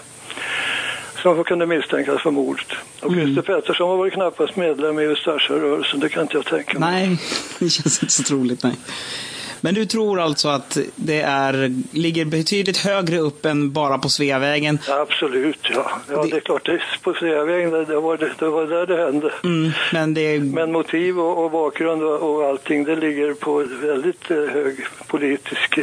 [1.23, 2.67] som kunde misstänkas för mordet.
[3.01, 3.25] Och Mm.
[3.25, 7.09] Christer Pettersson var väl knappast medlem i Ustasja-rörelsen, det kan inte jag tänka mig.
[7.09, 7.19] Nej,
[7.59, 8.63] det känns inte så troligt.
[8.63, 8.77] Nej.
[9.63, 14.79] Men du tror alltså att det är, ligger betydligt högre upp än bara på Sveavägen?
[14.89, 15.91] Absolut, ja.
[16.11, 18.87] Ja, det är klart, det är på Sveavägen, det, det, var, det, det var där
[18.87, 19.33] det hände.
[19.45, 20.39] Mm, men det.
[20.41, 25.79] Men motiv och, och bakgrund och, och allting, det ligger på väldigt eh, hög politisk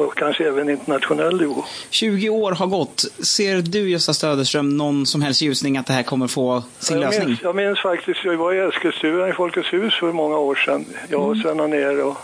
[0.00, 1.64] och kanske även internationell nivå.
[1.90, 3.04] 20 år har gått.
[3.18, 7.04] Ser du, Gösta Stöderström, någon som helst ljusning att det här kommer få sin jag,
[7.04, 7.28] lösning?
[7.28, 10.84] minns, jag minns faktiskt, jag var i Eskilstuna i Folkets hus för många år sedan.
[11.08, 12.16] Jag och Sven Anér och,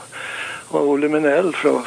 [0.69, 1.83] och Olle Minell från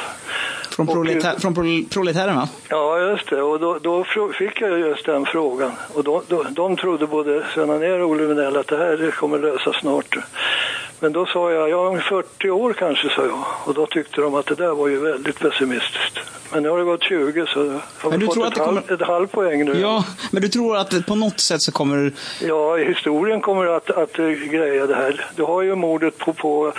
[0.70, 2.48] Från, proletär, från prol, proletären, va?
[2.68, 3.42] Ja, just det.
[3.42, 4.04] Och då, då
[4.38, 5.72] fick jag just den frågan.
[5.94, 9.38] Och då, då, de trodde både Sven Anér och Olle Vinell att det här kommer
[9.38, 10.16] lösa snart.
[11.00, 13.44] Men då sa jag, ja om 40 år kanske, sa jag.
[13.64, 16.18] Och då tyckte de att det där var ju väldigt pessimistiskt.
[16.52, 17.60] Men nu har det gått 20 så
[17.98, 19.80] har Men du fått tror ett, det kommer- halv, ett halv poäng nu.
[19.80, 22.12] Ja, men du tror att på något sätt så kommer...
[22.40, 24.12] Ja, historien kommer att, att
[24.50, 25.26] greja det här.
[25.36, 26.72] Du har ju mordet på, på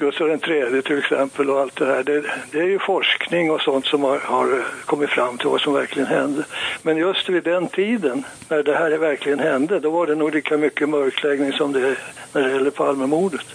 [0.00, 2.02] Gustav III till exempel och allt det här.
[2.02, 5.60] Det, det är ju forskning och sånt som har, har eh, kommit fram till vad
[5.60, 6.44] som verkligen hände.
[6.82, 10.56] Men just vid den tiden, när det här verkligen hände, då var det nog lika
[10.56, 11.98] mycket mörkläggning som det är
[12.32, 13.46] när det gäller Palmemordet.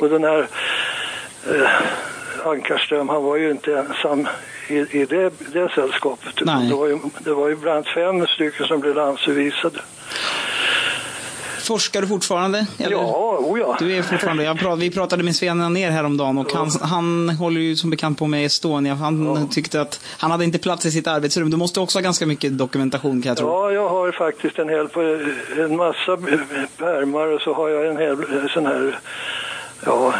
[0.00, 0.46] Och den här
[1.54, 1.70] eh,
[2.46, 4.28] Ankarström, han var ju inte ensam
[4.68, 6.34] i, i det, det sällskapet.
[6.40, 6.68] Nej.
[6.68, 9.80] Det var, ju, det var ju bland fem stycken som blev landsförvisade.
[11.70, 12.66] Forskar du fortfarande?
[12.78, 12.96] Eller?
[12.96, 13.76] Ja, oh ja.
[13.78, 14.54] Du är fortfarande...
[14.54, 18.26] Prat, vi pratade med Sven ner häromdagen och han, han håller ju som bekant på
[18.26, 18.94] med Estonia.
[18.94, 21.50] Han tyckte att han hade inte plats i sitt arbetsrum.
[21.50, 23.48] Du måste också ha ganska mycket dokumentation kan jag tro.
[23.48, 24.88] Ja, jag har faktiskt en hel,
[25.58, 26.16] en massa
[26.76, 28.98] pärmar och så har jag en hel sån här,
[29.84, 30.14] ja,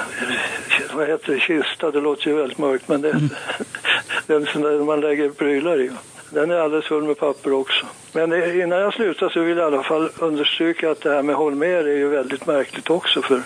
[0.95, 3.13] vad heter det, kista, det låter ju väldigt mörkt men det,
[4.27, 5.91] den sån där man lägger prylar i.
[6.31, 7.87] Den är alldeles full med papper också.
[8.13, 11.37] Men innan jag slutar så vill jag i alla fall understryka att det här med
[11.37, 13.43] Holmér är ju väldigt märkligt också för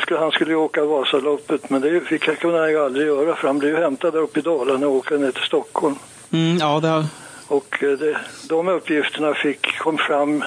[0.00, 3.36] skulle, han skulle ju åka Vasaloppet men det fick jag kunde han ju aldrig göra
[3.36, 5.94] för han blev ju hämtad där uppe i Dalarna och åka ner till Stockholm.
[6.32, 7.04] Mm, ja, det har...
[7.48, 8.16] Och eh, det,
[8.48, 10.44] de uppgifterna fick, kom fram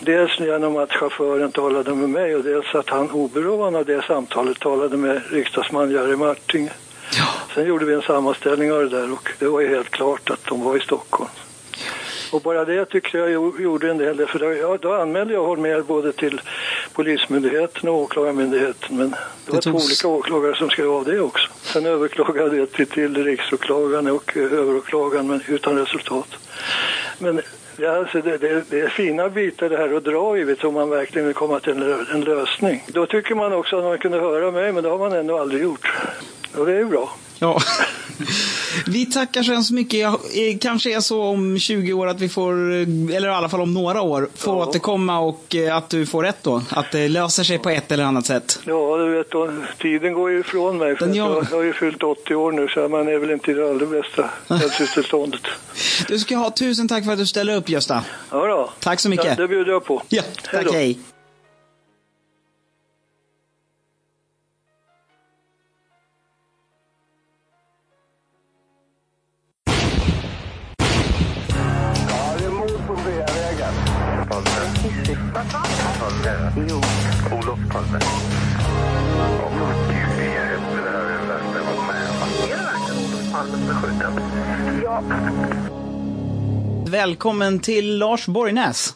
[0.00, 4.58] dels genom att chauffören talade med mig och dels att han oberoende av det samtalet
[4.58, 6.16] talade med riksdagsman Jerry
[7.18, 7.54] Martinge.
[7.54, 10.44] Sen gjorde vi en sammanställning av det där och det var ju helt klart att
[10.48, 11.30] de var i Stockholm.
[12.32, 15.44] Och bara det tycker jag gjo- gjorde en del, för då, ja, då anmälde jag
[15.44, 16.40] Holmér både till
[16.92, 21.20] Polismyndigheten och Åklagarmyndigheten, men det var Det två togs- olika åklagare som skrev av det
[21.20, 21.48] också.
[21.62, 26.28] Sen överklagade jag till, till Riksåklagaren och eh, överåklagaren, men utan resultat.
[27.18, 27.40] Men
[27.76, 30.74] ja, alltså det, det, det är fina bitar det här att dra i, vet om
[30.74, 32.84] man verkligen vill komma till en, en lösning.
[32.86, 35.62] Då tycker man också att man kunde höra mig, men det har man ändå aldrig
[35.62, 35.92] gjort.
[36.54, 37.10] Och det är ju bra.
[37.38, 37.60] Ja.
[38.86, 40.00] Vi tackar så hemskt mycket.
[40.00, 43.48] Jag, eh, kanske är så om 20 år att vi får, eh, eller i alla
[43.48, 46.62] fall om några år, får återkomma och eh, att du får rätt då.
[46.70, 48.58] Att det löser sig på ett eller annat sätt.
[48.64, 50.96] Ja, du vet, då, tiden går ju ifrån mig.
[50.96, 51.16] För jag-
[51.50, 53.86] jag, har ju fyllt 80 år nu, så man är väl inte i det allra
[53.86, 55.40] bästa hälsotillståndet.
[56.08, 58.04] Du ska ha tusen tack för att du ställde upp Gösta.
[58.30, 58.70] Ja, då.
[58.80, 59.26] Tack så mycket.
[59.26, 60.02] Ja, det bjuder jag på.
[60.08, 60.22] Ja,
[60.52, 60.98] tack hej.
[77.80, 77.98] Olof Palme.
[80.18, 82.28] Det här är det värsta jag varit med om.
[82.44, 84.12] Är det verkligen Olof Palme som är skjuten?
[84.82, 85.02] Ja.
[86.90, 88.94] Välkommen till Lars Borgnäs.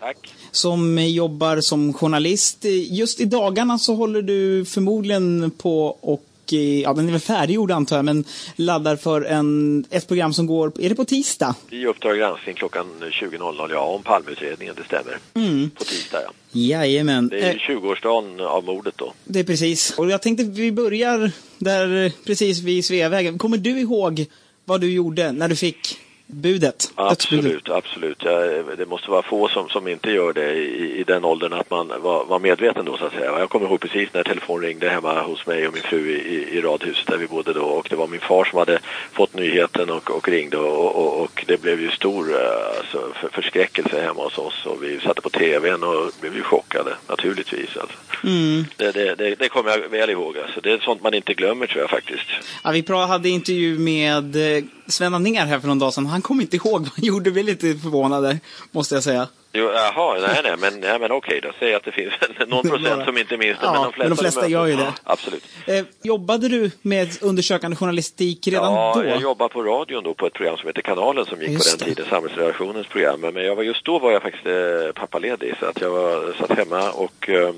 [0.00, 0.34] Tack.
[0.50, 2.64] Som jobbar som journalist.
[2.90, 7.70] Just i dagarna så håller du förmodligen på och eh, Ja, den är väl färdiggjord
[7.70, 8.24] antar jag, men
[8.56, 11.54] laddar för en, ett program som går, är det på tisdag?
[11.70, 15.18] I Uppdrag granskning klockan 20.00, ja, om Palmeutredningen, det stämmer.
[15.34, 15.70] Mm.
[15.70, 16.32] På tisdag, ja.
[16.54, 17.28] Jajamän.
[17.28, 19.12] Det är Eh, ju 20-årsdagen av mordet då.
[19.24, 19.98] Det är precis.
[19.98, 23.38] Och jag tänkte vi börjar där eh, precis vid Sveavägen.
[23.38, 24.26] Kommer du ihåg
[24.64, 25.98] vad du gjorde när du fick
[26.32, 26.92] budet?
[26.94, 28.18] Absolut, absolut.
[28.24, 28.40] Ja,
[28.78, 31.88] det måste vara få som, som inte gör det i, i den åldern att man
[31.88, 33.38] var, var medveten då så att säga.
[33.38, 36.60] Jag kommer ihåg precis när telefonen ringde hemma hos mig och min fru i, i,
[36.60, 38.78] radhuset där vi bodde då och det var min far som hade
[39.12, 43.28] fått nyheten och, och ringde och, och, och det blev ju stor eh, alltså, för,
[43.28, 47.76] förskräckelse hemma hos oss och vi satte på tvn och blev ju chockade naturligtvis.
[47.76, 47.96] Alltså.
[48.24, 48.64] Mm.
[48.76, 50.38] Det, det, det, det kommer jag väl ihåg.
[50.38, 50.60] Alltså.
[50.60, 52.26] Det är sånt man inte glömmer tror jag faktiskt.
[52.64, 56.06] Ja, vi hade intervju med eh, Sven Anér här för någon dag sedan.
[56.06, 57.30] Han kom inte ihåg vad han gjorde.
[57.30, 58.38] Vi är lite förvånade,
[58.70, 59.28] måste jag säga.
[59.54, 61.52] Jo, jaha, nej, nej, men, nej, men okej då.
[61.58, 62.12] Säg att det finns
[62.48, 63.64] någon procent som inte minns det.
[63.66, 64.92] Ja, men de flesta, men de flesta gör ju det.
[65.04, 65.44] Absolut.
[65.66, 69.04] Eh, jobbade du med undersökande journalistik redan ja, då?
[69.04, 71.78] jag jobbade på radion då på ett program som heter Kanalen som gick Just på
[71.78, 71.94] den det.
[71.94, 73.20] tiden, Samhällsredaktionens program.
[73.20, 76.58] Men jag var, just då var jag faktiskt eh, pappaledig så att jag var, satt
[76.58, 77.54] hemma och eh,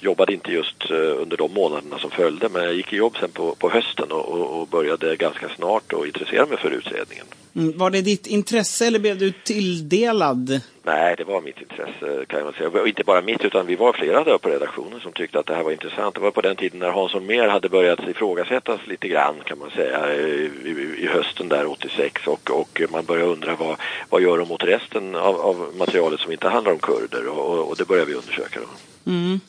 [0.00, 2.48] jobbade inte just eh, under de månaderna som följde.
[2.48, 6.06] Men jag gick i jobb sen på, på hösten och, och, började ganska snart och
[6.06, 7.26] intressera mig för utredningen.
[7.56, 10.60] Mm, var det ditt intresse eller blev du tilldelad?
[10.82, 12.68] Nej, det var mitt intresse kan man säga.
[12.68, 15.54] Och inte bara mitt utan vi var flera där på redaktionen som tyckte att det
[15.54, 16.14] här var intressant.
[16.14, 19.70] Det var på den tiden när Hansson mer hade börjat ifrågasättas lite grann kan man
[19.70, 23.76] säga i, i, i hösten där 86 och, och man började undra vad,
[24.10, 27.68] vad gör de mot resten av, av materialet som inte handlar om kurder och, och,
[27.68, 28.66] och det började vi undersöka då.
[29.06, 29.40] Mm.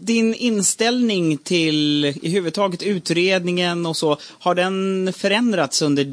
[0.00, 6.06] Din inställning till i huvudtaget utredningen och så, har den förändrats under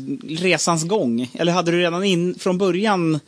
[0.43, 1.31] resans gång?
[1.33, 3.19] Eller hade du redan in, från början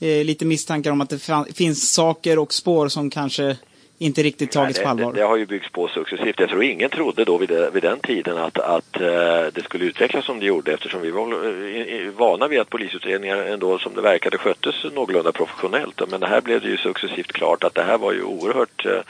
[0.00, 3.56] eh, lite misstankar om att det finns saker och spår som kanske
[3.98, 5.12] inte riktigt tagits Nej, på det, allvar?
[5.12, 6.40] det, det har ju byggts på successivt.
[6.40, 9.84] Jag tror ingen trodde då vid, det, vid den tiden att, att eh, det skulle
[9.84, 14.00] utvecklas som det gjorde eftersom vi var eh, vana vid att polisutredningar ändå som det
[14.00, 16.02] verkade sköttes någorlunda professionellt.
[16.10, 19.00] Men det här blev det ju successivt klart att det här var ju oerhört eh,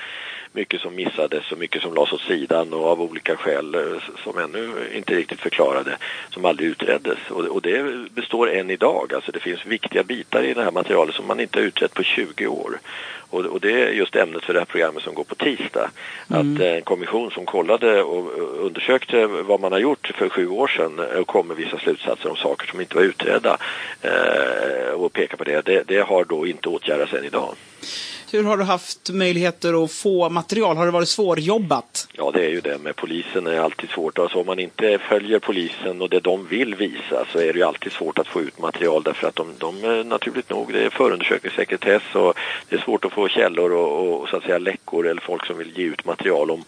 [0.55, 3.81] mycket som missades och mycket som lades åt sidan och av olika skäl eh,
[4.25, 5.97] som ännu inte riktigt förklarade,
[6.31, 7.19] som aldrig utreddes.
[7.31, 9.15] Och, och det består än idag.
[9.15, 12.03] Alltså det finns viktiga bitar i det här materialet som man inte har utrett på
[12.03, 12.79] 20 år.
[13.31, 15.91] Och, och det är just ämnet för det här programmet som går på tisdag.
[16.29, 20.49] Att eh, en kommission som kollade och och undersökte vad man har gjort för sju
[20.49, 23.59] år sedan eh, och kom med vissa slutsatser om saker som inte var utredda
[24.03, 27.55] eh, och pekar på det, det, det har då inte åtgärdats än idag.
[28.35, 30.77] Hur har du haft möjligheter att få material?
[30.77, 32.09] Har det varit svårjobbat?
[32.13, 32.79] Ja, det är ju det.
[32.79, 34.19] Med polisen är alltid svårt.
[34.19, 37.63] Alltså om man inte följer polisen och det de vill visa så är det ju
[37.63, 40.91] alltid svårt att få ut material därför att de, de eh, naturligt nog, det är
[40.91, 42.35] förundersökningssekretess och
[42.69, 45.59] det är svårt att få källor och, och så att säga läckor eller folk som
[45.59, 46.65] vill ge ut material om,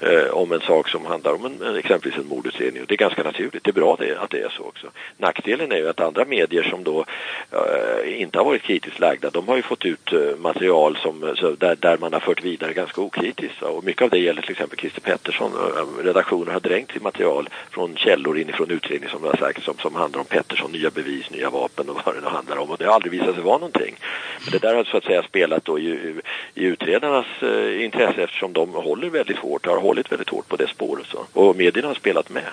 [0.00, 2.82] eh, om en sak som handlar om en, exempelvis en mordutredning.
[2.82, 3.64] Och det är ganska naturligt.
[3.64, 4.86] Det är bra det, att det är så också.
[5.18, 7.04] Nackdelen är ju att andra medier som då
[7.50, 11.34] eh, inte har varit kritiskt lagda, de har ju fått ut eh, material som, eh,
[11.34, 13.62] så där, där man har fört vidare ganska okritiskt.
[13.62, 15.52] Och mycket av det gäller till exempel Christer Pettersson.
[15.52, 19.94] Eh, Redaktioner har dränkt i material från källor inifrån utredning som har sagt som, som
[19.94, 22.70] handlar om Pettersson, nya bevis, nya vapen och vad det nu handlar om.
[22.70, 23.96] Och det har aldrig visat sig vara någonting.
[24.44, 26.14] Men det där har så att säga spelat då i,
[26.54, 30.68] i utredarnas eh, intresse eftersom de håller väldigt hårt, har hållit väldigt hårt på det
[30.68, 31.06] spåret.
[31.06, 31.26] Så.
[31.32, 32.44] Och medierna har spelat med.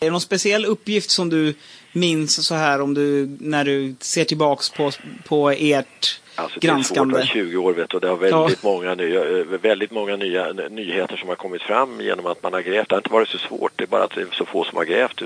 [0.00, 1.54] Är det någon speciell uppgift som du
[1.92, 4.92] minns så här om du, när du ser tillbaks på,
[5.24, 7.14] på ert Alltså, granskande?
[7.14, 8.70] Det är svårt, 20 år vet du, och det har väldigt, ja.
[8.70, 12.60] många, nya, eh, väldigt många nya nyheter som har kommit fram genom att man har
[12.60, 12.88] grävt.
[12.88, 14.76] Det har inte varit så svårt, det är bara att det är så få som
[14.76, 15.22] har grävt.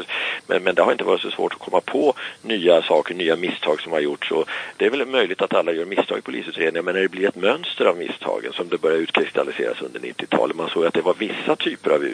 [0.47, 3.81] Men, men det har inte varit så svårt att komma på nya saker, nya misstag
[3.81, 4.31] som har gjorts.
[4.31, 7.29] Och det är väl möjligt att alla gör misstag i polisutredningar, men när det blir
[7.29, 11.15] ett mönster av misstagen som det börjar utkristalliseras under 90-talet, man såg att det var
[11.15, 12.05] vissa typer av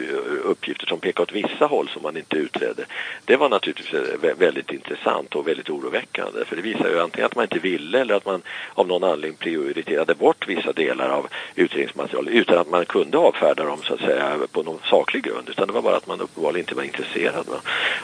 [0.43, 2.85] uppgifter som pekade åt vissa håll som man inte utredde.
[3.25, 7.35] Det var naturligtvis eh, väldigt intressant och väldigt oroväckande, för det visar ju antingen att
[7.35, 8.41] man inte ville eller att man
[8.73, 13.79] av någon anledning prioriterade bort vissa delar av utredningsmaterial utan att man kunde avfärda dem
[13.83, 16.75] så att säga på någon saklig grund utan det var bara att man uppenbarligen inte
[16.75, 17.45] var intresserad.
[17.47, 17.61] Va?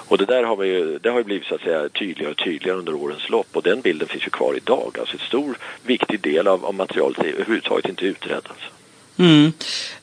[0.08, 2.80] Och det där har, ju, det har ju blivit så att säga tydligare och tydligare
[2.80, 4.98] under årens lopp och den bilden finns ju kvar idag.
[5.00, 8.48] Alltså en stor viktig del av, av materialet är överhuvudtaget inte utredd.
[8.50, 8.70] Alltså.
[9.18, 9.52] Mm.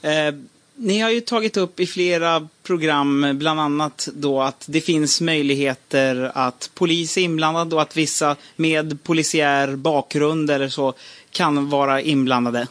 [0.02, 5.20] Eh ni har ju tagit upp i flera program, bland annat då att det finns
[5.20, 10.94] möjligheter att polis är inblandad och att vissa med polisiär bakgrund eller så
[11.30, 12.66] kan vara inblandade.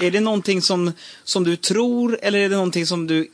[0.00, 0.92] Är det någonting som,
[1.24, 3.28] som du tror eller är det någonting som du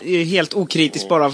[0.00, 1.32] är helt okritiskt bara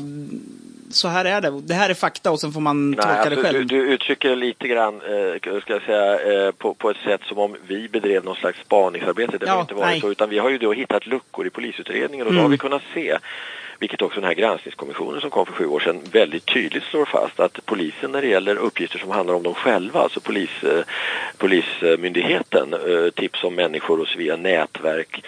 [0.91, 1.61] så här är det.
[1.61, 3.67] Det här är fakta och sen får man Nej, tolka det alltså, själv.
[3.67, 7.39] Du, du uttrycker lite grann, eh, ska jag säga, eh, på, på ett sätt som
[7.39, 9.39] om vi bedrev någon slags spaningsarbete.
[9.39, 10.01] Det ja, har inte varit nej.
[10.01, 12.37] så, utan vi har ju då hittat luckor i polisutredningen och mm.
[12.37, 13.19] då har vi kunnat se
[13.79, 17.41] vilket också den här granskningskommissionen som kom för sju år sedan väldigt tydligt slår fast
[17.41, 20.85] att polisen när det gäller uppgifter som handlar om dem själva, alltså polis, eh,
[21.37, 25.25] polismyndigheten, eh, tips om människor och så via nätverk,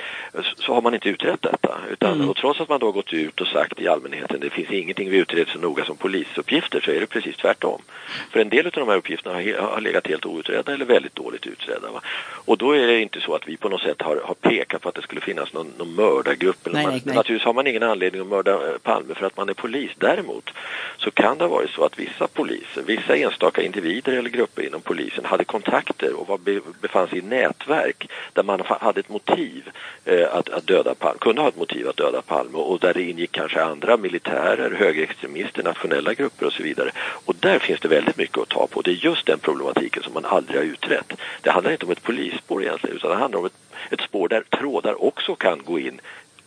[0.56, 1.78] så har man inte utrett detta.
[1.90, 2.28] Utan, mm.
[2.30, 5.10] Och trots att man då har gått ut och sagt i allmänheten det finns ingenting
[5.10, 7.82] vi utreder så noga som polisuppgifter så är det precis tvärtom.
[8.30, 11.46] För en del av de här uppgifterna har, har legat helt outredda eller väldigt dåligt
[11.46, 11.90] utredda.
[11.90, 12.00] Va?
[12.44, 14.88] Och då är det inte så att vi på något sätt har, har pekat på
[14.88, 16.56] att det skulle finnas någon, någon mördargrupp.
[16.64, 17.14] Nej, nej, nej.
[17.14, 19.90] Naturligtvis har man ingen anledning att mörda mörda eh, Palme för att man är polis.
[19.98, 20.50] Däremot
[20.98, 24.80] så kan det ha varit så att vissa poliser, vissa enstaka individer eller grupper inom
[24.80, 26.38] polisen hade kontakter och var,
[26.80, 29.70] befann sig i nätverk där man hade ett motiv
[30.04, 33.02] eh, att, att döda Palme, kunde ha ett motiv att döda Palme och där det
[33.02, 36.90] ingick kanske andra militärer, högerextremister, nationella grupper och så vidare.
[37.24, 38.82] Och där finns det väldigt mycket att ta på.
[38.82, 41.12] Det är just den problematiken som man aldrig har utrett.
[41.40, 43.58] Det handlar inte om ett polisspår egentligen utan det handlar om ett,
[43.90, 46.00] ett spår där trådar också kan gå in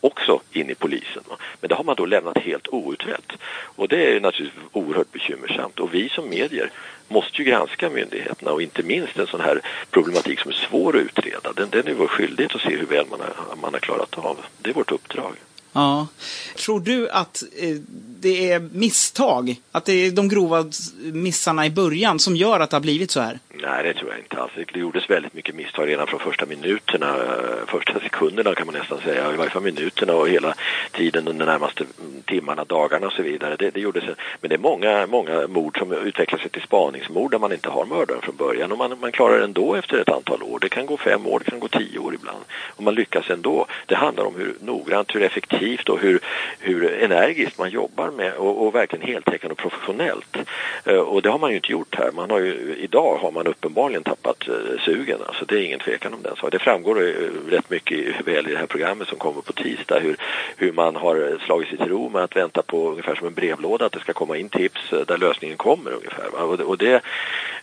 [0.03, 1.23] också in i polisen.
[1.61, 3.31] Men det har man då lämnat helt outrett.
[3.75, 5.79] Och det är naturligtvis oerhört bekymmersamt.
[5.79, 6.71] Och vi som medier
[7.07, 11.01] måste ju granska myndigheterna och inte minst en sån här problematik som är svår att
[11.01, 11.53] utreda.
[11.53, 14.37] Den, den är vår skyldighet att se hur väl man har, man har klarat av.
[14.61, 15.35] Det är vårt uppdrag.
[15.73, 16.07] Ja.
[16.55, 17.75] Tror du att eh,
[18.19, 19.55] det är misstag?
[19.71, 20.65] Att det är de grova
[21.13, 23.39] missarna i början som gör att det har blivit så här?
[23.49, 24.51] Nej, det tror jag inte alls.
[24.73, 28.99] Det gjordes väldigt mycket misstag redan från första minuterna, eh, första sekunderna kan man nästan
[29.01, 30.55] säga, i varje fall minuterna och hela
[30.91, 31.83] tiden under närmaste
[32.25, 33.55] timmarna, dagarna och så vidare.
[33.55, 34.03] Det, det gjordes,
[34.41, 37.85] men det är många, många mord som utvecklar sig till spaningsmord där man inte har
[37.85, 40.59] mördaren från början och man, man klarar det ändå efter ett antal år.
[40.59, 42.43] Det kan gå fem år, det kan gå tio år ibland.
[42.75, 43.65] Och man lyckas ändå.
[43.85, 46.19] Det handlar om hur noggrant, hur effektivt och hur,
[46.59, 50.37] hur energiskt man jobbar med och, och verkligen heltäckande och professionellt.
[50.85, 52.11] Eh, och det har man ju inte gjort här.
[52.11, 55.19] Man har ju, idag har man uppenbarligen tappat eh, sugen.
[55.27, 56.49] Alltså det är ingen tvekan om den saken.
[56.51, 60.15] Det framgår eh, rätt mycket väl i det här programmet som kommer på tisdag hur,
[60.57, 63.85] hur man har slagit sig till ro med att vänta på ungefär som en brevlåda
[63.85, 66.43] att det ska komma in tips där lösningen kommer ungefär.
[66.43, 67.01] Och det, och det,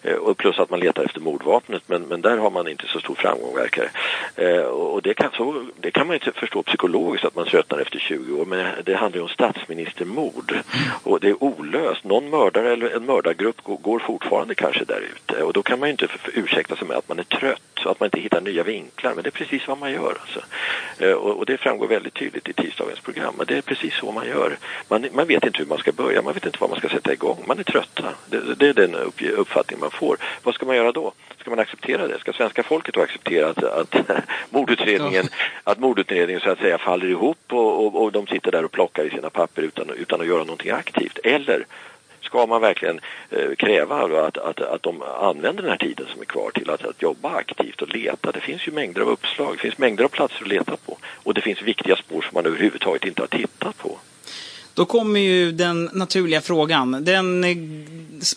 [0.03, 3.01] Eh, och plus att man letar efter mordvapnet men, men där har man inte så
[3.01, 3.91] stor framgång verkar
[4.37, 7.99] eh, Och det kan, så, det kan man inte förstå psykologiskt att man tröttnar efter
[7.99, 10.55] 20 år men det handlar ju om statsministermord
[11.03, 12.05] och det är olöst.
[12.05, 15.93] Någon mördare eller en mördargrupp går fortfarande kanske där ute och då kan man ju
[15.93, 19.15] inte ursäkta sig med att man är trött och att man inte hittar nya vinklar
[19.15, 20.41] men det är precis vad man gör alltså.
[20.99, 24.59] Eh, och, det framgår väldigt tydligt i tisdagens program det är precis så man gör.
[24.89, 27.13] Man, man vet inte hur man ska börja, man vet inte vad man ska sätta
[27.13, 28.15] igång, man är trötta.
[28.27, 28.95] Det, det är den
[29.37, 30.17] uppfattning man får.
[30.43, 31.13] Vad ska man göra då?
[31.41, 32.19] Ska man acceptera det?
[32.19, 33.95] Ska svenska folket då acceptera att, att
[34.51, 35.29] mordutredningen,
[35.65, 39.05] att mordutredningen så att säga faller ihop och, och, och de sitter där och plockar
[39.05, 41.19] i sina papper utan, utan att göra någonting aktivt?
[41.25, 41.67] Eller
[42.21, 46.25] ska man verkligen eh, kräva att, att, att de använder den här tiden som är
[46.25, 48.33] kvar till att, att jobba aktivt och leta.
[48.33, 51.35] Det finns ju mängder av uppslag, det finns mängder av platser att leta på och
[51.35, 53.99] det finns viktiga spår som man överhuvudtaget inte har tittat på.
[54.75, 57.05] Då kommer ju den naturliga frågan.
[57.05, 57.57] Den eh,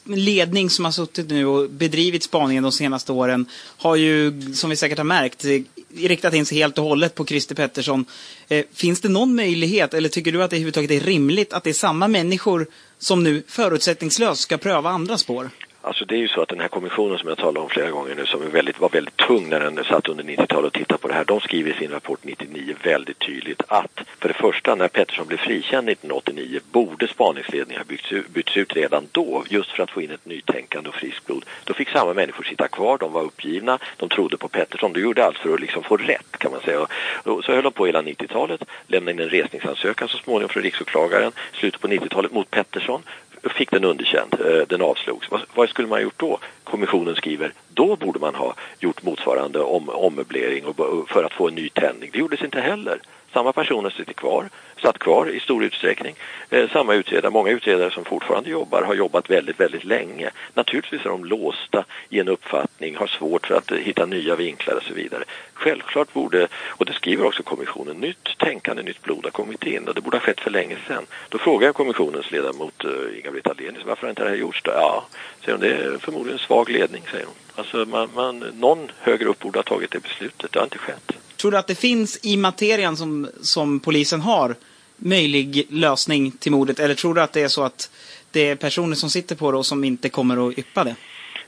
[0.04, 3.46] ledning som har suttit nu och bedrivit spaningen de senaste åren
[3.78, 5.62] har ju, som vi säkert har märkt, eh,
[5.96, 8.06] riktat in sig helt och hållet på Christer Pettersson.
[8.48, 11.70] Eh, finns det någon möjlighet, eller tycker du att det överhuvudtaget är rimligt att det
[11.70, 12.68] är samma människor
[13.00, 15.50] som nu förutsättningslöst ska pröva andra spår?
[15.86, 18.16] Alltså det är ju så att den här kommissionen som jag talade om flera gånger
[18.16, 21.08] nu som är väldigt, var väldigt tung när den satt under 90-talet och tittade på
[21.08, 21.26] det här.
[21.26, 25.38] De skriver i sin rapport 99 väldigt tydligt att för det första när Pettersson blev
[25.38, 30.02] frikänd 1989 borde spaningsledningen ha bytts ut, bytts ut redan då just för att få
[30.02, 31.46] in ett nytänkande och friskt blod.
[31.64, 34.94] Då fick samma människor sitta kvar, de var uppgivna, de trodde på Pettersson.
[34.94, 36.88] De gjorde allt för att liksom få rätt kan man säga.
[37.24, 41.32] Och så höll de på hela 90-talet, lämnade in en resningsansökan så småningom från riksåklagaren,
[41.54, 43.04] slutet på 90-talet mot Pettersson
[43.52, 45.32] fick den underkänd, eh, den avslogs.
[45.32, 46.40] Vad, vad, skulle man ha gjort då?
[46.64, 51.56] Kommissionen skriver, då borde man ha gjort motsvarande om, ommöblering och, för att få en
[51.56, 52.10] ny tändning.
[52.14, 53.00] Det gjordes inte heller.
[53.34, 54.50] Samma personer sitter kvar,
[54.82, 56.16] satt kvar i stor utsträckning.
[56.50, 60.30] Eh, samma utredare, många utredare som fortfarande jobbar har jobbat väldigt, väldigt länge.
[60.54, 64.76] Naturligtvis är de låsta i en uppfattning, har svårt för att eh, hitta nya vinklar
[64.76, 65.24] och så vidare.
[65.54, 69.96] Självklart borde, och det skriver också kommissionen, nytt tänkande, nytt blod har kommit in och
[69.96, 71.06] det borde ha skett för länge sedan.
[71.30, 74.72] Då frågar jag kommissionens ledamot eh, Inga-Britt Ahlenius, varför har inte det här gjorts då?
[74.72, 75.06] Ja,
[75.42, 77.43] säger hon, det är förmodligen svag ledning, säger hon.
[77.56, 81.12] Alltså man, man, någon högre upp borde ha tagit det beslutet, det har inte skett.
[81.36, 84.56] Tror du att det finns i materian som, som polisen har
[84.98, 86.80] möjlig lösning till mordet?
[86.80, 87.90] Eller tror du att det är så att
[88.32, 90.96] det är personer som sitter på det och som inte kommer att yppa det?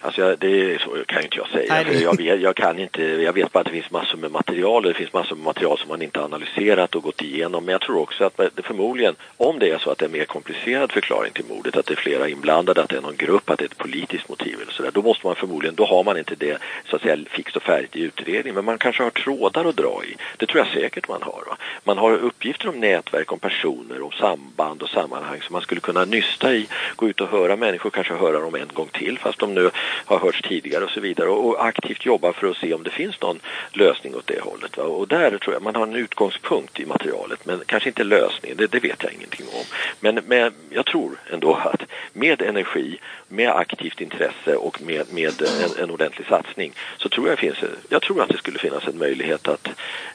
[0.06, 1.74] Alltså jag, det kan inte jag säga.
[1.74, 4.86] Nej, jag, vet, jag, kan inte, jag vet bara att det finns massor med material
[4.86, 7.66] och det finns massor med material som man inte analyserat och gått igenom.
[7.66, 10.12] Men jag tror också att det förmodligen, om det är så att det är en
[10.12, 13.50] mer komplicerad förklaring till mordet, att det är flera inblandade, att det är någon grupp,
[13.50, 16.18] att det är ett politiskt motiv eller sådär, då måste man förmodligen, då har man
[16.18, 16.58] inte det
[16.90, 18.56] så att säga fixt och färdigt i utredningen.
[18.56, 20.16] Men man kanske har trådar att dra i.
[20.38, 21.44] Det tror jag säkert man har.
[21.48, 21.58] Va?
[21.84, 26.06] Man har uppgifter om nätverk, om personer, om samband och sammanhang som man skulle kunna
[26.06, 29.54] nysta i, gå ut och höra människor, kanske höra dem en gång till fast de
[29.54, 29.72] nu
[30.06, 32.90] har hörts tidigare och så vidare och, och, aktivt jobba för att se om det
[32.90, 33.40] finns någon
[33.72, 34.78] lösning åt det hållet.
[34.78, 34.84] Va?
[34.84, 38.68] Och där tror jag man har en utgångspunkt i materialet men kanske inte lösningen, det,
[38.68, 39.64] det vet jag ingenting om.
[40.00, 41.82] Men, med, jag tror ändå att
[42.14, 47.40] med energi, med aktivt intresse och med, med en, en ordentlig satsning så tror jag,
[47.40, 47.58] finns,
[47.90, 49.68] jag tror att det skulle finnas en möjlighet att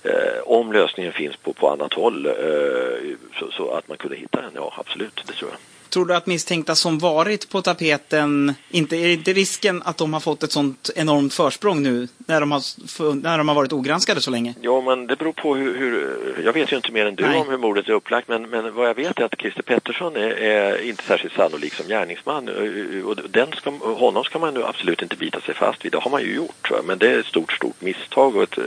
[0.03, 2.33] eh, om lösningen finns på, på annat håll eh,
[3.39, 5.59] så, så att man kunde hitta den, ja absolut, det tror jag.
[5.91, 10.21] Tror du att misstänkta som varit på tapeten, inte, är inte risken att de har
[10.21, 14.31] fått ett sånt enormt försprång nu när de har, när de har varit ogranskade så
[14.31, 14.55] länge?
[14.61, 17.41] Ja, men det beror på hur, hur jag vet ju inte mer än du Nej.
[17.41, 20.31] om hur mordet är upplagt, men, men vad jag vet är att Christer Pettersson är,
[20.31, 22.49] är inte särskilt sannolik som gärningsman
[23.05, 26.11] och den ska, honom ska man nu absolut inte bita sig fast vid, det har
[26.11, 28.59] man ju gjort, men det är ett stort, stort misstag och, ett,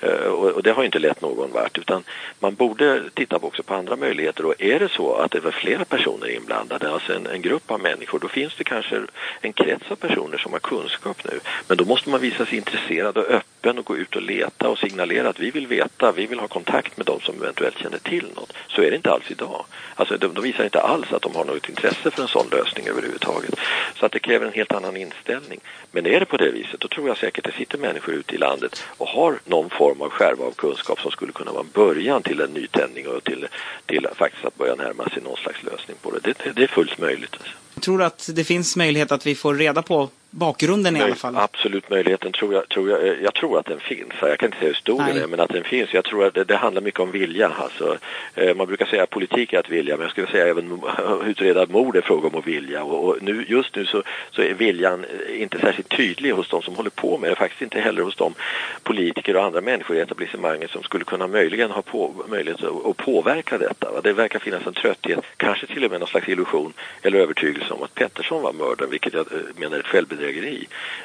[0.00, 2.04] eh, och, och det har inte lett någon vart, utan
[2.40, 5.84] man borde titta också på andra möjligheter och är det så att det var flera
[5.84, 9.02] personer inblandade, alltså en, en, grupp av människor, då finns det kanske
[9.40, 11.40] en krets av personer som har kunskap nu.
[11.68, 14.78] Men då måste man visa sig intresserad och öppen och gå ut och leta och
[14.78, 18.26] signalera att vi vill veta, vi vill ha kontakt med de som eventuellt känner till
[18.36, 18.52] något.
[18.68, 19.64] Så är det inte alls idag.
[19.94, 22.88] Alltså de, de visar inte alls att de har något intresse för en sån lösning
[22.88, 23.54] överhuvudtaget.
[23.94, 25.60] Så att det kräver en helt annan inställning.
[25.92, 28.38] Men är det på det viset, då tror jag säkert det sitter människor ute i
[28.38, 32.22] landet och har någon form av skärva av kunskap som skulle kunna vara en början
[32.22, 33.46] till en nytändning och till,
[33.86, 36.20] till faktiskt att börja närma sig någon slags lösning på det.
[36.44, 37.36] Det, det är fullt möjligt.
[37.80, 41.36] Tror du att det finns möjlighet att vi får reda på bakgrunden i alla fall?
[41.36, 44.12] Absolut möjligheten tror jag, tror jag, jag tror att den finns.
[44.20, 45.94] Jag kan inte säga hur stor den är, men att den finns.
[45.94, 47.48] Jag tror att det, det handlar mycket om vilja.
[47.48, 47.98] Alltså,
[48.34, 50.80] eh, man brukar säga att politik är att vilja, men jag skulle säga även
[51.26, 52.84] utreda mord är fråga om att vilja.
[52.84, 56.74] Och, och, nu, just nu så, så är viljan inte särskilt tydlig hos de som
[56.74, 57.36] håller på med det.
[57.36, 58.34] Faktiskt inte heller hos de
[58.82, 62.96] politiker och andra människor i etablissemanget som skulle kunna möjligen ha på, möjlighet att, att
[62.96, 63.92] påverka detta.
[63.92, 64.00] Va?
[64.00, 66.72] Det verkar finnas en trötthet, kanske till och med någon slags illusion
[67.02, 70.17] eller övertygelse om att Pettersson var mördaren, vilket jag eh, menar är ett självbedrägeri.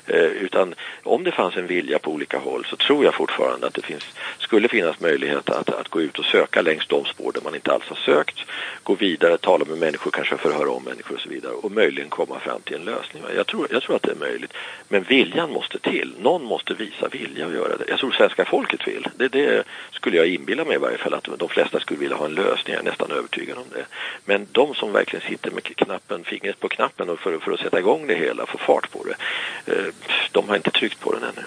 [0.08, 3.74] Eh, utan om det fanns en vilja på olika håll så tror jag fortfarande att
[3.74, 4.04] det finns,
[4.40, 7.72] skulle finnas möjlighet att, att gå ut och söka längs de spår där man inte
[7.72, 8.40] alls har sökt,
[8.84, 12.40] gå vidare, tala med människor, kanske förhöra om människor och så vidare och möjligen komma
[12.40, 13.24] fram till en lösning.
[13.36, 14.54] Jag tror, jag tror att det är möjligt.
[14.88, 16.14] Men viljan måste till.
[16.20, 17.86] Någon måste visa vilja att göra det.
[17.88, 19.08] Jag tror svenska folket vill.
[19.16, 22.26] Det, det skulle jag inbilla mig i varje fall att de flesta skulle vilja ha
[22.26, 22.74] en lösning.
[22.74, 23.86] Jag är nästan övertygad om det.
[24.26, 28.08] Men de som verkligen sitter med knappen, fingret på knappen för, för att sätta igång
[28.08, 29.94] det hela, få fart på det, eh,
[30.32, 31.44] de har inte tryckt på den ännu.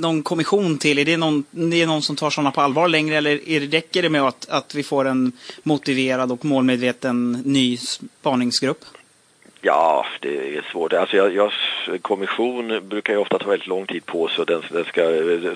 [0.00, 3.16] Någon kommission till, är det någon, det är någon som tar sådana på allvar längre
[3.16, 7.76] eller är det, räcker det med att, att vi får en motiverad och målmedveten ny
[7.76, 8.84] spaningsgrupp?
[9.60, 10.92] Ja, det är svårt.
[10.92, 11.52] Alltså jag, jag,
[12.02, 14.46] kommission brukar ju ofta ta väldigt lång tid på sig.
[14.46, 15.02] Den, den ska,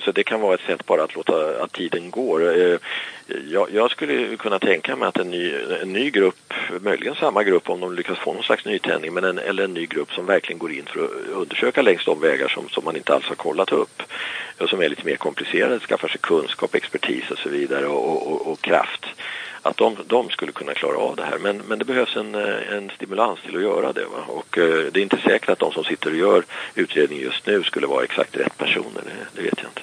[0.01, 2.59] så det kan vara ett sätt bara att låta att tiden går.
[2.61, 2.77] Eh,
[3.51, 7.69] jag, jag, skulle kunna tänka mig att en ny, en ny grupp, möjligen samma grupp
[7.69, 10.59] om de lyckas få någon slags nytändning, men en, eller en ny grupp som verkligen
[10.59, 13.71] går in för att undersöka längs de vägar som, som man inte alls har kollat
[13.71, 14.03] upp.
[14.57, 18.51] Och som är lite mer komplicerade, skaffar sig kunskap, expertis och så vidare och, och,
[18.51, 19.05] och kraft
[19.61, 21.37] att de, de skulle kunna klara av det här.
[21.37, 24.05] Men, men det behövs en, eh, en stimulans till att göra det.
[24.05, 24.23] Va?
[24.27, 26.43] Och eh, det är inte säkert att de som sitter och gör
[26.75, 29.01] utredningen just nu skulle vara exakt rätt personer.
[29.05, 29.81] Det, det vet jag inte.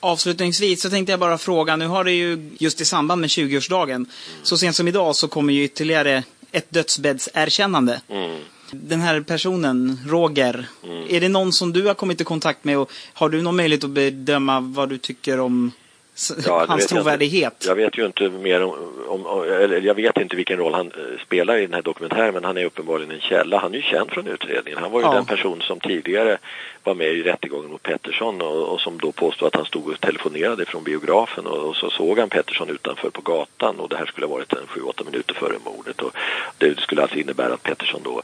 [0.00, 3.94] Avslutningsvis så tänkte jag bara fråga, nu har det ju just i samband med 20-årsdagen,
[3.94, 4.06] mm.
[4.42, 6.22] så sent som idag så kommer ju ytterligare
[6.52, 8.00] ett dödsbäddserkännande.
[8.08, 8.40] Mm.
[8.70, 11.06] Den här personen, Roger, mm.
[11.10, 13.84] är det någon som du har kommit i kontakt med och har du någon möjlighet
[13.84, 15.72] att bedöma vad du tycker om
[16.46, 17.54] ja, hans trovärdighet.
[17.58, 20.86] Jag, jag, vet ju inte mer om, om, eller jag vet inte vilken roll han
[20.86, 23.58] eh, spelar i den här dokumentären men han är uppenbarligen en källa.
[23.58, 24.78] Han är ju känd från utredningen.
[24.78, 25.12] Han var ju ja.
[25.12, 26.38] den person som tidigare
[26.84, 30.00] var med i rättegången mot Pettersson och, och som då påstod att han stod och
[30.00, 34.06] telefonerade från biografen och, och, så såg han Pettersson utanför på gatan och det här
[34.06, 36.12] skulle ha varit en 7-8 minuter före mordet och
[36.58, 38.22] det skulle alltså innebära att Pettersson då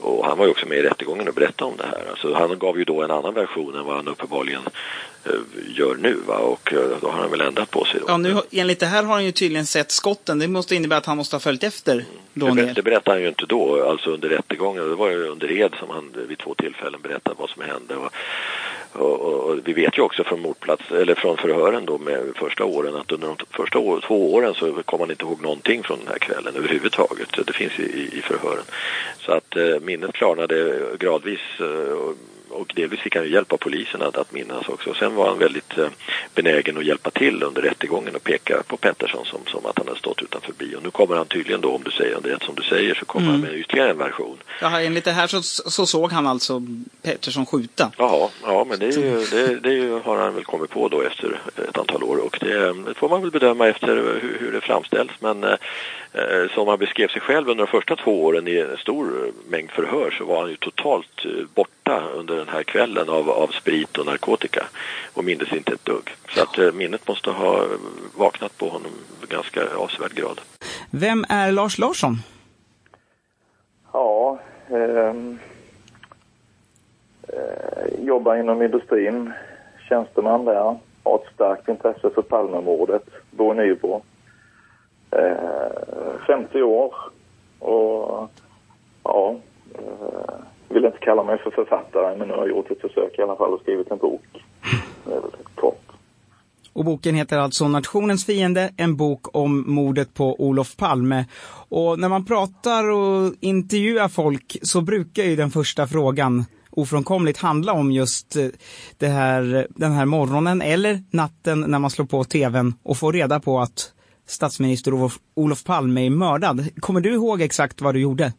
[0.00, 2.10] och han var ju också med i rättegången och berättade om det här.
[2.10, 4.62] Alltså han gav ju då en annan version än vad han uppenbarligen
[5.66, 6.36] gör nu va?
[6.36, 8.00] och eh, då har han väl ändrat på sig.
[8.00, 8.06] Då.
[8.08, 10.38] Ja, nu, enligt det här har han ju tydligen sett skotten.
[10.38, 12.56] Det måste innebära att han måste ha följt efter mm.
[12.56, 14.88] det, det berättade han ju inte då, alltså under rättegången.
[14.88, 17.94] Det var ju under ed som han vid två tillfällen berättade vad som hände.
[17.96, 18.12] Och,
[18.92, 22.94] och, och, vi vet ju också från mordplats, eller från förhören då med första åren
[22.94, 26.08] att under de första år, två åren så kommer man inte ihåg någonting från den
[26.08, 27.28] här kvällen överhuvudtaget.
[27.46, 28.64] Det finns i, i förhören.
[29.18, 32.14] Så att eh, minnet klarnade gradvis eh,
[32.58, 34.94] och delvis fick han ju hjälp av polisen att, att minnas också.
[34.94, 35.88] Sen var han väldigt eh,
[36.34, 39.98] benägen att hjälpa till under rättegången och peka på Pettersson som, som att han hade
[39.98, 40.82] stått utanför bion.
[40.82, 43.40] Nu kommer han tydligen då, om du säger det som du säger, så kommer mm.
[43.40, 44.36] han med ytterligare en version.
[44.60, 46.62] Ja, enligt det här så, så såg han alltså
[47.02, 47.92] Pettersson skjuta.
[47.96, 51.40] Jaha, ja men det, är ju, det, det har han väl kommit på då efter
[51.68, 55.10] ett antal år och det, det får man väl bedöma efter hur, hur det framställs.
[55.20, 55.58] Men Eh,
[56.50, 60.10] som han beskrev sig själv under de första två åren i en stor mängd förhör
[60.10, 64.06] så var han ju totalt eh, borta under den här kvällen av, av sprit och
[64.06, 64.64] narkotika
[65.14, 66.10] och mindes inte ett dugg.
[66.28, 67.66] Så att eh, minnet måste ha
[68.16, 68.92] vaknat på honom
[69.28, 70.40] ganska avsevärd grad.
[70.90, 72.16] Vem är Lars Larsson?
[73.92, 74.38] Ja,
[74.70, 75.38] ehm,
[77.28, 79.32] eh, jobbar inom industrin,
[79.88, 84.02] tjänsteman där, har ett starkt intresse för Palmemordet, bor i Nybro
[85.10, 86.94] eh, 50 år
[87.58, 88.30] och
[89.04, 89.36] ja,
[89.74, 90.34] eh,
[90.68, 93.36] vill inte kalla mig för författare men nu har jag gjort ett försök i alla
[93.36, 94.44] fall och skrivit en bok.
[95.04, 95.82] Det är väl kort.
[96.72, 101.24] Och boken heter alltså Nationens fiende, en bok om mordet på Olof Palme.
[101.68, 107.72] Och när man pratar och intervjuar folk så brukar ju den första frågan ofrånkomligt handla
[107.72, 108.46] om just eh,
[108.98, 113.40] det här, den här morgonen eller natten när man slår på tvn och får reda
[113.40, 113.92] på att
[114.28, 114.92] statsminister
[115.34, 116.80] Olof Palme är mördad.
[116.80, 118.32] Kommer du ihåg exakt vad du gjorde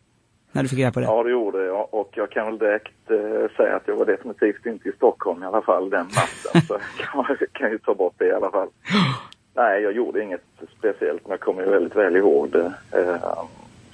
[0.52, 1.06] när du fick reda på det?
[1.06, 4.66] Ja, det gjorde jag och jag kan väl direkt eh, säga att jag var definitivt
[4.66, 6.62] inte i Stockholm i alla fall den natten.
[6.62, 6.78] så
[7.14, 8.68] jag kan, ju ta bort det i alla fall.
[9.54, 10.44] Nej, jag gjorde inget
[10.80, 12.74] speciellt men jag kommer ju väldigt väl ihåg det.
[12.92, 13.44] Eh,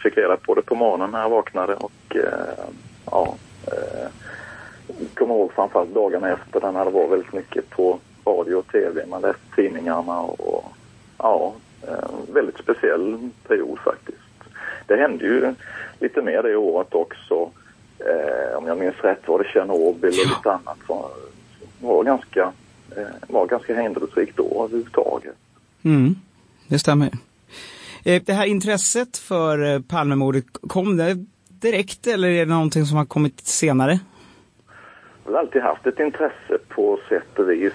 [0.03, 2.65] fick reda på det på morgonen när jag vaknade och eh,
[3.11, 3.35] ja,
[3.67, 4.07] eh,
[5.13, 9.05] kommer ihåg framförallt dagarna efter när det var väldigt mycket på radio och tv.
[9.05, 10.65] Man läste tidningarna och
[11.17, 11.53] ja,
[11.88, 14.18] Eh, väldigt speciell period faktiskt.
[14.88, 15.53] Det hände ju
[15.99, 17.52] lite mer det året också.
[17.99, 20.98] Eh, om jag minns rätt var det Tjernobyl och lite annat som
[21.80, 22.52] var ganska,
[22.98, 25.36] eh, var ganska händelserikt då överhuvudtaget.
[25.84, 26.16] Mm,
[26.68, 27.10] det stämmer.
[28.06, 32.98] Eh, det här intresset för eh, Palmemordet, kom det direkt eller är det någonting som
[32.98, 33.99] har kommit senare?
[35.26, 37.74] Jag har alltid haft ett intresse på sätt och vis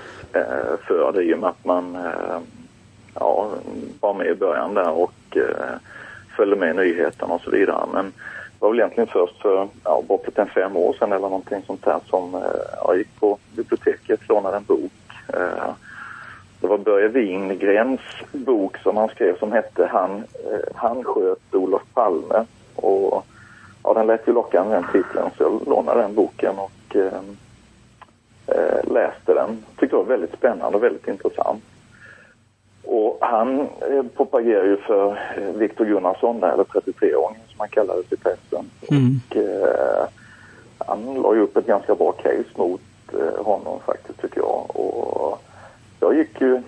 [0.87, 1.97] för det i och med att man
[3.15, 3.51] ja,
[4.01, 5.77] var med i början där och eh,
[6.37, 7.87] följde med nyheterna och så vidare.
[7.93, 11.63] Men det var väl egentligen först för ja, bortåt en fem år sedan eller någonting
[11.67, 12.41] sånt där som eh,
[12.85, 14.93] jag gick på biblioteket, lånade en bok.
[15.29, 15.75] Eh,
[16.61, 18.01] det var Börje Wingrens
[18.33, 22.45] bok som han skrev som hette Han, eh, han sköt Olof Palme.
[22.75, 23.27] Och
[23.85, 27.21] ja, den lät ju lockande den titeln så jag lånade den boken och eh,
[28.47, 29.65] eh läste den.
[29.77, 31.65] Tyckte det var väldigt spännande och väldigt intressant.
[32.85, 38.17] Och han eh, propagerar ju för eh, Viktor Gunnarsson eller 33-åringen som han kallades i
[38.17, 38.71] pressen.
[38.91, 39.21] Mm.
[39.31, 40.09] Och eh,
[40.79, 42.81] han la ju upp ett ganska bra case mot
[43.13, 44.77] eh, honom faktiskt tycker jag.
[44.77, 45.43] Och
[46.01, 46.63] jag gick ju,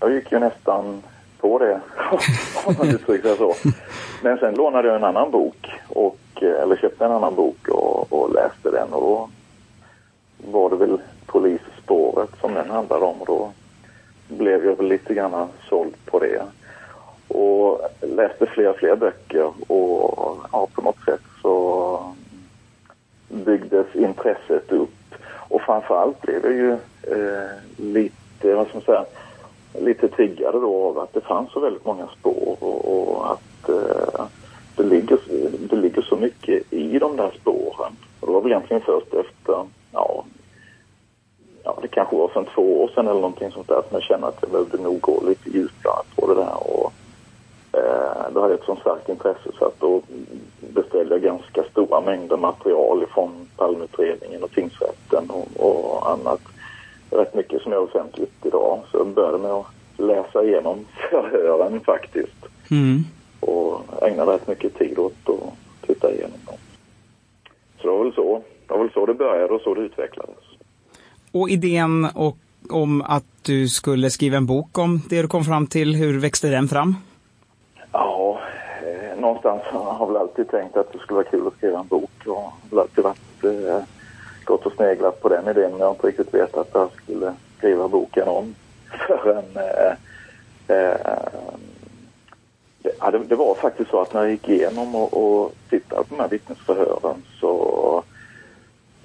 [0.00, 1.02] jag gick ju nästan
[1.40, 1.80] på det,
[2.64, 3.54] om man uttrycker så.
[4.22, 8.12] Men sen lånade jag en annan bok och eh, eller köpte en annan bok och,
[8.12, 9.28] och läste den och då
[10.52, 13.50] var det väl polisspåret som den handlade om och då
[14.28, 16.42] blev jag väl lite grann såld på det.
[17.28, 22.14] Och läste fler och fler böcker och ja, på något sätt så
[23.28, 25.14] byggdes intresset upp.
[25.48, 26.72] Och framförallt blev jag ju
[27.02, 29.04] eh, lite, vad ska man säga,
[29.80, 34.24] lite triggade då av att det fanns så väldigt många spår och, och att eh,
[34.76, 35.18] det, ligger,
[35.70, 37.92] det ligger så mycket i de där spåren.
[38.20, 40.24] Och det var väl egentligen först efter, ja,
[41.68, 44.26] ja det kanske var för två år sedan eller någonting sånt där som jag kände
[44.26, 46.56] att jag behövde nog gå lite djupare på det där.
[46.56, 46.92] Och,
[47.72, 50.02] eh, då hade jag ett sånt starkt intresse så att då
[50.60, 56.40] beställde jag ganska stora mängder material från Palmeutredningen och tingsrätten och, och annat.
[57.10, 58.80] Rätt mycket som är offentligt idag.
[58.90, 59.66] Så jag började med att
[59.96, 62.46] läsa igenom förhören faktiskt.
[62.70, 63.04] Mm.
[63.40, 66.56] Och ägnade rätt mycket tid åt att titta igenom dem.
[67.80, 68.42] Så det var väl så.
[68.66, 70.47] Det var väl så det började och så det utvecklades.
[71.38, 72.36] Och idén och,
[72.70, 76.48] om att du skulle skriva en bok om det du kom fram till, hur växte
[76.48, 76.96] den fram?
[77.92, 78.40] Ja,
[78.82, 81.86] eh, någonstans har jag väl alltid tänkt att det skulle vara kul att skriva en
[81.86, 83.82] bok och har väl alltid varit, eh,
[84.44, 87.34] gått och sneglat på den idén men jag har inte riktigt vetat att jag skulle
[87.58, 88.54] skriva boken om
[89.06, 90.96] förrän eh, eh,
[92.82, 96.04] det, ja, det, det, var faktiskt så att när jag gick igenom och, och tittade
[96.04, 98.04] på de här vittnesförhören så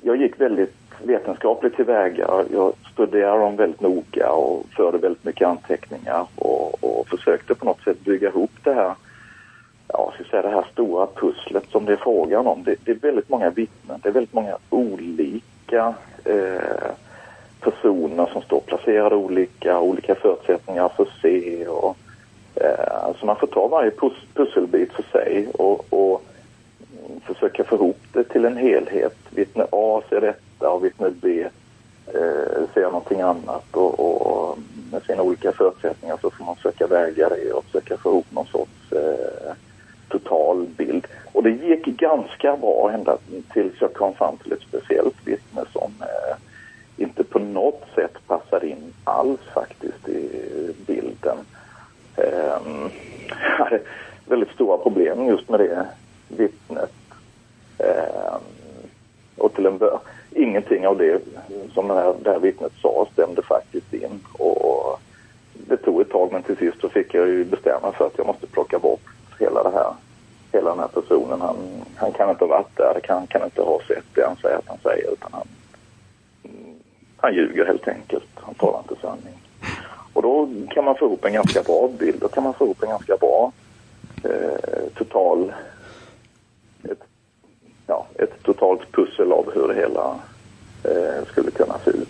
[0.02, 2.46] jag gick väldigt vetenskapligt tillväga.
[2.52, 7.84] Jag studerade dem väldigt noga och förde väldigt mycket anteckningar och, och försökte på något
[7.84, 8.96] sätt bygga ihop det här,
[9.88, 12.64] ja, ska säga, det här stora pusslet som det är frågan om.
[12.64, 15.94] Det, det är väldigt många vittnen, det är väldigt många olika
[16.26, 16.92] eh,
[17.60, 21.98] personer som står placerade olika, olika förutsättningar för att se och
[22.56, 26.24] eh, alltså man får ta varje pus pusselbit för sig och, och
[27.26, 29.18] försöka få ihop det till en helhet.
[29.30, 31.48] Vittne A ser detta och vittnet B
[32.08, 34.58] eh, ser någonting annat och, och,
[34.92, 38.46] med sina olika förutsättningar så får man försöka väga det och försöka få ihop någon
[38.46, 39.54] sorts eh,
[40.10, 41.08] total bild.
[41.32, 43.18] Och det gick ganska bra ända
[43.54, 46.36] tills jag kom fram till ett speciellt vittne som eh,
[46.98, 50.30] inte på något sätt passade in alls faktiskt i
[50.88, 51.38] bilden.
[52.18, 52.58] Eh,
[53.30, 53.80] jag hade
[54.26, 55.88] väldigt stora problem just med det
[56.28, 56.94] vittnet.
[57.78, 58.36] Eh,
[59.38, 60.00] och till en början,
[60.36, 61.22] ingenting av det
[61.74, 64.20] som det här, det här vittnet sa stämde faktiskt in.
[64.34, 65.00] Och
[65.54, 68.28] det tog ett tag men till sist så fick jag ju bestämma för att jag
[68.28, 69.02] måste plocka bort
[69.40, 69.94] hela det här
[70.54, 71.42] hela den här personen.
[71.42, 71.56] Han,
[71.96, 74.68] han kan inte ha varit där, han kan inte ha sett det han säger att
[74.68, 75.48] han säger utan han,
[77.18, 78.30] han ljuger helt enkelt.
[78.36, 79.34] Han talar inte sanning.
[80.14, 82.22] Och då kan man få ihop en ganska bra bild.
[82.22, 83.52] Då kan man få ihop en ganska bra
[84.24, 85.54] eh, total...
[87.88, 90.16] Ja, ett totalt pussel av hur det hela
[90.84, 92.10] eh, skulle kunna se ut.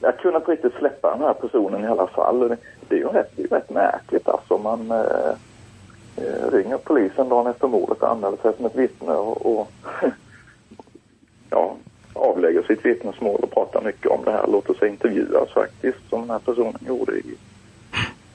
[0.00, 2.56] Jag kunde inte riktigt släppa den här personen i alla fall.
[2.88, 4.58] Det, är ju rätt, det är rätt märkligt alltså.
[4.58, 5.30] Man eh,
[6.16, 9.68] eh ringer polisen dagen efter mordet och anmäler sig som ett vittne och, och
[11.50, 11.76] ja,
[12.12, 14.46] avlägger sitt vittnesmål och pratar mycket om det här.
[14.46, 17.36] Låter sig intervjuas faktiskt som den här personen gjorde i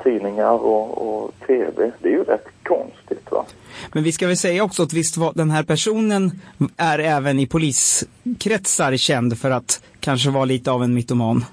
[0.04, 1.92] tidningar och, och tv.
[2.02, 3.46] Det är ju rätt konstigt va.
[3.94, 6.32] Men vi ska väl säga också att visst var den här personen
[6.78, 11.46] är även i poliskretsar känd för att kanske vara lite av en mytoman.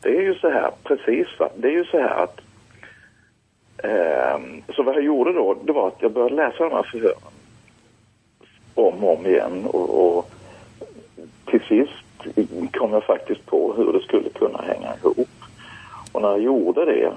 [0.00, 1.48] Det är ju så här, precis va.
[1.56, 2.40] Det är ju så här att
[3.84, 4.40] eh,
[4.76, 7.32] så vad jag gjorde då, det var att jag började läsa de här förhören
[8.74, 10.30] om och om igen och, och
[11.44, 11.92] till sist
[12.72, 15.28] kom jag faktiskt på hur det skulle kunna hänga ihop.
[16.12, 17.12] Och när jag gjorde det,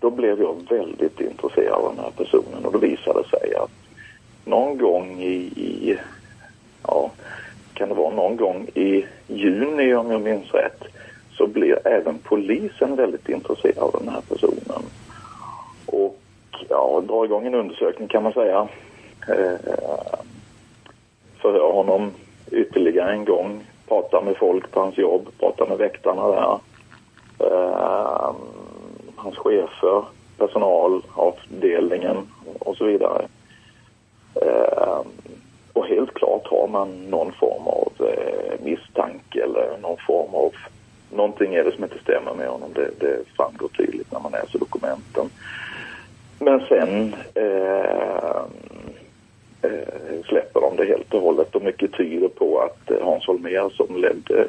[0.00, 3.70] då blev jag väldigt intresserad av den här personen och då visade det sig att
[4.44, 5.98] någon gång i, i
[6.86, 7.10] ja,
[7.74, 10.84] kan det vara någon gång i juni om jag minns rätt,
[11.32, 14.82] så blir även polisen väldigt intresserad av den här personen.
[15.86, 16.20] Och
[16.68, 18.68] ja, dra igång en undersökning kan man säga.
[19.28, 20.18] Eh,
[21.40, 22.10] förhör honom
[22.50, 26.58] ytterligare en gång, prata med folk på hans jobb, prata med väktarna där
[27.38, 28.34] eh,
[29.16, 30.04] hans chefer,
[30.38, 32.16] personal, avdelningen
[32.58, 33.26] och så vidare.
[34.34, 35.00] Eh,
[35.72, 40.52] och helt klart har man någon form av eh, misstanke eller någon form av
[41.10, 42.70] någonting är det som inte stämmer med honom.
[42.74, 45.30] Det, det framgår tydligt när man läser dokumenten.
[46.38, 48.42] Men sen eh,
[49.62, 53.70] eh, släpper de det helt och hållet och mycket tyder på att eh, Hans Holmér
[53.76, 54.46] som ledde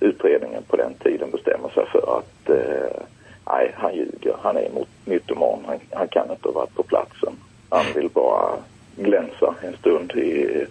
[0.00, 3.02] utredningen på den tiden bestämmer sig för att eh,
[3.46, 4.36] nej, han ljuger.
[4.42, 4.68] Han är
[5.04, 5.58] mytoman.
[5.66, 7.32] Han, han kan inte ha varit på platsen.
[7.68, 8.56] Han vill bara
[8.96, 10.64] glänsa en stund i,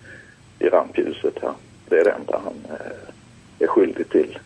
[0.59, 1.37] i rampljuset.
[1.41, 1.53] Här.
[1.89, 4.39] Det är det enda han eh, är skyldig till.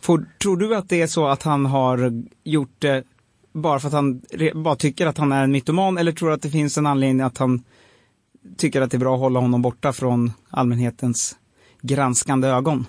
[0.00, 2.12] Får, tror du att det är så att han har
[2.44, 3.04] gjort det
[3.52, 4.22] bara för att han
[4.54, 7.20] bara tycker att han är en mytoman eller tror du att det finns en anledning
[7.20, 7.62] att han
[8.56, 11.36] tycker att det är bra att hålla honom borta från allmänhetens
[11.82, 12.86] granskande ögon?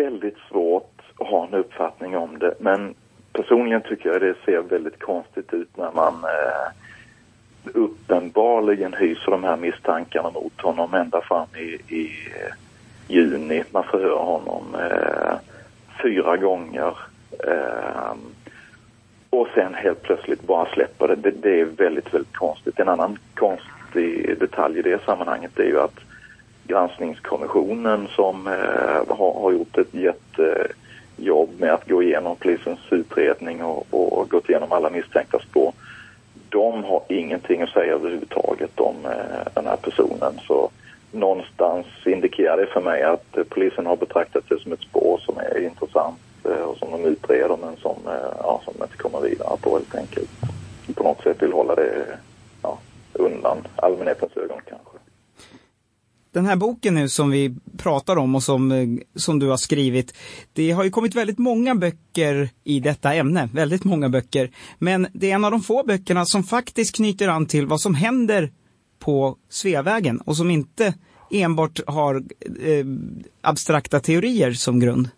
[0.00, 2.54] Det är väldigt svårt att ha en uppfattning om det.
[2.58, 2.94] Men
[3.32, 6.72] personligen tycker jag det ser väldigt konstigt ut när man eh,
[7.64, 12.54] uppenbarligen hyser de här misstankarna mot honom ända fram i, i eh,
[13.08, 13.64] juni.
[13.70, 15.34] Man förhör honom eh,
[16.02, 16.98] fyra gånger.
[17.48, 18.14] Eh,
[19.30, 21.14] och sen helt plötsligt bara släpper det.
[21.14, 21.30] det.
[21.30, 22.80] Det är väldigt, väldigt konstigt.
[22.80, 26.00] En annan konstig detalj i det sammanhanget är ju att
[26.70, 33.86] granskningskommissionen som eh, har, har gjort ett jättejobb med att gå igenom polisens utredning och,
[33.90, 35.72] och gått igenom alla misstänkta spår.
[36.48, 40.40] De har ingenting att säga överhuvudtaget om eh, den här personen.
[40.46, 40.70] Så
[41.12, 45.38] någonstans indikerar det för mig att eh, polisen har betraktat det som ett spår som
[45.38, 49.20] är intressant eh, och som de utreder men som, eh, ja, som de inte kommer
[49.20, 50.30] vidare på helt enkelt.
[50.94, 52.06] På något sätt vill hålla det
[52.62, 52.78] ja,
[53.12, 54.89] undan allmänhetens ögon kanske.
[56.32, 60.14] Den här boken nu som vi pratar om och som, eh, som du har skrivit,
[60.52, 64.50] det har ju kommit väldigt många böcker i detta ämne, väldigt många böcker.
[64.78, 67.94] Men det är en av de få böckerna som faktiskt knyter an till vad som
[67.94, 68.50] händer
[68.98, 70.94] på Sveavägen och som inte
[71.30, 72.14] enbart har
[72.64, 72.84] eh,
[73.40, 75.08] abstrakta teorier som grund.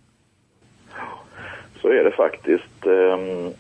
[1.80, 2.86] Så är det faktiskt.
[2.86, 3.52] Ehm,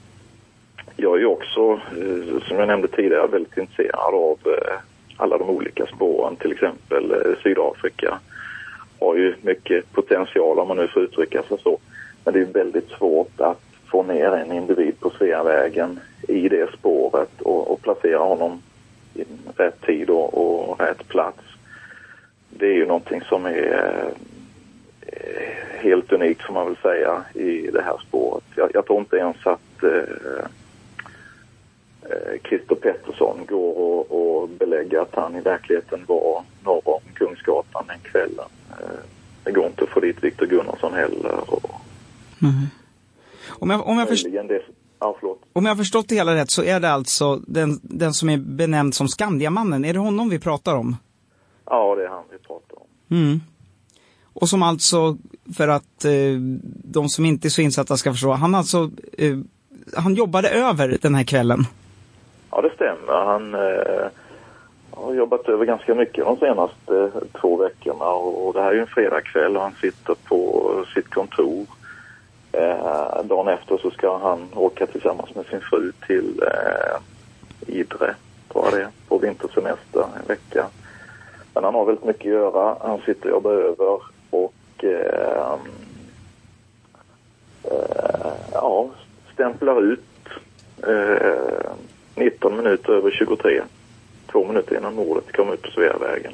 [0.96, 4.78] jag är ju också, eh, som jag nämnde tidigare, väldigt intresserad av eh,
[5.22, 6.36] alla de olika spåren.
[6.36, 8.18] Till exempel eh, Sydafrika
[9.00, 11.78] har ju mycket potential om man nu får uttrycka sig så.
[12.24, 17.40] Men det är väldigt svårt att få ner en individ på Sveavägen i det spåret
[17.42, 18.62] och, och placera honom
[19.14, 19.24] i
[19.56, 21.42] rätt tid och, och rätt plats.
[22.50, 24.12] Det är ju någonting som är
[25.06, 28.44] eh, helt unikt får man väl säga i det här spåret.
[28.56, 30.44] Jag, jag tror inte ens att eh,
[32.48, 37.98] Christer Pettersson går och, och belägger att han i verkligheten var norr om Kungsgatan den
[37.98, 38.48] kvällen.
[38.70, 39.00] Eh,
[39.44, 41.50] det går inte att få dit Viktor Gunnarsson heller.
[41.50, 41.70] Och
[43.48, 44.08] Om jag, om jag,
[44.48, 44.62] det,
[44.98, 45.16] ja,
[45.52, 48.36] om jag har förstått det hela rätt så är det alltså den, den som är
[48.36, 50.96] benämnd som Skandiamannen, är det honom vi pratar om?
[51.66, 53.16] Ja, det är han vi pratar om.
[53.16, 53.40] Mm.
[54.34, 55.16] Och som alltså,
[55.56, 56.36] för att eh,
[56.84, 59.38] de som inte är så insatta ska förstå, han alltså, eh,
[59.96, 61.66] han jobbade över den här kvällen.
[62.52, 63.12] Ja, det stämmer.
[63.12, 64.06] Han eh,
[64.90, 68.80] har jobbat över ganska mycket de senaste eh, två veckorna och, det här är ju
[68.80, 71.66] en fredagkväll och han sitter på sitt kontor.
[72.52, 77.00] Eh, dagen efter så ska han åka tillsammans med sin fru till eh,
[77.66, 78.14] Idre,
[78.52, 80.66] tror jag det är, på vintersemester en vecka.
[81.54, 82.76] Men han har väldigt mycket att göra.
[82.80, 84.00] Han sitter och jobbar över
[84.30, 85.56] och eh,
[87.64, 88.90] eh, ja,
[89.32, 90.28] stämplar ut
[90.86, 91.72] eh,
[92.14, 93.62] 19 minuter över 23.
[94.32, 96.32] Två minuter innan mordet kom ut på Sveavägen.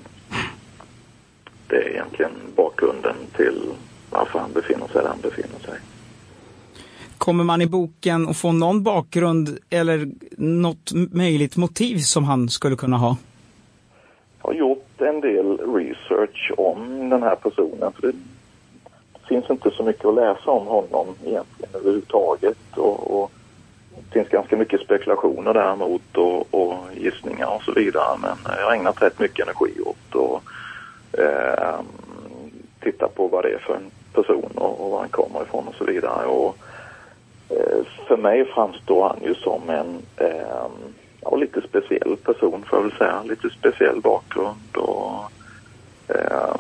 [1.67, 3.63] Det är egentligen bakgrunden till
[4.11, 5.75] varför han befinner sig där han befinner sig.
[7.19, 12.77] Kommer man i boken att få någon bakgrund eller något möjligt motiv som han skulle
[12.77, 13.17] kunna ha?
[14.43, 17.93] Jag har gjort en del research om den här personen.
[17.93, 18.15] För det
[19.29, 22.59] finns inte så mycket att läsa om honom egentligen överhuvudtaget.
[22.77, 23.33] Och, och
[24.09, 28.19] det finns ganska mycket spekulationer däremot och, och gissningar och så vidare.
[28.23, 30.43] Men jag har ägnat rätt mycket energi åt att
[31.21, 31.81] eh,
[32.81, 35.75] titta på vad det är för en person och, och var han kommer ifrån och
[35.75, 36.27] så vidare.
[36.27, 36.57] Och,
[37.49, 40.67] eh, för mig framstår han ju som en eh,
[41.21, 43.23] ja, lite speciell person får jag väl säga.
[43.23, 45.31] Lite speciell bakgrund och
[46.09, 46.57] eh,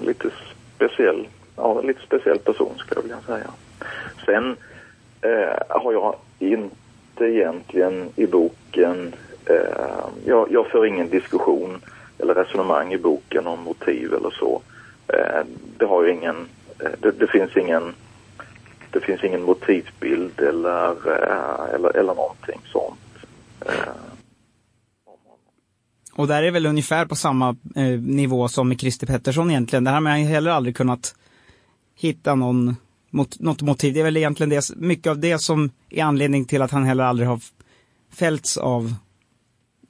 [0.00, 0.30] lite
[0.76, 3.50] speciell, ja, lite speciell person skulle jag vilja säga.
[4.26, 4.56] Sen
[5.22, 9.14] eh, har jag inte egentligen i boken,
[9.46, 11.80] eh, jag, jag för ingen diskussion
[12.18, 14.62] eller resonemang i boken om motiv eller så.
[15.08, 15.46] Eh,
[15.78, 16.36] det har ju ingen,
[16.78, 17.94] eh, det, det finns ingen
[18.90, 22.98] det finns ingen motivbild eller, eh, eller, eller någonting sånt.
[23.66, 23.92] Eh,
[26.14, 29.84] Och där är väl ungefär på samma eh, nivå som med Christer Pettersson egentligen.
[29.84, 31.14] Det har man heller aldrig kunnat
[31.94, 32.76] hitta någon,
[33.12, 33.94] mot, något motiv.
[33.94, 37.04] Det är väl egentligen det, mycket av det som är anledning till att han heller
[37.04, 37.40] aldrig har
[38.12, 38.94] fällts av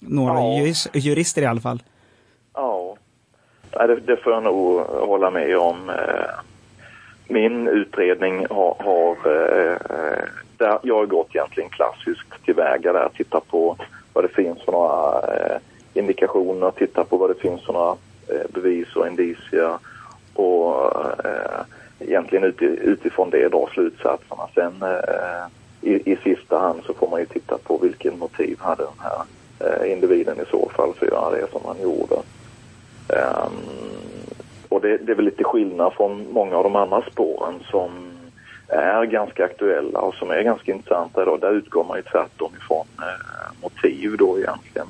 [0.01, 0.59] några Ja.
[0.59, 1.83] juris, jurister i alla fall.
[2.55, 2.97] Ja,
[3.73, 5.91] det, det får jag nog hålla med om.
[5.91, 5.97] Eh,
[7.29, 9.77] Min utredning har, har eh,
[10.57, 13.77] där jag har gått egentligen klassiskt tillväga där, titta på
[14.13, 15.57] vad det finns för några eh,
[15.95, 17.97] indikationer, titta på vad det finns för några
[18.55, 19.79] bevis och indicier
[20.35, 20.95] och
[21.25, 21.61] eh,
[22.09, 24.43] egentligen uti, utifrån det dra slutsatserna.
[24.55, 25.47] Sen eh,
[25.81, 29.23] i, i sista hand så får man ju titta på vilken motiv hade den här
[29.61, 32.15] eh, individen i så fall för att göra det som han gjorde.
[33.09, 33.53] Um,
[34.69, 37.91] och det, det är väl lite skillnad från många av de andra spåren som
[38.69, 41.41] är ganska aktuella och som är ganska intressanta idag.
[41.41, 44.87] Där utgår man ju tvärtom ifrån eh, motiv då egentligen.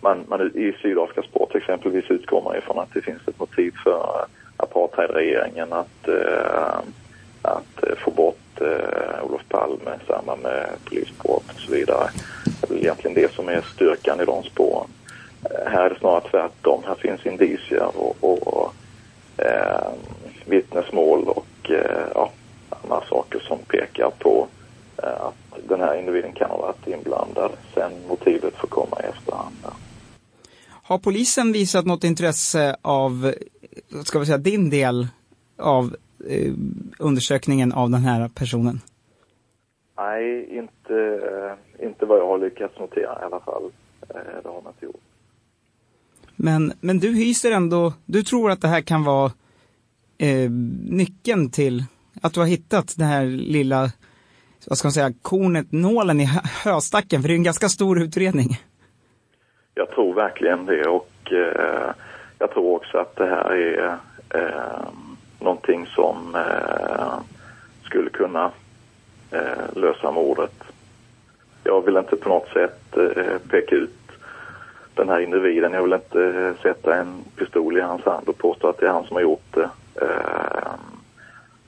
[0.00, 3.74] Man, man, I Sydafrikas spår till exempelvis utgår man ifrån att det finns ett motiv
[3.84, 4.26] för
[4.58, 6.78] apartheidregeringen att, eh,
[7.42, 12.10] att eh, få bort eh, Olof Palme i samband med polisbrott och så vidare.
[12.44, 14.90] Det är väl egentligen det som är styrkan i de spåren.
[15.44, 16.82] Eh, här är det snarare tvärtom.
[16.86, 18.74] Här finns indicier och, och
[19.36, 19.92] eh,
[20.46, 22.30] vittnesmål och eh, ja,
[22.70, 24.46] andra saker som pekar på
[25.02, 27.50] eh, att den här individen kan ha varit inblandad.
[27.74, 29.54] Sen motivet får komma i efterhand.
[30.88, 33.34] Har polisen visat något intresse av,
[34.04, 35.08] ska vi säga, din del
[35.58, 35.96] av
[36.28, 36.52] eh,
[36.98, 38.80] undersökningen av den här personen?
[39.96, 40.94] Nej, inte,
[41.78, 43.70] eh, inte vad jag har lyckats notera i alla fall.
[44.08, 45.00] Eh, det har man inte gjort.
[46.36, 49.32] Men, men du hyser ändå, du tror att det här kan vara
[50.18, 50.50] eh,
[50.90, 51.84] nyckeln till
[52.22, 53.90] att du har hittat det här lilla,
[54.66, 56.28] vad ska man säga, kornet, nålen i
[56.64, 58.48] höstacken, för det är en ganska stor utredning.
[59.74, 61.94] Jag tror verkligen det och eh,
[62.38, 63.96] jag tror också att det här är
[64.34, 64.88] eh,
[65.40, 67.18] någonting som eh,
[67.84, 68.50] skulle kunna
[69.30, 70.54] eh, lösa mordet.
[71.64, 73.90] Jag vill inte på något sätt eh, peka ut
[74.94, 75.72] den här individen.
[75.72, 78.92] Jag vill inte eh, sätta en pistol i hans hand och påstå att det är
[78.92, 79.70] han som har gjort det.
[79.94, 80.72] Eh,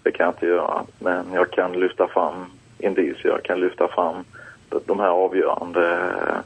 [0.03, 0.85] det kan jag inte göra.
[0.99, 2.45] Men jag kan lyfta fram
[2.79, 4.25] indicier, jag kan lyfta fram
[4.87, 5.93] de här avgörande
[6.27, 6.37] eh,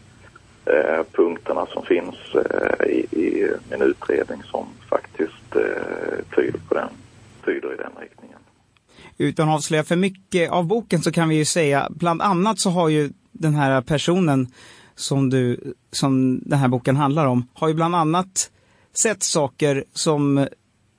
[0.67, 6.89] eh, punkterna som finns eh, i, i min utredning som faktiskt eh, tyder på den,
[7.45, 8.39] tyder i den riktningen.
[9.19, 12.71] Utan att avslöja för mycket av boken så kan vi ju säga, bland annat så
[12.71, 14.47] har ju den här personen
[14.95, 18.51] som, du, som den här boken handlar om har ju bland annat
[18.93, 20.47] sett saker som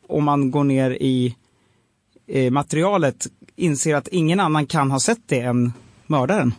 [0.07, 1.35] om man går ner i
[2.27, 5.73] eh, materialet inser att ingen annan kan ha sett det än
[6.07, 6.53] mördaren.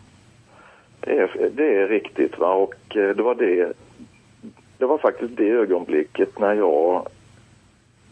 [1.07, 3.73] Det är, det är riktigt va och eh, det var det
[4.79, 7.09] det var faktiskt det ögonblicket när jag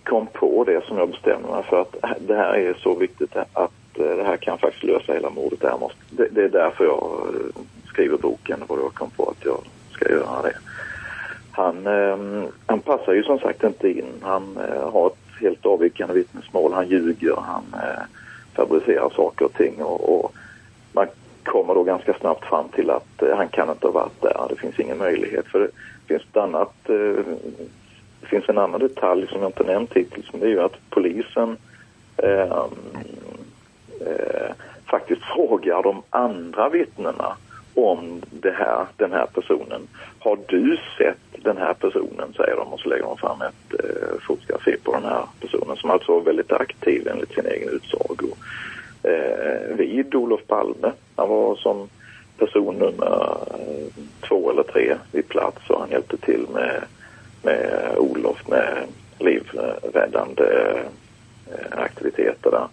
[0.05, 3.99] kom på det som jag bestämde mig för att det här är så viktigt att
[3.99, 5.61] eh, det här kan faktiskt lösa hela mordet.
[5.61, 9.45] Det, måste, det, det är därför jag eh, skriver boken och jag kom på att
[9.45, 9.59] jag
[9.93, 10.57] ska göra det.
[11.53, 14.12] Han, eh, han passar ju som sagt inte in.
[14.23, 16.73] Han eh, har ett helt avvikande vittnesmål.
[16.73, 18.03] Han ljuger, han eh,
[18.55, 20.33] fabricerar saker och ting och, och,
[20.93, 21.07] man
[21.45, 24.47] kommer då ganska snabbt fram till att eh, han kan inte ha varit där.
[24.49, 25.47] Det finns ingen möjlighet.
[25.47, 25.69] För det
[26.07, 27.25] finns ett annat eh,
[28.25, 30.91] det finns en annan detalj som jag inte nämnt hittills, men det är ju att
[30.91, 31.57] polisen
[32.16, 32.66] eh,
[34.01, 34.53] eh,
[34.91, 37.37] faktiskt frågar de andra vittnena
[37.75, 39.83] om det här, den här personen.
[40.19, 44.21] Har du sett den här personen, säger de och så lägger de fram ett eh,
[44.21, 48.29] fotografi på den här personen som alltså var väldigt aktiv enligt sin egen utsago.
[49.05, 51.89] Eh, vid Olof Palme, han var som
[52.39, 56.82] person nummer eh, två eller tre vid plats och han hjälpte till med,
[57.43, 58.86] med Olof med
[59.18, 60.44] livräddande
[61.47, 62.66] eh, aktiviteter där.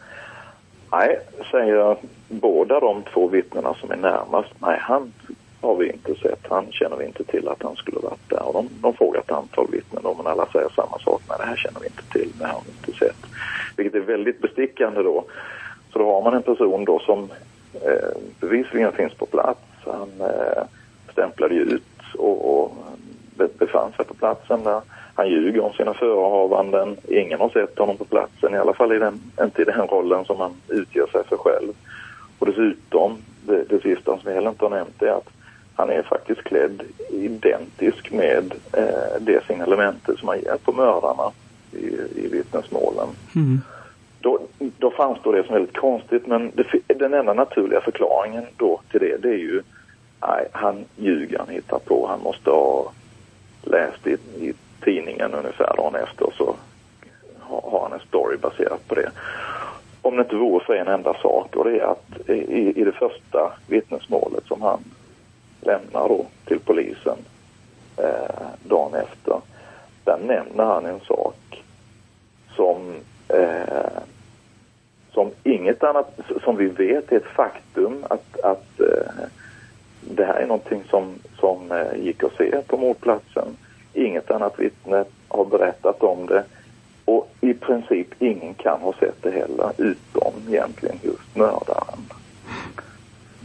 [0.92, 1.20] Nej,
[1.52, 1.98] säger
[2.28, 4.50] båda de två vittnena som är närmast.
[4.60, 5.14] Nej, han
[5.62, 6.46] har vi inte sett.
[6.50, 8.48] Han känner vi inte till att han skulle varit där.
[8.48, 11.22] Och de, de frågar ett antal vittnen men alla säger samma sak.
[11.30, 12.32] Nej, det här känner vi inte till.
[12.40, 13.18] Det har vi inte sett.
[13.78, 15.26] Vilket är väldigt bestickande då.
[15.94, 17.30] Så då har man en person då som
[17.74, 19.60] eh, bevisligen finns på plats.
[19.86, 20.64] Han eh,
[21.12, 21.84] stämplade ju ut
[22.18, 22.74] och, och
[23.60, 24.82] befann sig på platsen där.
[25.16, 26.98] Han ljuger om sina förehavanden.
[27.08, 30.26] Ingen har sett honom på platsen, i alla fall i den, inte i den rollen
[30.26, 31.74] som han utger sig för själv.
[32.40, 35.30] Och dessutom, det, det sista som jag heller inte har nämnt är att
[35.76, 41.32] han är faktiskt klädd identisk med eh, det signalementet som han ger på mördarna
[41.72, 41.86] i,
[42.16, 43.08] i vittnesmålen.
[43.36, 43.62] Mm.
[44.22, 44.40] Då,
[44.78, 49.18] då framstår det som väldigt konstigt men det, den enda naturliga förklaringen då till det,
[49.18, 49.62] det är ju
[50.22, 52.92] nej, han ljuger, han hittar på, han måste ha
[53.64, 54.54] läst i, i
[54.84, 56.56] tidningen ungefär dagen efter så
[57.40, 59.12] har han en story baserat på det.
[60.02, 62.92] Om det inte vore för en enda sak och det är att i, i det
[62.92, 64.80] första vittnesmålet som han
[65.62, 67.18] lämnar då till polisen
[67.98, 69.42] eh, dagen efter,
[70.04, 71.64] där nämner han en sak
[72.56, 72.96] som
[73.34, 74.02] eh,
[75.14, 79.26] som inget annat, som vi vet är ett faktum att, att eh,
[80.02, 83.58] det här är någonting som, som eh, gick att se på mordplatsen.
[83.94, 86.44] Inget annat vittne har berättat om det.
[87.06, 92.00] Och i princip ingen kan ha sett det heller, utom egentligen just mördaren.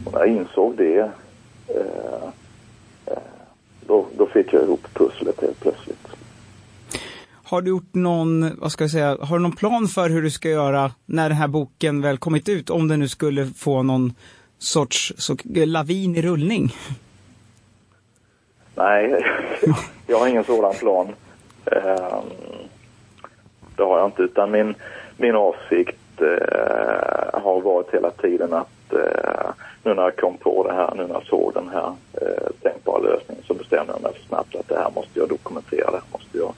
[0.05, 0.99] Och när jag insåg det,
[1.67, 2.29] eh,
[3.05, 3.17] eh
[3.87, 6.16] då, då fick jag ihop pusslet helt plötsligt.
[7.49, 10.29] Har du gjort någon, vad ska jag säga, har du någon plan för hur du
[10.29, 12.69] ska göra när den här boken väl kommit ut?
[12.69, 14.13] Om den nu skulle få någon
[14.57, 16.73] sorts så, lavin i rullning?
[18.75, 19.25] Nej,
[20.07, 21.07] jag har ingen sådan plan.
[21.65, 22.25] Ehm,
[23.75, 24.75] det har jag inte, utan min,
[25.17, 29.49] min avsikt eh, har varit hela tiden att eh,
[29.83, 32.99] nu när jag kom på det här, nu när jag såg den här eh, tänkbara
[32.99, 36.11] lösningen så bestämde jag mig för snabbt att det här måste jag dokumentera, det här
[36.11, 36.53] måste jag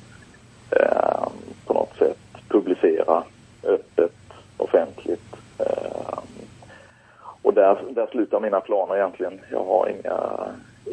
[0.71, 1.27] eh,
[1.65, 2.17] på något sätt
[2.47, 3.23] publicera
[3.63, 4.15] öppet,
[4.57, 5.35] offentligt.
[5.59, 6.19] Eh,
[7.41, 9.39] och där, där slutar mina planer egentligen.
[9.51, 10.19] Jag har inga,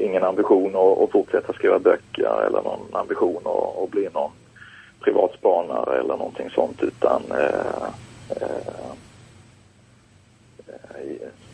[0.04, 4.30] ingen ambition att, att fortsätta skriva böcker eller någon ambition att, att bli någon
[5.00, 7.88] privatspanare eller någonting sånt utan eh,
[8.30, 8.96] eh, eh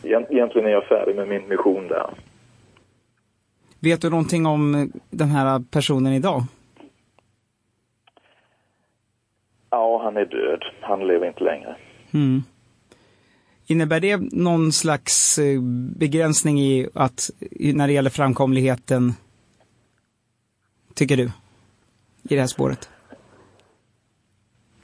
[0.03, 2.09] egentligen är jag färdig med min mission där.
[3.79, 6.43] Vet du någonting om den här personen idag?
[9.69, 10.63] Ja, han är död.
[10.81, 11.75] Han lever inte längre.
[12.13, 12.43] Mm.
[13.65, 15.61] Innebär det någon slags eh,
[15.97, 19.13] begränsning i att, när det gäller framkomligheten,
[20.93, 21.23] tycker du,
[22.23, 22.89] i det här spåret?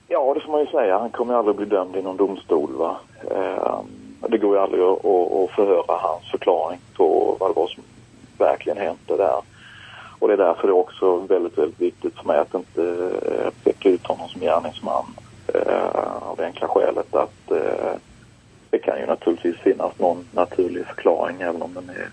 [0.07, 0.99] Ja, det får man ju säga.
[0.99, 2.73] Han kommer ju aldrig bli dömd i någon domstol.
[2.73, 2.99] Va?
[3.31, 3.81] Eh,
[4.29, 7.83] det går ju aldrig att, att förhöra hans förklaring på vad det var som
[8.37, 9.41] verkligen hände där.
[10.19, 12.83] Och det är därför det är också väldigt, väldigt viktigt för mig att inte
[13.25, 15.05] eh, peka ut honom som gärningsman.
[15.53, 17.93] Eh, av det enkla skälet att eh,
[18.69, 22.09] det kan ju naturligtvis finnas någon naturlig förklaring även om den är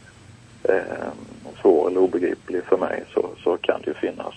[1.61, 4.35] svår eller obegriplig för mig så, så kan det ju finnas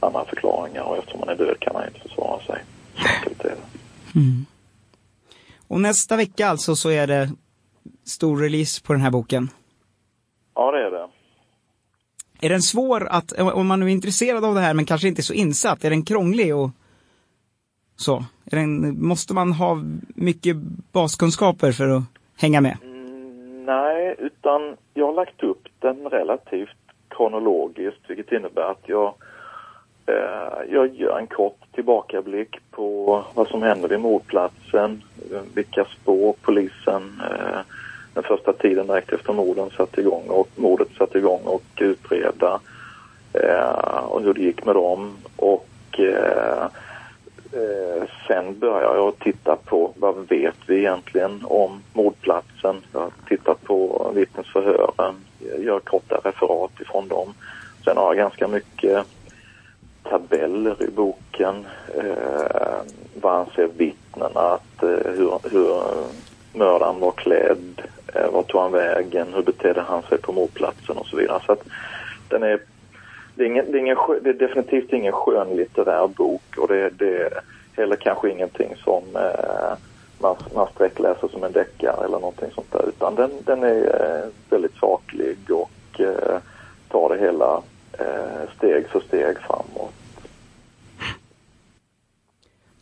[0.00, 2.62] andra förklaringar och eftersom han är död kan han inte försvara sig.
[4.14, 4.46] Mm.
[5.68, 7.30] Och nästa vecka alltså så är det
[8.06, 9.48] stor release på den här boken?
[10.54, 11.08] Ja, det är det.
[12.44, 15.22] Är den svår att, om man nu är intresserad av det här men kanske inte
[15.22, 16.70] så insatt, är den krånglig och
[17.96, 18.24] så?
[18.44, 19.82] Är den, måste man ha
[20.14, 20.56] mycket
[20.92, 22.02] baskunskaper för att
[22.36, 22.76] hänga med?
[22.82, 26.76] Mm, nej, utan jag har lagt upp den relativt
[27.08, 29.14] kronologiskt vilket innebär att jag
[30.06, 35.02] eh, jag gör en kort tillbakablick på vad som händer vid mordplatsen,
[35.54, 37.60] vilka spår polisen eh,
[38.24, 42.60] första tiden direkt efter morden satte igång och mordet satte igång och utreda
[43.32, 45.68] eh, och hur det gick med dem och
[45.98, 46.62] eh,
[47.52, 52.76] eh, sen började jag titta på vad vet vi egentligen om mordplatsen.
[52.92, 55.14] Jag tittar på vittnesförhören,
[55.58, 57.34] gör korta referat ifrån dem.
[57.84, 59.06] Sen har jag ganska mycket
[60.02, 61.66] tabeller i boken.
[61.94, 62.80] Eh,
[63.14, 65.82] vad anser vittnena att eh, hur, hur
[66.52, 67.82] mördaren var klädd,
[68.14, 71.42] eh, vart tog han vägen, hur betedde han sig på mordplatsen och så vidare.
[71.46, 71.64] Så att
[72.28, 72.60] den är,
[73.34, 77.16] det är, ingen, det är, ingen, det är definitivt ingen skönlitterär bok och det, det
[77.16, 77.40] är
[77.76, 79.76] heller kanske ingenting som eh,
[80.18, 84.30] man, man sträckläser som en deckare eller någonting sånt där utan den, den är eh,
[84.50, 86.38] väldigt saklig och eh,
[86.88, 87.62] tar det hela
[87.98, 89.92] eh, steg för steg framåt.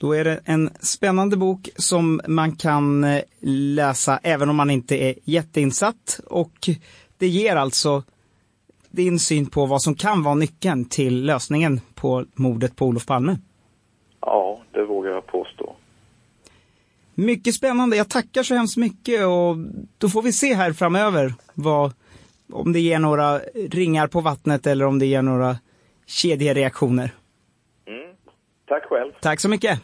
[0.02, 4.96] Då är det en spännande bok som man kan eh, läsa även om man inte
[4.96, 6.20] är jätteinsatt.
[6.26, 6.68] Och
[7.18, 8.02] det ger alltså
[8.90, 13.38] din syn på vad som kan vara nyckeln till lösningen på mordet på Olof Palme.
[14.20, 15.76] Ja, det vågar jag påstå.
[17.14, 17.96] Mycket spännande.
[17.96, 19.56] Jag tackar så hemskt mycket och
[19.98, 21.92] då får vi se här framöver vad,
[22.52, 25.56] om det ger några ringar på vattnet eller om det ger några
[26.06, 27.10] kedjereaktioner.
[27.86, 28.16] Mm.
[28.68, 29.12] Tack själv.
[29.20, 29.80] Tack så mycket.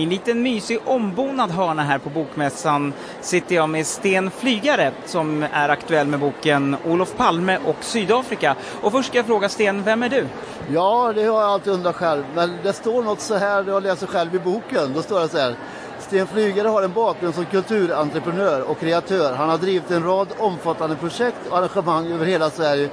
[0.00, 5.46] I en liten mysig ombonad hörna här på Bokmässan sitter jag med Sten Flygare som
[5.52, 8.56] är aktuell med boken Olof Palme och Sydafrika.
[8.82, 10.26] Och först ska jag fråga Sten, vem är du?
[10.72, 12.24] Ja, det har jag alltid undrat själv.
[12.34, 14.92] Men det står något så här, jag läser själv i boken.
[14.94, 15.54] Då står det så här.
[15.98, 19.34] Sten Flygare har en bakgrund som kulturentreprenör och kreatör.
[19.34, 22.88] Han har drivit en rad omfattande projekt och arrangemang över hela Sverige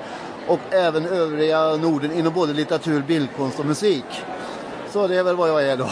[0.48, 4.06] och även övriga Norden inom både litteratur, bildkonst och musik.
[4.98, 5.90] Så det är väl vad jag är då.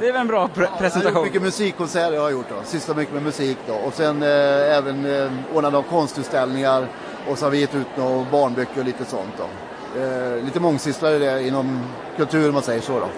[0.00, 1.02] Det är väl en bra pre presentation.
[1.02, 2.54] Jag har gjort mycket musikkonserter jag har gjort då.
[2.64, 3.74] Sysslat mycket med musik då.
[3.74, 6.86] Och sen eh, även eh, ordnat av konstutställningar
[7.28, 9.44] och så har vi gett ut några barnböcker och lite sånt då.
[10.00, 11.80] Eh, lite mångsysslare det inom
[12.16, 13.08] kultur om man säger så då.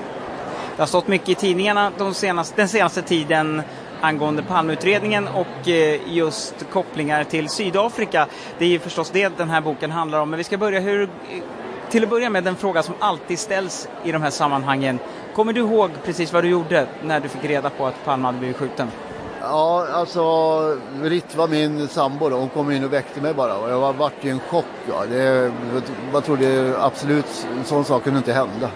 [0.76, 3.62] Det har stått mycket i tidningarna de senaste, den senaste tiden
[4.00, 8.26] angående Palmeutredningen och eh, just kopplingar till Sydafrika.
[8.58, 10.30] Det är ju förstås det den här boken handlar om.
[10.30, 11.08] Men vi ska börja hur,
[11.90, 14.98] till att börja med den fråga som alltid ställs i de här sammanhangen.
[15.34, 18.38] Kommer du ihåg precis vad du gjorde när du fick reda på att Palme hade
[18.38, 18.88] blivit skjuten?
[19.40, 20.22] Ja, alltså
[21.02, 24.24] Ritva, min sambo, då, hon kom in och väckte mig bara och jag var, vart
[24.24, 24.64] i en chock.
[24.88, 25.04] Ja.
[25.10, 25.52] Det,
[26.12, 28.70] man trodde absolut, en sån sak kunde inte hända.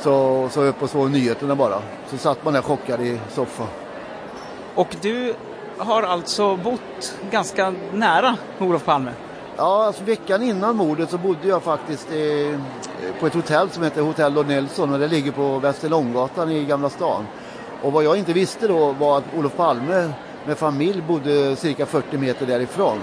[0.00, 1.82] Så, så upp och såg nyheterna bara.
[2.10, 3.66] Så satt man där chockad i soffan.
[4.74, 5.34] Och du
[5.78, 9.10] har alltså bott ganska nära Olof Palme?
[9.56, 12.58] Ja, alltså veckan innan mordet så bodde jag faktiskt i,
[13.20, 16.90] på ett hotell som heter Hotell Lord Nelson och det ligger på Västerlånggatan i Gamla
[16.90, 17.26] stan.
[17.82, 20.12] Och vad jag inte visste då var att Olof Palme
[20.46, 22.98] med familj bodde cirka 40 meter därifrån.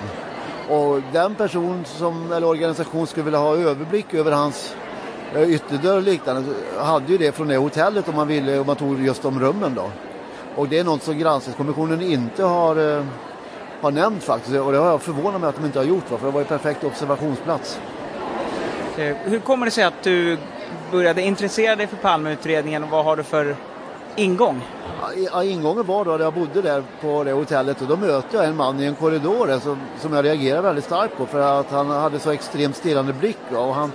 [0.70, 4.76] Och den person som, eller organisation skulle vilja ha överblick över hans
[5.36, 8.76] eh, ytterdörr och liknande hade ju det från det hotellet om man ville, om man
[8.76, 9.92] tog just de rummen då.
[10.56, 13.04] Och det är något som granskningskommissionen inte har, eh,
[13.82, 16.18] har nämnt faktiskt och det har jag förvånat mig att de inte har gjort va?
[16.18, 17.80] för det var ju perfekt observationsplats.
[18.98, 20.38] Eh, Hur kommer det sig att du
[20.92, 23.56] började intressera dig för Palmeutredningen och vad har du för
[24.16, 24.62] ingång?
[25.32, 28.46] Ja, ingången var då att jag bodde där på det hotellet och då mötte jag
[28.46, 31.72] en man i en korridor där som, som jag reagerade väldigt starkt på för att
[31.72, 33.60] han hade så extremt stirrande blick va?
[33.60, 33.92] och han,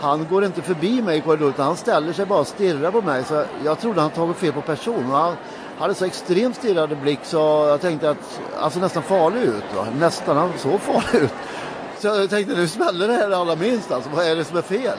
[0.00, 3.02] han går inte förbi mig i korridoren utan han ställer sig bara och stirrar på
[3.02, 5.04] mig så jag trodde han tagit fel på person.
[5.10, 5.34] Han
[5.80, 7.36] hade så extremt stirrande blick så
[7.68, 9.64] jag tänkte att han såg nästan farlig ut.
[9.76, 9.86] Va?
[9.98, 11.32] Nästan, han såg farlig ut.
[11.98, 14.10] Så jag tänkte nu smäller det här allra minst alltså.
[14.14, 14.98] Vad är det som är fel?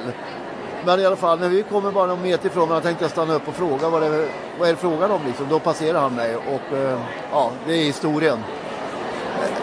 [0.85, 3.33] Men i alla fall när vi kommer bara någon meter ifrån varandra tänkte jag stanna
[3.33, 4.27] upp och fråga vad det,
[4.59, 5.45] vad är det frågan om liksom.
[5.49, 6.99] Då passerar han mig och eh,
[7.31, 8.39] ja, det är historien.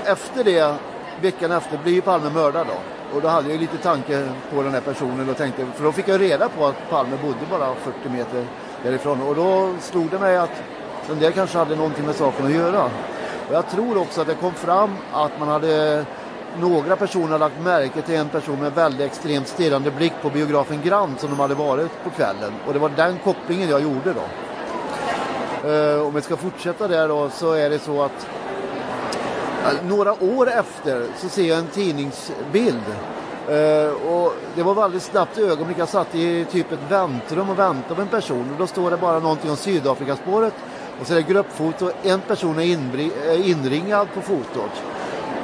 [0.05, 0.75] Efter det,
[1.21, 3.17] veckan efter, blir ju Palme mördad då.
[3.17, 6.09] Och då hade jag lite tanke på den här personen och tänkte, för då fick
[6.09, 8.47] jag reda på att Palme bodde bara 40 meter
[8.83, 9.23] därifrån.
[9.23, 10.63] Och då slog det mig att
[11.09, 12.85] den där kanske hade någonting med saken att göra.
[13.49, 16.05] Och jag tror också att det kom fram att man hade
[16.61, 20.83] några personer hade lagt märke till en person med väldigt extremt stirrande blick på biografen
[20.85, 22.53] Grand som de hade varit på kvällen.
[22.67, 24.25] Och det var den kopplingen jag gjorde då.
[25.69, 28.27] Uh, om vi ska fortsätta där då så är det så att
[29.65, 32.85] uh, några år efter så ser jag en tidningsbild.
[33.51, 35.79] Uh, och det var väldigt snabbt ögonblick.
[35.79, 38.97] Jag satt i typ ett väntrum och väntade på en person och då står det
[38.97, 40.55] bara någonting om Sydafrikaspåret
[41.01, 41.91] och så är det gruppfoto.
[42.03, 44.71] En person är eh, inringad på fotot.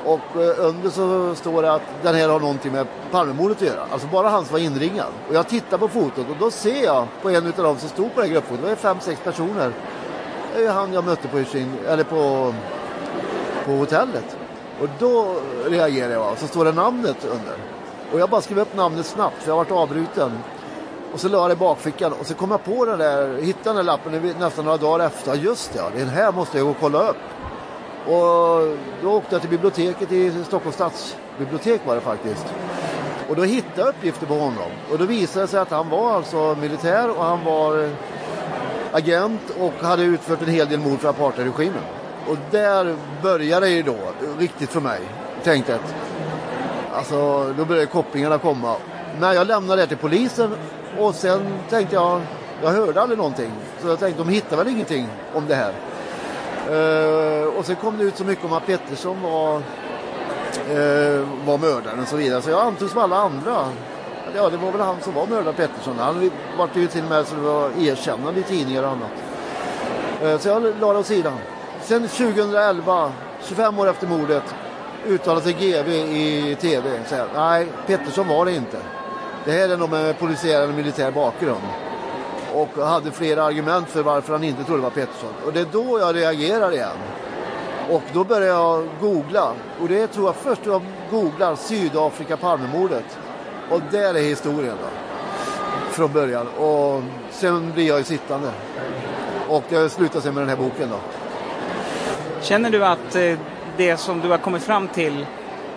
[0.05, 3.87] Och eh, under så står det att den här har någonting med Palmemordet att göra.
[3.91, 5.13] Alltså bara han som var inringad.
[5.29, 8.15] Och jag tittar på fotot och då ser jag på en av dem som stod
[8.15, 9.73] på det här gruppfotot, det var fem, sex personer.
[10.55, 11.39] Det är han jag mötte på,
[11.89, 12.55] eller på,
[13.67, 14.37] på hotellet.
[14.81, 15.37] Och då
[15.67, 17.55] reagerar jag och så står det namnet under.
[18.13, 20.33] Och jag bara skrev upp namnet snabbt för jag har varit avbruten.
[21.15, 23.65] Och så la jag det i bakfickan och så kom jag på den där, hittade
[23.65, 25.35] den där lappen nästan några dagar efter.
[25.35, 27.17] Just det, ja, den här måste jag gå och kolla upp.
[28.07, 32.47] Och då åkte jag till biblioteket i Stockholms stadsbibliotek var det faktiskt.
[33.29, 34.71] Och då hittade jag uppgifter på honom.
[34.93, 37.91] Och då visade det sig att han var alltså militär och han var
[38.93, 41.83] agent och hade utfört en hel del mord för apartheidregimen.
[42.29, 43.97] Och där började det ju då,
[44.39, 45.01] riktigt för mig.
[45.45, 45.95] Tänkte att,
[46.95, 48.77] alltså då började kopplingarna komma.
[49.21, 50.51] När jag lämnade det till polisen
[50.99, 52.21] och sen tänkte jag,
[52.63, 53.51] jag hörde aldrig någonting.
[53.83, 55.73] Så jag tänkte, de hittar väl ingenting om det här.
[56.71, 62.01] Uh, och sen kom det ut så mycket om att Pettersson var, uh, var mördaren
[62.01, 62.43] och så vidare.
[62.43, 63.69] Så jag antog som alla andra.
[64.37, 65.99] Ja, det var väl han som var mördaren Pettersson.
[65.99, 69.11] Han var ju till och med så det var erkännande i tidningar och annat.
[70.25, 71.39] Uh, så jag la det åt sidan.
[71.83, 73.13] Sen 2011,
[73.43, 74.55] 25 år efter mordet,
[75.07, 76.91] uttalade sig GV i tv.
[77.07, 78.79] Säger, nej, Pettersson var det inte.
[79.45, 81.63] Det här är nog med polisiär eller militär bakgrund
[82.55, 85.33] och hade flera argument för varför han inte trodde det var Pettersson.
[85.47, 86.97] Och det är då jag reagerar igen.
[87.91, 89.53] Och då börjar jag googla.
[89.81, 93.19] Och det tror jag först jag googlar Sydafrika Palmemordet.
[93.71, 94.89] Och där är historien då.
[95.91, 96.49] Från början.
[96.49, 98.51] Och sen blir jag ju sittande.
[99.49, 100.99] Och det slutar sig med den här boken då.
[102.41, 103.39] Känner du att eh,
[103.77, 105.27] det som du har kommit fram till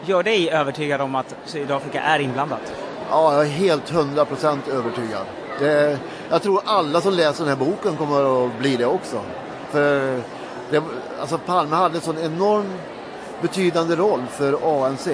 [0.06, 2.87] gör dig övertygad om att Sydafrika är inblandat?
[3.10, 5.26] Ja, jag är helt hundra procent övertygad.
[5.60, 9.22] Det, jag tror alla som läser den här boken kommer att bli det också.
[9.70, 10.22] För
[10.70, 10.84] det,
[11.20, 12.74] alltså Palme hade en sån enorm
[13.42, 15.08] betydande roll för ANC.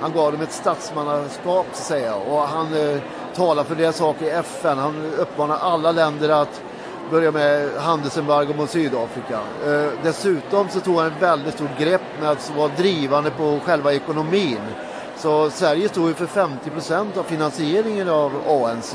[0.00, 2.98] Han gav dem ett statsmannaskap så att säga och han eh,
[3.34, 4.78] talade för deras sak i FN.
[4.78, 6.62] Han uppmanade alla länder att
[7.10, 9.40] börja med handelsembargo mot Sydafrika.
[9.66, 13.92] Eh, dessutom så tog han ett väldigt stort grepp med att vara drivande på själva
[13.92, 14.60] ekonomin.
[15.20, 18.94] Så Sverige står ju för 50 procent av finansieringen av ANC.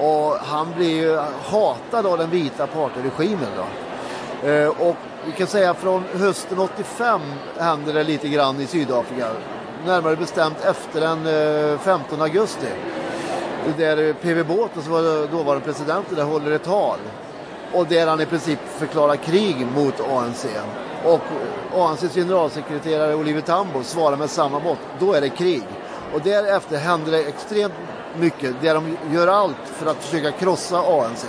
[0.00, 4.48] Och han blir ju hatad av den vita apartheidregimen då.
[4.48, 4.96] Eh, och
[5.26, 7.20] vi kan säga från hösten 85
[7.58, 9.26] händer det lite grann i Sydafrika.
[9.86, 11.26] Närmare bestämt efter den
[11.72, 12.68] eh, 15 augusti.
[13.78, 16.98] Där PV Båten som var dåvarande president där håller ett tal.
[17.72, 20.46] Och där han i princip förklarar krig mot ANC.
[21.04, 21.20] Och
[21.74, 24.78] ANCs generalsekreterare Oliver Tambo svarar med samma mått.
[24.98, 25.62] Då är det krig.
[26.14, 27.74] Och därefter händer det extremt
[28.18, 31.26] mycket där de gör allt för att försöka krossa ANC.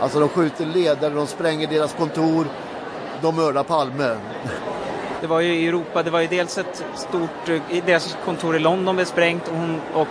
[0.00, 2.46] Alltså de skjuter ledare, de spränger deras kontor,
[3.22, 4.16] de mördar Palme.
[5.20, 8.58] Det var ju i Europa, det var ju dels ett stort, eh, deras kontor i
[8.58, 10.08] London blev sprängt och, hon, och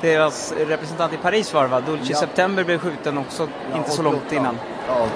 [0.00, 1.80] deras representant i Paris var det va?
[1.80, 2.18] Dulce Ja.
[2.18, 4.36] September blev skjuten också, Ja, inte så långt 88.
[4.36, 4.58] innan.
[4.88, 5.06] Ja.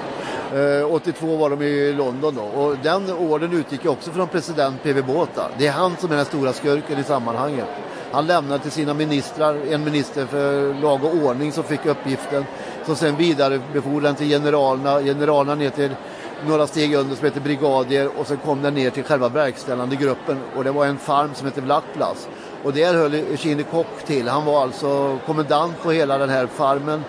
[0.53, 5.01] Eh, 82 var de i London då och den orden utgick också från president PV
[5.01, 5.49] Botha.
[5.57, 7.67] Det är han som är den stora skurken i sammanhanget.
[8.11, 12.45] Han lämnade till sina ministrar, en minister för lag och ordning som fick uppgiften,
[12.85, 15.95] som sen vidarebefordrade den till generalerna, generalerna ner till
[16.47, 20.39] några steg under som heter brigadier och sen kom den ner till själva verkställande gruppen
[20.55, 22.27] och det var en farm som heter Vlakplas.
[22.63, 24.27] Och där höll Chine Kock till.
[24.27, 27.03] Han var alltså kommendant på hela den här farmen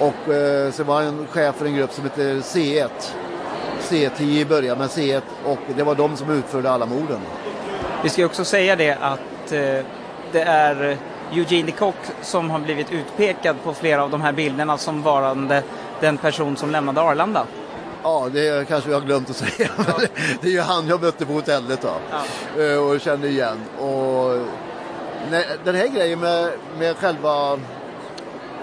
[0.00, 2.88] och eh, så var han chef för en grupp som heter C1.
[3.80, 7.20] C10 i början, men C1 och det var de som utförde alla morden.
[8.02, 9.84] Vi ska också säga det att eh,
[10.32, 10.96] det är
[11.32, 15.62] Eugene de Kock som har blivit utpekad på flera av de här bilderna som varande
[16.00, 17.46] den person som lämnade Arlanda.
[18.02, 19.70] Ja, det kanske jag har glömt att säga.
[19.76, 20.06] men
[20.40, 22.62] det är ju han jag mötte på hotellet då.
[22.62, 23.58] Eh, och kände igen.
[23.78, 24.38] Och
[25.30, 27.58] nej, den här grejen med, med själva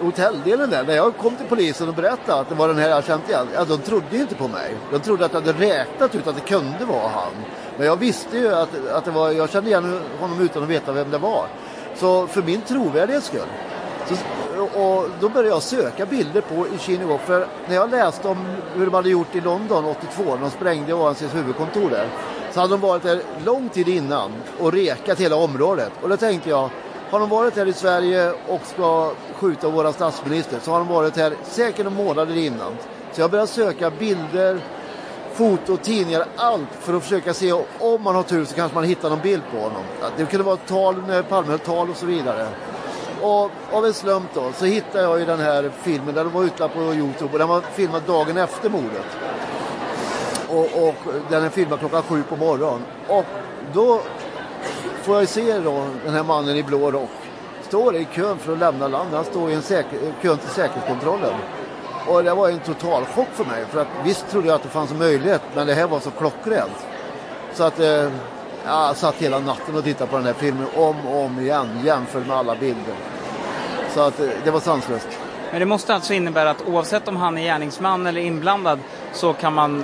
[0.01, 0.83] hotelldelen där.
[0.83, 3.47] När jag kom till polisen och berättade att det var den här jag känt igen.
[3.53, 4.75] Ja, de trodde ju inte på mig.
[4.91, 7.31] De trodde att jag hade räknat ut att det kunde vara han.
[7.77, 10.91] Men jag visste ju att, att det var, jag kände igen honom utan att veta
[10.91, 11.47] vem det var.
[11.95, 13.47] Så för min trovärdighets skull.
[14.07, 14.15] Så,
[14.63, 17.19] och då började jag söka bilder på Kinevåg.
[17.19, 18.37] För när jag läste om
[18.75, 22.07] hur de hade gjort i London 82, när de sprängde ANCs huvudkontor där.
[22.51, 25.91] Så hade de varit där lång tid innan och rekat hela området.
[26.01, 26.69] Och då tänkte jag,
[27.09, 31.17] har de varit här i Sverige och ska skjuta våra statsminister så har de varit
[31.17, 32.75] här säkert månader innan.
[33.11, 34.59] Så jag började söka bilder,
[35.33, 39.09] foto, tidningar, allt för att försöka se om man har tur så kanske man hittar
[39.09, 39.83] någon bild på honom.
[40.17, 42.47] Det kunde vara tal eh, när Palme höll tal och så vidare.
[43.21, 46.43] Och av en slump då så hittade jag ju den här filmen, där den var
[46.43, 49.05] utlagd på Youtube och den var filmad dagen efter mordet.
[50.49, 50.95] Och, och
[51.29, 52.81] den är filmad klockan sju på morgonen.
[53.07, 53.25] Och
[53.73, 54.01] då
[55.07, 57.09] får jag se då den här mannen i blå rock
[57.61, 59.15] står i kön för att lämna landet.
[59.15, 61.33] Han står i en säker, kön till säkerhetskontrollen.
[62.07, 63.65] Och det var en total chock för mig.
[63.69, 66.11] För att visst trodde jag att det fanns en möjlighet, men det här var så
[66.11, 66.85] klockrent.
[67.53, 68.11] Så att eh,
[68.65, 72.27] jag satt hela natten och tittade på den här filmen om och om igen, jämfört
[72.27, 72.95] med alla bilder.
[73.93, 75.07] Så att eh, det var sanslöst.
[75.51, 78.79] Men det måste alltså innebära att oavsett om han är gärningsman eller inblandad
[79.13, 79.83] så kan man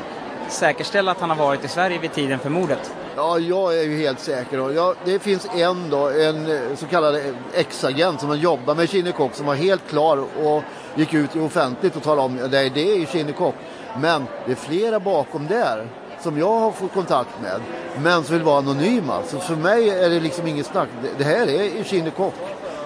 [0.50, 2.94] säkerställa att han har varit i Sverige vid tiden för mordet.
[3.15, 4.69] Ja, jag är ju helt säker.
[4.72, 7.22] Jag, det finns en då, en eh, så kallad eh,
[7.53, 10.64] ex-agent som har jobbat med Kinnekock som var helt klar och
[10.95, 13.56] gick ut offentligt och talade om att det är ju Kinnekock.
[14.02, 15.88] Men det är flera bakom där
[16.22, 17.61] som jag har fått kontakt med,
[18.03, 19.23] men som vill vara anonyma.
[19.27, 20.90] Så för mig är det liksom inget snack.
[21.18, 22.35] Det, här är Kinnekock.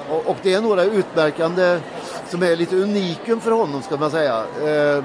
[0.10, 1.80] Och, och det är några utmärkande
[2.30, 4.44] som är lite unikum för honom ska man säga.
[4.66, 5.04] Eh,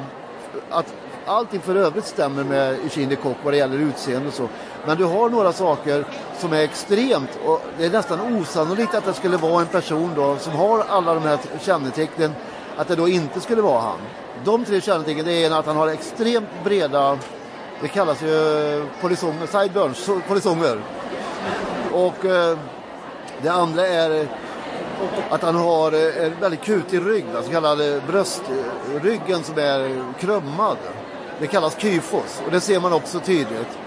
[0.71, 0.95] att
[1.27, 4.49] allting för övrigt stämmer med Eugene Kock vad det gäller utseende och så.
[4.87, 6.05] Men du har några saker
[6.39, 10.37] som är extremt och det är nästan osannolikt att det skulle vara en person då
[10.37, 12.33] som har alla de här kännetecknen
[12.77, 13.99] att det då inte skulle vara han.
[14.45, 17.19] De tre kännetecknen det är en att han har extremt breda,
[17.81, 20.79] det kallas ju polisonger, sideburns, polisonger.
[21.93, 22.59] Och eh,
[23.43, 24.29] det andra är
[25.31, 30.77] att han har eh, en väldigt kutig rygg, så kallad eh, bröstryggen som är krummad.
[31.39, 33.79] Det kallas kyfos och det ser man också tydligt.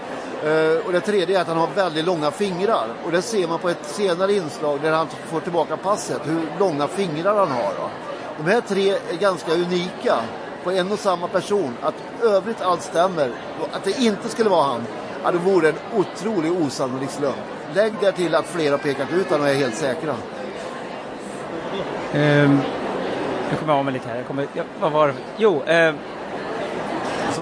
[0.44, 3.58] Eh, och det tredje är att han har väldigt långa fingrar och det ser man
[3.58, 7.72] på ett senare inslag där han får tillbaka passet, hur långa fingrar han har.
[7.78, 7.90] Då.
[8.38, 10.16] De här tre är ganska unika
[10.64, 11.76] på en och samma person.
[11.82, 13.30] Att övrigt allt stämmer,
[13.60, 14.86] och att det inte skulle vara han,
[15.22, 17.36] ja, det vore en otrolig osannolik slump.
[17.74, 20.12] Lägg där till att flera pekat ut honom och är helt säkra.
[20.12, 20.18] Um,
[22.20, 22.60] ehm,
[23.50, 24.16] nu kommer jag av mig lite här.
[24.16, 25.14] Jag kommer, ja, vad var det?
[25.36, 25.96] Jo, ehm,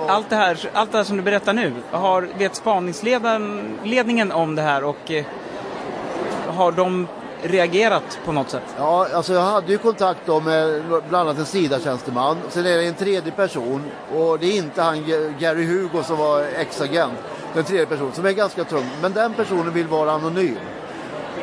[0.00, 4.54] ehm, allt, det här, allt det här som du berättar nu, har, vet spaningsledningen om
[4.54, 5.24] det här och eh,
[6.48, 7.06] har de
[7.42, 8.62] reagerat på något sätt?
[8.78, 12.36] Ja, alltså jag hade ju kontakt då med bland annat en SIDA-tjänsteman.
[12.48, 13.82] Sen är det en tredje person
[14.14, 15.04] och det är inte han
[15.38, 17.18] Gary Hugo som var ex-agent.
[17.54, 18.86] Den tredje personen som är ganska tung.
[19.02, 20.58] Men den personen vill vara anonym.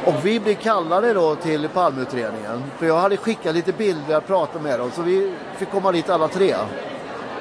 [0.06, 2.64] Och vi blev kallade då till Palmeutredningen.
[2.78, 4.92] För jag hade skickat lite bilder och pratat med dem.
[4.96, 6.56] Så vi fick komma dit alla tre.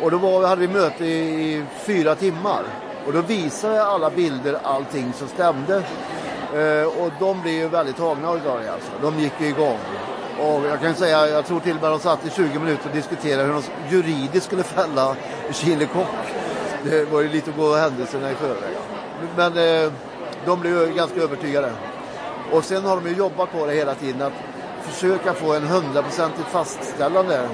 [0.03, 2.63] Och då var, hade vi möte i, i fyra timmar.
[3.07, 5.83] Och då visade jag alla bilder, allting som stämde.
[6.55, 8.91] Eh, och de blev ju väldigt tagna av det alltså.
[9.03, 9.79] De gick ju igång.
[10.41, 12.95] Och jag kan säga, jag tror till och med de satt i 20 minuter och
[12.95, 15.17] diskuterade hur de juridiskt skulle fälla
[15.53, 16.07] Chile Kock.
[16.85, 18.75] Det var ju lite att gå händelserna i förväg.
[19.37, 19.93] Men eh,
[20.47, 21.73] de blev ju ganska övertygade.
[22.53, 24.33] Och sen har de ju jobbat på det hela tiden att
[24.83, 27.49] försöka få en hundraprocentigt fastställande.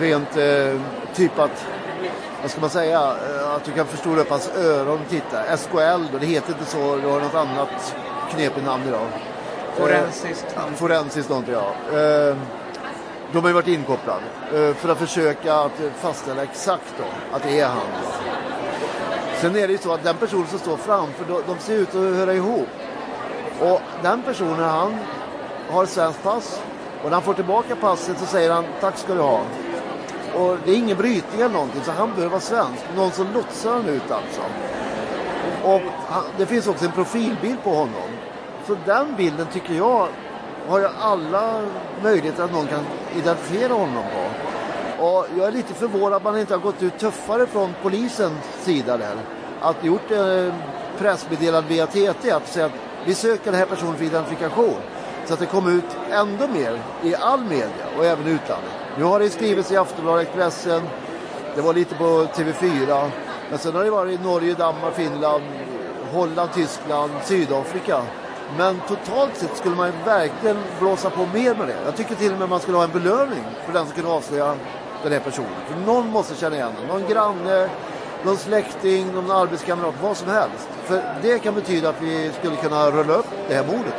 [0.00, 0.80] Rent eh,
[1.14, 1.66] typ att,
[2.42, 5.56] vad ska man säga, eh, att du kan förstora upp hans öron och titta.
[5.56, 7.96] SKL då, det heter inte så, det har något annat
[8.30, 9.06] knepigt namn idag.
[9.76, 10.46] Forensiskt.
[10.56, 11.98] Eh, forensiskt någonting ja.
[11.98, 12.36] Eh,
[13.32, 14.22] de har ju varit inkopplade
[14.54, 17.76] eh, för att försöka att fastställa exakt då, att det är han.
[18.02, 18.08] Då.
[19.40, 21.88] Sen är det ju så att den personen som står framför, de, de ser ut
[21.88, 22.68] att höra ihop.
[23.60, 24.98] Och den personen han
[25.70, 26.60] har svenskt pass
[26.98, 29.40] och när han får tillbaka passet så säger han tack ska du ha.
[30.34, 32.82] Och det är ingen brytning eller någonting så han bör vara svensk.
[32.96, 34.40] Någon som lotsar han ut alltså.
[35.64, 38.08] Och han, det finns också en profilbild på honom.
[38.66, 40.08] Så den bilden tycker jag
[40.68, 41.62] har jag alla
[42.02, 42.84] möjligheter att någon kan
[43.16, 45.04] identifiera honom på.
[45.04, 48.96] Och jag är lite förvånad att man inte har gått ut tuffare från polisens sida
[48.96, 49.16] där.
[49.60, 50.54] Att gjort eh,
[50.98, 52.72] pressmeddelande via TT att säga att
[53.04, 54.76] vi söker den här personen för identifikation.
[55.26, 58.70] Så att det kom ut ändå mer i all media och även utlandet.
[58.98, 60.82] Nu har det skrivits i Aftonbladet, Expressen,
[61.54, 63.10] det var lite på TV4.
[63.50, 65.42] Men sen har det varit i Norge, Danmark, Finland,
[66.12, 68.02] Holland, Tyskland, Sydafrika.
[68.58, 71.76] Men totalt sett skulle man verkligen blåsa på mer med det.
[71.84, 74.54] Jag tycker till och med man skulle ha en belöning för den som kunde avslöja
[75.02, 75.50] den här personen.
[75.68, 76.88] För någon måste känna igen den.
[76.88, 77.68] Någon granne,
[78.24, 80.68] någon släkting, någon arbetskamrat, vad som helst.
[80.84, 83.94] För det kan betyda att vi skulle kunna rulla upp det här mordet.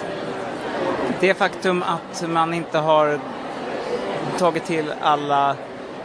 [1.23, 3.19] Det faktum att man inte har
[4.37, 5.55] tagit till alla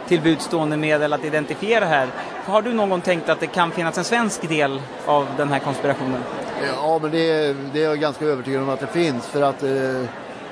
[0.07, 2.07] tillbudstående medel att identifiera här.
[2.45, 5.59] Har du någon gång tänkt att det kan finnas en svensk del av den här
[5.59, 6.23] konspirationen?
[6.75, 9.27] Ja, men det, det är jag ganska övertygad om att det finns.
[9.27, 10.03] För att eh,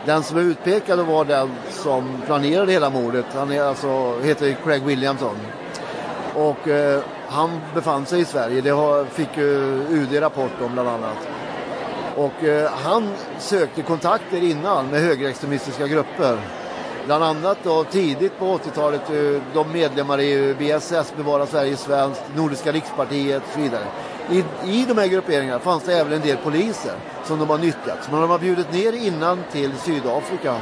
[0.06, 3.26] den som är utpekad var den som planerade hela mordet.
[3.34, 5.38] Han är alltså, heter Craig Williamson.
[6.35, 8.61] Och eh, han befann sig i Sverige.
[8.61, 11.36] Det har, fick ju UD rapport om bland annat.
[12.18, 16.38] Och eh, han sökte kontakter innan med högerextremistiska grupper.
[17.06, 22.72] Bland annat då tidigt på 80-talet eh, de medlemmar i BSS, Bevara Sverige Svenskt, Nordiska
[22.72, 23.84] rikspartiet och så vidare.
[24.31, 26.94] I, I de här grupperingarna fanns det även en del poliser
[27.26, 28.03] som de har nyttjat.
[28.03, 30.56] Som de har bjudit ner innan till Sydafrika.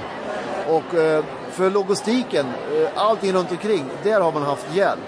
[0.69, 4.99] Och eh, för logistiken, eh, allting runt omkring, där har man haft hjälp.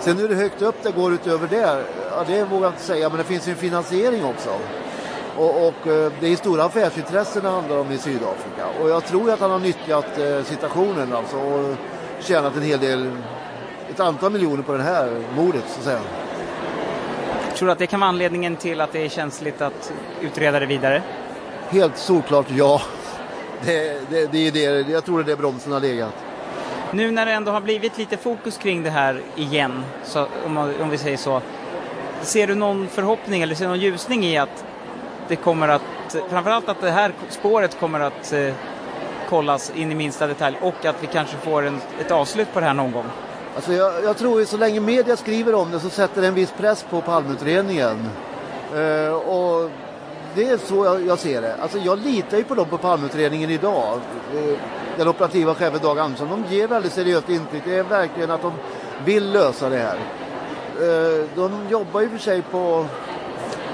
[0.00, 3.18] Sen hur högt upp det går utöver det, ja, det vågar jag inte säga, men
[3.18, 4.50] det finns ju en finansiering också.
[5.36, 8.66] Och, och eh, det är stora affärsintressen det handlar om i Sydafrika.
[8.82, 11.76] Och jag tror att han har nyttjat eh, situationen alltså och
[12.20, 13.10] tjänat en hel del,
[13.90, 16.00] ett antal miljoner på det här mordet så att säga.
[17.54, 20.66] Tror du att det kan vara anledningen till att det är känsligt att utreda det
[20.66, 21.02] vidare?
[21.68, 22.82] Helt solklart ja.
[23.64, 26.14] Det, det, det är det, jag tror det är det bromsen har legat.
[26.92, 30.90] Nu när det ändå har blivit lite fokus kring det här igen, så, om, om
[30.90, 31.42] vi säger så.
[32.22, 34.64] Ser du någon förhoppning eller ser du någon ljusning i att
[35.30, 38.54] det kommer att, framförallt att det här spåret kommer att eh,
[39.28, 42.66] kollas in i minsta detalj och att vi kanske får en, ett avslut på det
[42.66, 43.04] här någon gång?
[43.54, 46.34] Alltså jag, jag tror att så länge media skriver om det så sätter det en
[46.34, 48.10] viss press på Palmeutredningen.
[48.74, 49.70] Eh, och
[50.34, 51.54] det är så jag, jag, ser det.
[51.54, 54.00] Alltså jag litar ju på dem på Palmeutredningen idag.
[54.34, 54.58] Eh,
[54.96, 57.62] den operativa chefen Dag Andersson, de ger väldigt seriöst intryck.
[57.64, 58.52] Det är verkligen att de
[59.04, 59.98] vill lösa det här.
[60.80, 62.86] Eh, de jobbar ju för sig på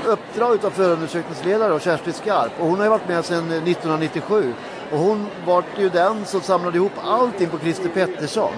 [0.07, 4.53] uppdrag av förundersökningsledare och Kerstin Skarp och hon har ju varit med sedan eh, 1997.
[4.93, 8.53] Och hon var ju den som samlade ihop allting på Christer Pettersson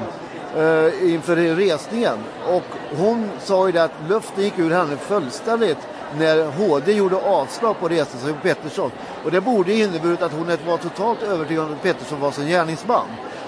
[0.57, 2.19] eh, inför resningen.
[2.49, 2.65] Och
[2.97, 5.79] hon sa ju det att luften gick ur henne fullständigt
[6.19, 8.91] när HD gjorde avslag på resningen på Pettersson.
[9.25, 13.07] Och det borde inneburit att hon var totalt övertygad om att Pettersson var sin gärningsman.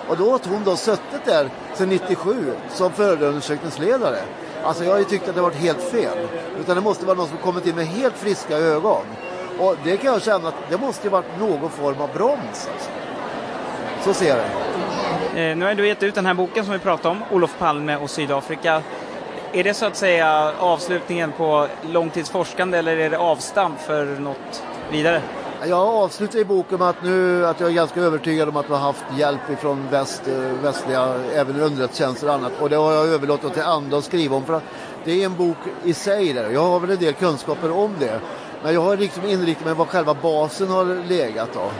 [0.09, 4.19] Och då har hon då suttit där sedan 97 som förundersökningsledare.
[4.65, 6.19] Alltså jag har ju tyckt att det varit helt fel.
[6.61, 9.03] Utan det måste vara någon som kommit in med helt friska ögon.
[9.59, 12.69] Och det kan jag känna att det måste ju varit någon form av broms.
[12.73, 12.91] Alltså.
[14.05, 15.51] Så ser jag det.
[15.51, 17.97] Eh, nu har du gett ut den här boken som vi pratade om, Olof Palme
[17.97, 18.83] och Sydafrika.
[19.53, 25.23] Är det så att säga avslutningen på långtidsforskande eller är det avstamp för något vidare?
[25.69, 28.73] Jag avslutar i boken med att, nu, att jag är ganska övertygad om att vi
[28.73, 30.23] har haft hjälp från väst,
[30.63, 32.53] västliga, även underrättelsetjänster och annat.
[32.61, 34.45] Och det har jag överlåtit till andra att skriva om.
[34.45, 34.63] För att
[35.05, 36.51] det är en bok i sig där.
[36.51, 38.21] Jag har väl en del kunskaper om det.
[38.63, 41.71] Men jag har liksom inriktat mig på var själva basen har legat då.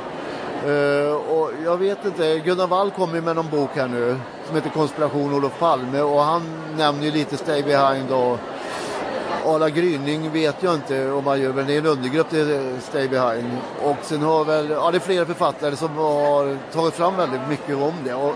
[0.69, 4.17] Uh, eh, och jag vet inte, Gunnar Wall kom ju med någon bok här nu
[4.47, 6.43] som heter Konspiration Olof Palme och han
[6.77, 8.39] nämner ju lite Stay Behind och
[9.55, 13.09] Arla Gryning vet jag inte om man gör, men det är en undergrupp till Stay
[13.09, 13.59] Behind.
[13.83, 17.77] Och sen har väl, ja det är flera författare som har tagit fram väldigt mycket
[17.77, 18.15] om det.
[18.15, 18.35] Och,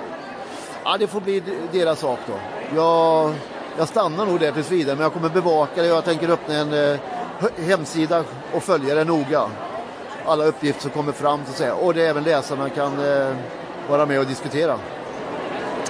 [0.84, 1.42] ja, det får bli
[1.72, 2.32] deras sak då.
[2.76, 3.34] Jag,
[3.78, 5.88] jag stannar nog där tills vidare, men jag kommer bevaka det.
[5.88, 7.00] Jag tänker öppna en eh,
[7.56, 8.24] hemsida
[8.54, 9.50] och följa det noga.
[10.26, 11.74] Alla uppgifter som kommer fram så att säga.
[11.74, 13.34] Och det är även läsarna kan eh,
[13.88, 14.78] vara med och diskutera.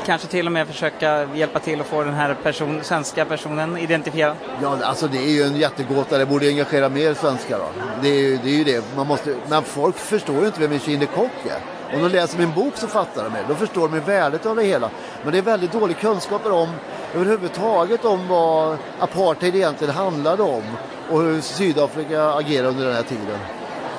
[0.06, 4.36] Kanske till och med försöka hjälpa till att få den här person, svenska personen identifierad?
[4.62, 6.18] Ja, alltså det är ju en jättegåta.
[6.18, 7.58] Det borde engagera mer svenskar.
[7.58, 7.64] Då.
[8.02, 8.84] Det, är, ju- det är ju det.
[8.96, 11.96] Man måste, men folk förstår ju inte vem en Kock är.
[11.96, 13.44] Om de läser min bok så fattar de det.
[13.48, 14.90] Då förstår de ju värdet av det hela.
[15.22, 16.68] Men det är väldigt dålig kunskaper om
[17.14, 20.62] överhuvudtaget om vad apartheid egentligen handlade om
[21.10, 23.38] och hur Sydafrika agerade under den här tiden.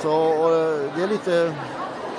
[0.01, 1.53] Så och, eh, det är lite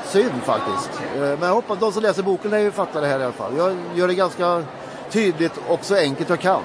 [0.06, 0.90] synd faktiskt.
[1.14, 3.56] Eh, Men jag hoppas de som läser boken ju det här i alla fall.
[3.56, 4.64] Jag gör det ganska
[5.10, 6.62] tydligt och så enkelt jag kan.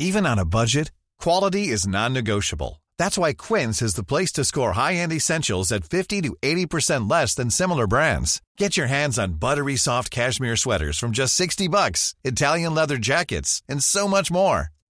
[0.00, 0.92] Even on a budget,
[1.24, 2.80] quality is non-negotiable.
[2.98, 7.34] That's why Quince is the place to score high-end essentials at 50 to 80% less
[7.34, 8.40] than similar brands.
[8.58, 13.62] Get your hands on buttery soft cashmere sweaters from just 60 bucks, Italian leather jackets,
[13.68, 14.68] and so much more.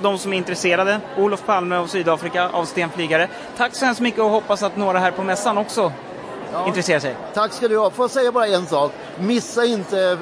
[0.00, 1.00] De som är intresserade.
[1.16, 3.28] Olof Palme och Sydafrika av Sten Flygare.
[3.56, 5.92] Tack så hemskt mycket och hoppas att några här på mässan också
[6.66, 7.16] intresserar sig.
[7.34, 7.90] Tack ska du ha.
[7.90, 8.92] Får jag säga bara en sak?
[9.18, 10.18] Missa inte,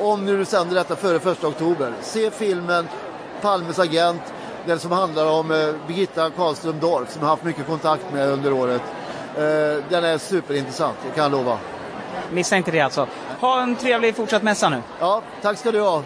[0.00, 2.88] om nu du sänder detta före första oktober, se filmen
[3.40, 4.22] Palmes agent,
[4.66, 8.28] den som handlar om eh, Birgitta Karlström Dorf som jag har haft mycket kontakt med
[8.28, 8.82] under året.
[9.36, 9.42] Eh,
[9.88, 11.58] Den är superintressant, det kan jag lova.
[12.30, 13.06] Missa inte det alltså.
[13.40, 14.82] Ha en trevlig fortsatt mässa nu.
[15.00, 16.02] Ja, tack ska du ha.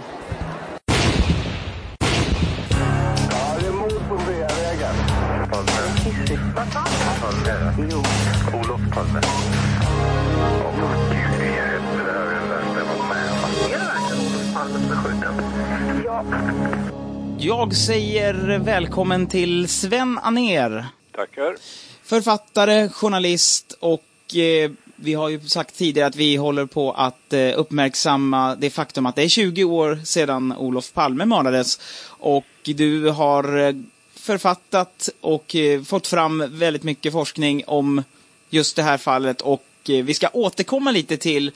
[17.44, 20.86] Jag säger välkommen till Sven Aner.
[21.16, 21.56] Tackar.
[22.02, 27.52] Författare, journalist och eh, vi har ju sagt tidigare att vi håller på att eh,
[27.56, 31.80] uppmärksamma det faktum att det är 20 år sedan Olof Palme mördades.
[32.06, 33.74] Och du har eh,
[34.14, 38.02] författat och eh, fått fram väldigt mycket forskning om
[38.50, 41.52] just det här fallet och eh, vi ska återkomma lite till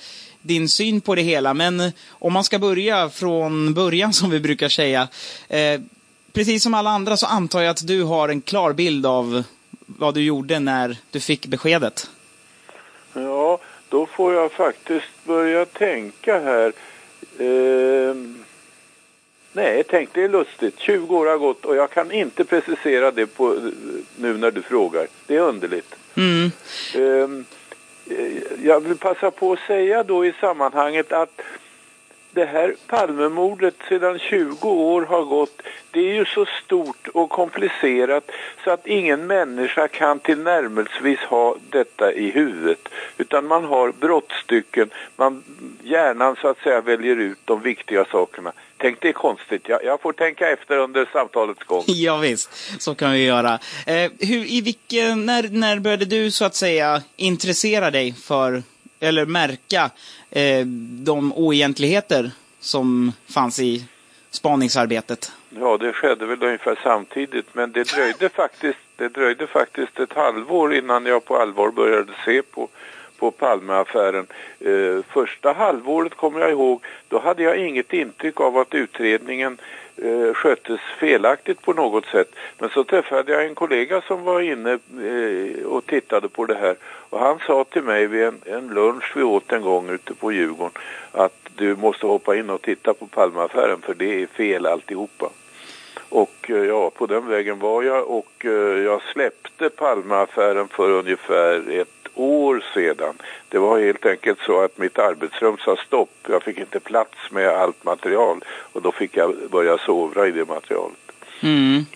[0.47, 1.55] din syn på det hela.
[1.55, 5.09] Men om man ska börja från början som vi brukar säga.
[5.48, 5.81] Eh,
[6.32, 9.43] precis som alla andra så antar jag att du har en klar bild av
[9.86, 12.10] vad du gjorde när du fick beskedet.
[13.12, 13.59] Ja,
[13.89, 16.73] då får jag faktiskt börja tänka här.
[17.39, 18.44] Ehm,
[19.52, 20.78] nej, tänk det är lustigt.
[20.78, 23.70] 20 år har gått och jag kan inte precisera det på,
[24.16, 25.06] nu när du frågar.
[25.27, 25.94] Det är underligt.
[26.14, 26.51] Mm.
[26.94, 27.55] Ehm, eh,
[28.10, 31.40] Eh, jag vill passa på att säga då i sammanhanget att
[32.36, 38.30] det här Palmemordet sedan 20 år har gått, det är ju så stort och komplicerat
[38.64, 42.88] så att ingen människa kan tillnärmelsevis ha detta i huvudet.
[43.18, 45.44] Utan man har brottstycken, man,
[45.82, 48.52] hjärnan så att säga väljer ut de viktiga sakerna.
[48.76, 51.84] Tänk det är konstigt, jag, jag får tänka efter under samtalets gång.
[52.06, 53.58] Ja, visst, så kan vi göra.
[53.86, 58.62] Eh, hur, i vilken, när, när började du så att säga intressera dig för,
[59.01, 59.90] eller märka,
[60.31, 60.66] eh,
[61.05, 63.85] de oegentligheter som fanns i
[64.31, 65.32] spaningsarbetet?
[65.60, 70.74] Ja, det skedde väl ungefär samtidigt, men det dröjde faktiskt, det dröjde faktiskt ett halvår
[70.74, 72.68] innan jag på allvar började se på,
[73.18, 74.27] på Palmeaffären.
[74.60, 79.59] Eh, första halvåret kommer jag ihåg, då hade jag inget intryck av att utredningen
[80.02, 82.35] eh, sköttes felaktigt på något sätt.
[82.59, 86.77] Men så träffade jag en kollega som var inne eh, och tittade på det här.
[87.10, 90.32] Och han sa till mig vid en, en lunch vi åt en gång ute på
[90.32, 90.73] Djurgården
[91.12, 95.31] att du måste hoppa in och titta på Palmeaffären för det är fel alltihopa.
[96.09, 101.70] Och eh, ja, på den vägen var jag och eh, jag släppte Palmeaffären för ungefär
[101.70, 103.14] ett år sedan.
[103.48, 106.10] Det var helt enkelt så att mitt arbetsrum sa stopp.
[106.28, 110.44] Jag fick inte plats med allt material och då fick jag börja sovra i det
[110.44, 110.98] materialet.
[111.40, 111.86] Mm.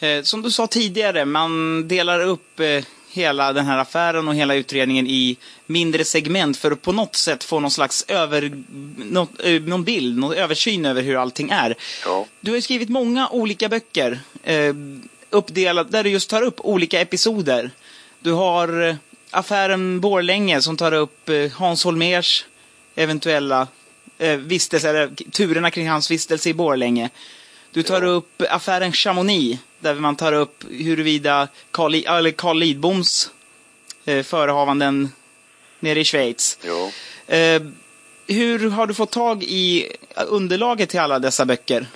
[0.00, 4.54] Eh, som du sa tidigare, man delar upp eh, hela den här affären och hela
[4.54, 5.36] utredningen i
[5.66, 8.62] mindre segment för att på något sätt få någon slags över,
[8.96, 11.74] något, eh, någon bild, någon översyn över hur allting är.
[12.04, 12.26] Ja.
[12.40, 14.74] Du har ju skrivit många olika böcker eh,
[15.30, 17.70] uppdelat, där du just tar upp olika episoder.
[18.20, 18.94] Du har eh,
[19.32, 22.46] affären Borlänge som tar upp eh, Hans Holmers
[22.94, 23.68] eventuella
[24.18, 27.10] eh, vistelse, eller turerna kring hans vistelse i Borlänge.
[27.70, 33.30] Du tar upp affären Chamonix, där man tar upp huruvida Carl Lidboms
[34.04, 35.12] eh, förehavanden
[35.80, 36.58] nere i Schweiz.
[36.62, 36.90] Ja.
[37.36, 37.62] Eh,
[38.26, 39.96] hur har du fått tag i
[40.28, 41.86] underlaget till alla dessa böcker?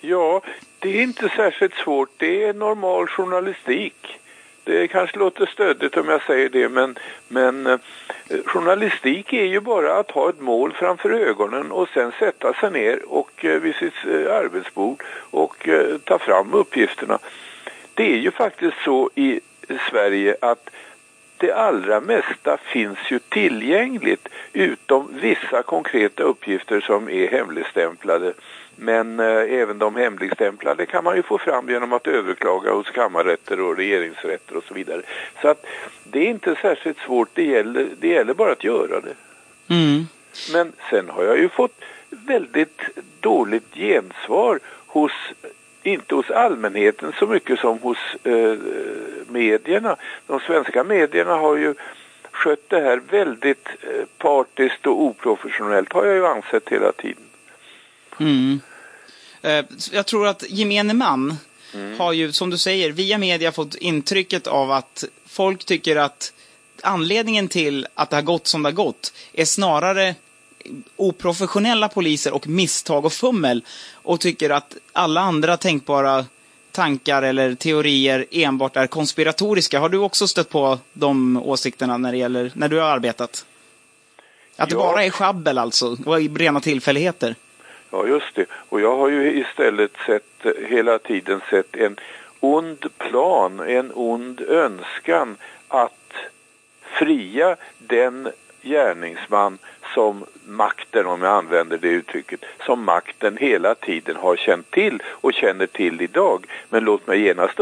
[0.00, 0.42] Ja,
[0.78, 2.10] det är inte särskilt svårt.
[2.16, 3.94] Det är normal journalistik.
[4.66, 6.98] Det kanske låter stöddigt om jag säger det, men,
[7.28, 7.78] men eh,
[8.44, 13.00] journalistik är ju bara att ha ett mål framför ögonen och sen sätta sig ner
[13.08, 17.18] och eh, vid sitt eh, arbetsbord och eh, ta fram uppgifterna.
[17.94, 19.40] Det är ju faktiskt så i
[19.90, 20.70] Sverige att
[21.36, 28.32] det allra mesta finns ju tillgängligt utom vissa konkreta uppgifter som är hemligstämplade.
[28.76, 33.60] Men eh, även de hemligstämplade kan man ju få fram genom att överklaga hos kammarrätter
[33.60, 35.02] och regeringsrätter och så vidare.
[35.42, 35.66] Så att
[36.04, 39.14] det är inte särskilt svårt, det gäller, det gäller bara att göra det.
[39.74, 40.06] Mm.
[40.52, 41.80] Men sen har jag ju fått
[42.10, 42.82] väldigt
[43.20, 45.12] dåligt gensvar hos,
[45.82, 48.56] inte hos allmänheten så mycket som hos eh,
[49.28, 49.96] medierna.
[50.26, 51.74] De svenska medierna har ju
[52.30, 57.25] skött det här väldigt eh, partiskt och oprofessionellt har jag ju ansett hela tiden.
[58.20, 58.60] Mm.
[59.42, 61.36] Eh, Jag tror att gemene man
[61.74, 61.98] Mm.
[61.98, 66.32] har ju, som du säger, via media fått intrycket av att folk tycker att
[66.82, 70.14] anledningen till att det har gått som det har gått är snarare
[70.96, 76.24] oprofessionella poliser och misstag och fummel och tycker att alla andra tänkbara
[76.72, 79.80] tankar eller teorier enbart är konspiratoriska.
[79.80, 83.44] Har du också stött på de åsikterna när det gäller, när du har arbetat?
[84.56, 84.78] Att det Ja.
[84.78, 87.34] bara är sjabbel alltså, och rena tillfälligheter?
[87.96, 88.46] Ja, just det.
[88.50, 91.96] Och jag har ju istället sett, hela tiden sett en
[92.40, 95.36] ond plan, en ond önskan
[95.68, 96.12] att
[96.98, 98.28] fria den
[98.62, 99.58] gärningsman
[99.94, 105.34] som makten, om jag använder det uttrycket, som makten hela tiden har känt till och
[105.34, 106.46] känner till idag.
[106.68, 107.60] Men låt mig genast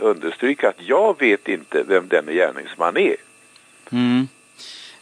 [0.00, 3.16] understryka att jag vet inte vem denne gärningsman är.
[3.90, 4.28] Mm.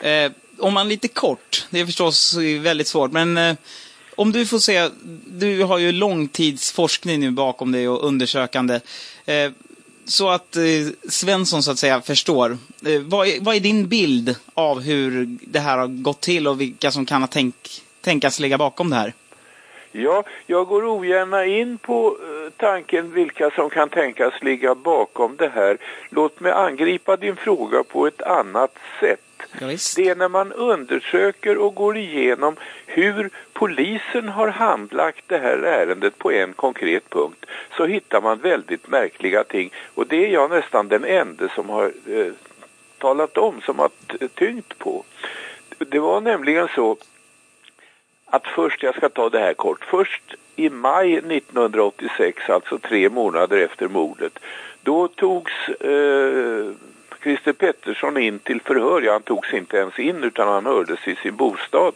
[0.01, 3.55] Eh, om man lite kort, det är förstås väldigt svårt, men eh,
[4.17, 4.89] om du får se,
[5.27, 8.81] du har ju långtidsforskning nu bakom dig och undersökande.
[9.25, 9.51] Eh,
[10.05, 10.63] så att eh,
[11.09, 12.51] Svensson så att säga förstår.
[12.87, 16.61] Eh, vad, är, vad är din bild av hur det här har gått till och
[16.61, 17.55] vilka som kan ha tänk,
[18.01, 19.13] tänkas ligga bakom det här?
[19.93, 25.49] Ja, jag går ogärna in på eh, tanken vilka som kan tänkas ligga bakom det
[25.49, 25.79] här.
[26.09, 29.21] Låt mig angripa din fråga på ett annat sätt.
[29.97, 32.57] Det är när man undersöker och går igenom
[32.87, 38.89] hur polisen har handlagt det här ärendet på en konkret punkt så hittar man väldigt
[38.89, 39.73] märkliga ting.
[39.95, 42.33] Och det är jag nästan den enda som har eh,
[42.99, 43.91] talat om, som har
[44.29, 45.05] tyngt på.
[45.79, 46.97] Det var nämligen så
[48.27, 53.59] att först, jag ska ta det här kort, först i maj 1986, alltså tre månader
[53.59, 54.39] efter mordet,
[54.83, 56.73] då togs eh,
[57.25, 59.03] Christer Pettersson in till förhör.
[59.03, 61.95] Ja, han togs inte ens in utan han hördes i sin bostad.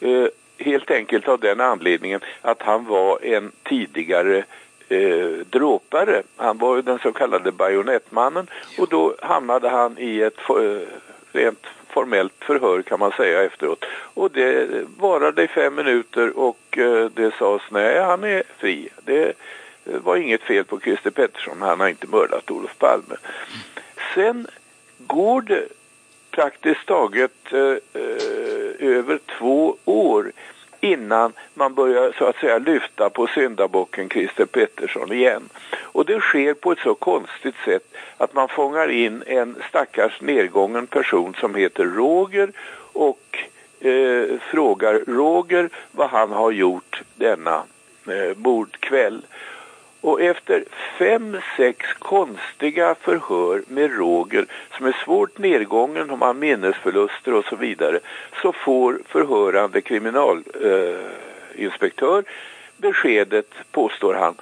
[0.00, 0.26] Eh,
[0.58, 4.44] helt enkelt av den anledningen att han var en tidigare
[4.88, 6.22] eh, dråpare.
[6.36, 8.46] Han var ju den så kallade bajonettmannen
[8.78, 10.88] och då hamnade han i ett eh,
[11.32, 13.84] rent formellt förhör kan man säga efteråt.
[14.14, 18.88] Och det varade i fem minuter och eh, det sades nej, han är fri.
[19.04, 19.24] Det
[19.84, 23.16] eh, var inget fel på Christer Pettersson, han har inte mördat Olof Palme.
[24.14, 24.46] Sen
[25.06, 25.68] går det
[26.30, 27.60] praktiskt taget eh,
[28.02, 30.32] eh, över två år
[30.80, 35.48] innan man börjar så att säga lyfta på syndabocken Christer Pettersson igen.
[35.76, 40.86] Och det sker på ett så konstigt sätt att man fångar in en stackars nedgången
[40.86, 42.52] person som heter Roger
[42.92, 43.38] och
[43.80, 47.62] eh, frågar Roger vad han har gjort denna
[48.06, 49.22] eh, mordkväll.
[50.00, 50.64] Och efter
[50.98, 54.46] fem, sex konstiga förhör med Roger
[54.76, 58.00] som är svårt nedgången, om har minnesförluster och så vidare,
[58.42, 62.24] så får förhörande kriminalinspektör eh,
[62.76, 64.34] beskedet, påstår han,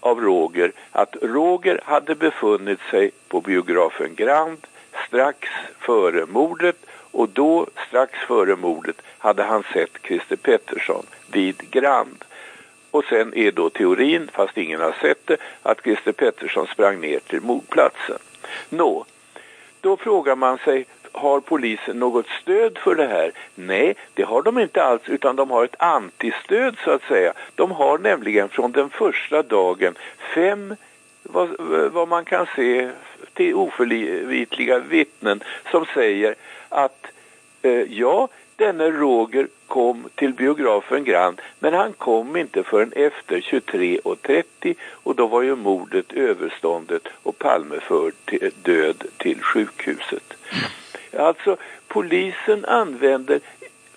[0.00, 4.66] av Roger att Roger hade befunnit sig på biografen Grand
[5.08, 5.48] strax
[5.78, 6.76] före mordet
[7.10, 12.24] och då, strax före mordet, hade han sett Christer Pettersson vid Grand.
[12.92, 17.18] Och sen är då teorin, fast ingen har sett det, att Christer Pettersson sprang ner
[17.18, 18.18] till mordplatsen.
[18.68, 19.04] Nå,
[19.80, 23.32] då frågar man sig, har polisen något stöd för det här?
[23.54, 27.32] Nej, det har de inte alls utan de har ett antistöd så att säga.
[27.54, 29.94] De har nämligen från den första dagen
[30.34, 30.76] fem,
[31.22, 31.48] vad,
[31.92, 32.90] vad man kan se,
[33.34, 36.34] till oförvitliga vittnen som säger
[36.68, 37.06] att
[37.62, 44.74] eh, ja, denne Roger kom till biografen Grand men han kom inte förrän efter 23.30
[44.90, 50.34] och då var ju mordet överståndet och Palme förd till, död till sjukhuset.
[51.18, 51.56] Alltså
[51.88, 53.40] polisen använder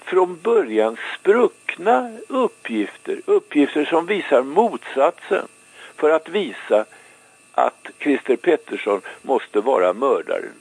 [0.01, 5.47] från början spruckna uppgifter, uppgifter som visar motsatsen
[5.95, 6.85] för att visa
[7.51, 10.53] att Christer Pettersson måste vara mördaren.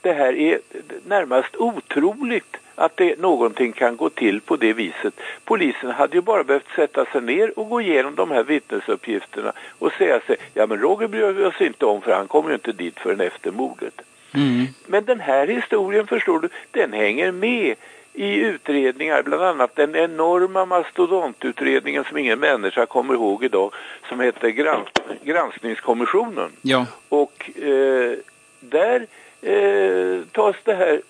[0.00, 0.60] Det här är
[1.06, 5.14] närmast otroligt att det, någonting kan gå till på det viset.
[5.44, 9.92] Polisen hade ju bara behövt sätta sig ner och gå igenom de här vittnesuppgifterna och
[9.92, 12.72] säga sig, ja men Roger bryr vi oss inte om för han kommer ju inte
[12.72, 14.00] dit förrän efter mordet.
[14.34, 14.66] Mm.
[14.86, 17.74] Men den här historien förstår du, den hänger med
[18.12, 23.72] i utredningar, bland annat den enorma mastodontutredningen som ingen människa kommer ihåg idag,
[24.08, 24.88] som heter grans
[25.22, 26.50] Granskningskommissionen.
[26.62, 26.86] Ja.
[27.08, 28.12] Och eh,
[28.60, 29.06] där
[29.42, 31.00] eh, tas det här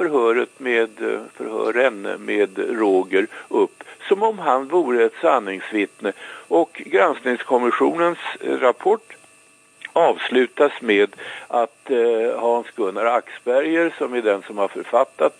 [0.00, 0.88] förhöret med
[1.34, 6.12] förhören med Roger upp som om han vore ett sanningsvittne
[6.48, 9.16] och granskningskommissionens rapport
[9.92, 11.16] avslutas med
[11.48, 15.36] att eh, Hans-Gunnar Axberger som är den som har författat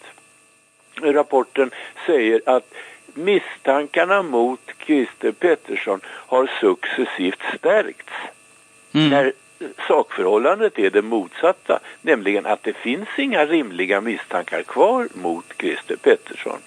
[1.02, 1.70] rapporten
[2.06, 2.74] säger att
[3.14, 8.12] misstankarna mot Christer Pettersson har successivt stärkts.
[8.92, 9.08] Mm.
[9.10, 9.32] När
[9.88, 16.58] sakförhållandet är det motsatta, nämligen att det finns inga rimliga misstankar kvar mot Christer Pettersson.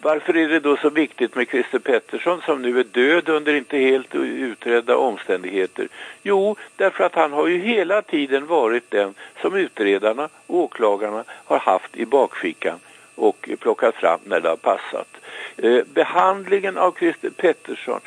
[0.00, 3.78] Varför är det då så viktigt med Christer Pettersson som nu är död under inte
[3.78, 5.88] helt utredda omständigheter?
[6.22, 11.58] Jo, därför att han har ju hela tiden varit den som utredarna och åklagarna har
[11.58, 12.80] haft i bakfickan
[13.20, 15.08] och plockat fram när det har passat.
[15.56, 18.00] Eh, behandlingen av Christer Pettersson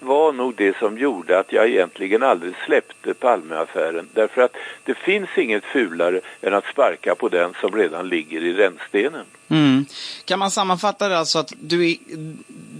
[0.00, 4.08] var nog det som gjorde att jag egentligen aldrig släppte Palmeaffären.
[4.12, 8.52] Därför att det finns inget fulare än att sparka på den som redan ligger i
[8.52, 9.24] rännstenen.
[9.48, 9.86] Mm.
[10.24, 11.96] Kan man sammanfatta det alltså att du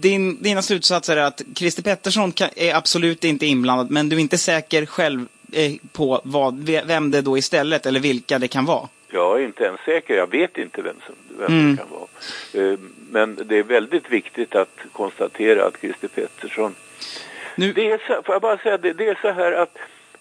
[0.01, 4.21] din, dina slutsatser är att Christer Pettersson kan, är absolut inte inblandad men du är
[4.21, 8.89] inte säker själv eh, på vad, vem det då istället eller vilka det kan vara?
[9.17, 11.71] Jag är inte ens säker, jag vet inte vem, som, vem Mm.
[11.71, 12.09] det kan vara.
[12.73, 12.79] Eh,
[13.11, 16.75] Men det är väldigt viktigt att konstatera att Christer Pettersson...
[17.57, 19.79] Det är så, får jag bara säga det, det är så här att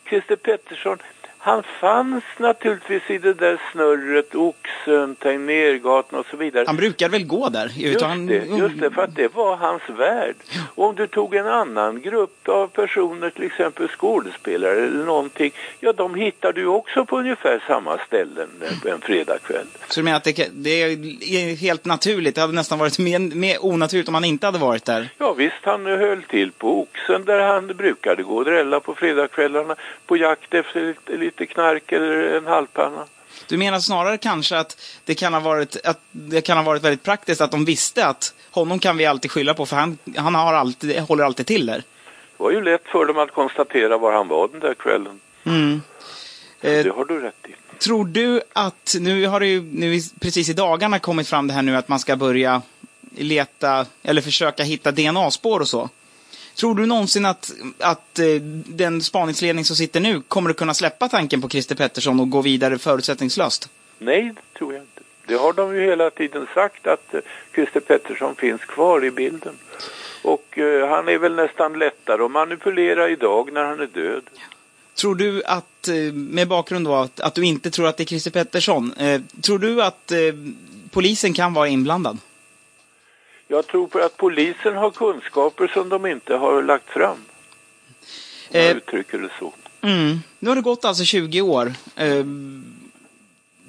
[0.09, 0.97] Christer Pettersson,
[1.45, 6.63] han fanns naturligtvis i det där snurret, Oxen, Tegnérgatan och så vidare.
[6.67, 7.72] Han brukar väl gå där?
[7.76, 10.35] Just utan- det, just det, för att det var hans värld.
[10.76, 15.93] Och om du tog en annan grupp av personer, till exempel skådespelare eller någonting, ja
[15.93, 18.47] de hittar du också på ungefär samma ställen
[18.84, 19.65] en- en fredagkväll.
[19.88, 22.35] Så du menar att det, det är helt naturligt?
[22.35, 25.09] Det hade nästan varit mer, mer onaturligt om han inte hade varit där?
[25.17, 29.76] Ja visst, han höll till på Oxen där han brukade gå och drälla på fredagskvällarna
[30.05, 33.05] på jakt efter lite, lite knark eller en halvpanna.
[33.47, 37.03] Du menar snarare kanske att det kan ha varit, att det kan ha varit väldigt
[37.03, 40.53] praktiskt att de visste att honom kan vi alltid skylla på för han, han har
[40.53, 41.77] alltid, håller alltid till där.
[42.37, 45.19] Det var ju lätt för dem att konstatera var han var den där kvällen.
[45.43, 45.81] Mm.
[46.61, 47.55] Eh, Det har du rätt i.
[47.83, 51.61] Tror du att, nu har det ju nu precis i dagarna kommit fram det här
[51.61, 52.61] nu att man ska börja
[53.17, 55.89] leta, eller försöka hitta DNA-spår och så.
[56.56, 58.26] Tror du någonsin att, att eh,
[58.65, 62.41] den spaningsledning som sitter nu kommer att kunna släppa tanken på Christer Pettersson och gå
[62.41, 63.69] vidare förutsättningslöst?
[63.99, 65.02] Nej, det tror jag inte.
[65.27, 67.19] Det har de ju hela tiden sagt att eh,
[67.53, 69.56] Christer Pettersson finns kvar i bilden.
[70.22, 74.23] Och eh, han är väl nästan lättare att manipulera idag när han är död.
[74.95, 78.32] Tror du att, med bakgrund då att, att du inte tror att det är Christer
[78.32, 80.18] Pettersson, eh, tror du att eh,
[80.91, 82.18] polisen kan vara inblandad?
[83.47, 87.11] Jag tror på att polisen har kunskaper som de inte har lagt fram.
[87.11, 87.17] Om
[88.51, 88.77] jag Eh.
[88.77, 89.53] uttrycker det så.
[89.81, 90.17] Mm.
[90.39, 91.73] Nu har det gått alltså 20 år.
[91.95, 92.26] Eh,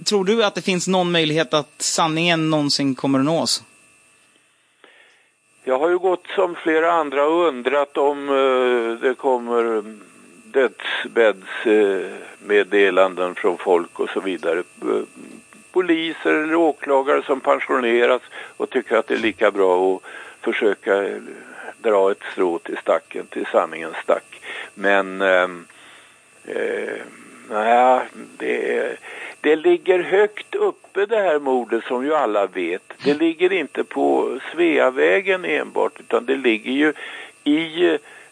[0.05, 3.63] tror du att det finns någon möjlighet att sanningen någonsin kommer att nås?
[5.65, 8.35] Jag har ju gått som flera andra och undrat om eh,
[9.09, 9.85] det kommer
[10.45, 14.63] dödsbäddsmeddelanden från folk och så vidare.
[15.77, 18.23] Poliser eller åklagare som pensioneras
[18.57, 20.03] och tycker att det är lika bra att
[20.41, 21.19] försöka eh,
[21.79, 24.41] dra ett strå till stacken, till sanningens stack.
[24.75, 25.67] Men ehm,
[26.45, 27.03] eh, eh,
[27.51, 28.01] nej,
[28.39, 28.97] det,
[29.41, 32.93] det ligger högt uppe det här mordet som ju alla vet.
[33.05, 36.93] Det ligger inte på Sveavägen enbart utan det ligger ju
[37.45, 37.85] i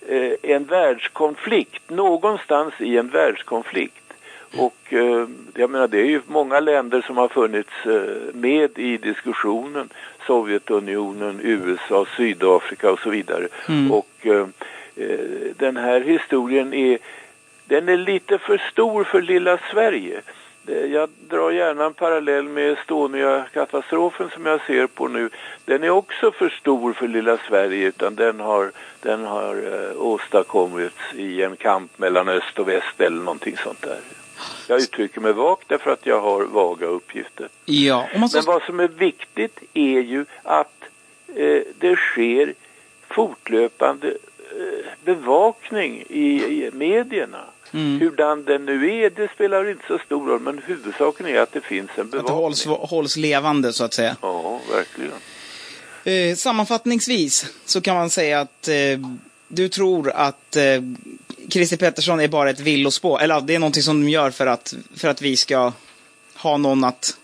[0.08, 4.03] eh, en världskonflikt, någonstans i en världskonflikt.
[4.58, 8.96] Och eh, jag menar det är ju många länder som har funnits eh, med i
[8.96, 9.88] diskussionen.
[10.26, 13.48] Sovjetunionen, USA, Sydafrika och så vidare.
[13.68, 13.92] Mm.
[13.92, 14.46] Och eh,
[15.56, 16.98] den här historien är,
[17.64, 20.20] den är lite för stor för lilla Sverige.
[20.66, 25.30] Jag drar gärna en parallell med Estonia-katastrofen som jag ser på nu.
[25.64, 28.70] Den är också för stor för lilla Sverige utan den har,
[29.00, 29.56] den har
[29.96, 33.98] åstadkommits i en kamp mellan öst och väst eller någonting sånt där.
[34.68, 37.48] Jag uttrycker mig vagt därför att jag har vaga uppgifter.
[37.64, 38.08] Ja.
[38.14, 40.82] Men vad som är viktigt är ju att
[41.36, 42.54] eh, det sker
[43.08, 47.44] fortlöpande eh, bevakning i, i medierna.
[47.72, 48.00] Mm.
[48.00, 51.60] Hurdan den nu är, det spelar inte så stor roll, men huvudsaken är att det
[51.60, 52.36] finns en Att det bevakning.
[52.36, 54.16] hålls, hålls levande, så att säga.
[54.20, 55.12] Ja, verkligen.
[56.04, 58.74] Eh, sammanfattningsvis så kan man säga att eh,
[59.48, 60.62] du tror att eh,
[61.48, 63.22] Christer Pettersson är bara ett villospår.
[63.22, 65.72] Eller det är någonting som de gör för att, för att vi ska
[66.34, 67.16] ha någon att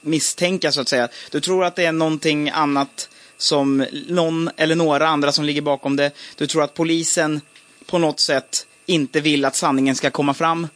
[0.00, 1.08] misstänka, så att säga.
[1.30, 5.96] Du tror att det är någonting annat som någon eller några andra som ligger bakom
[5.96, 6.10] det.
[6.36, 7.40] Du tror att polisen
[7.86, 10.68] på något sätt inte vill att sanningen ska komma fram.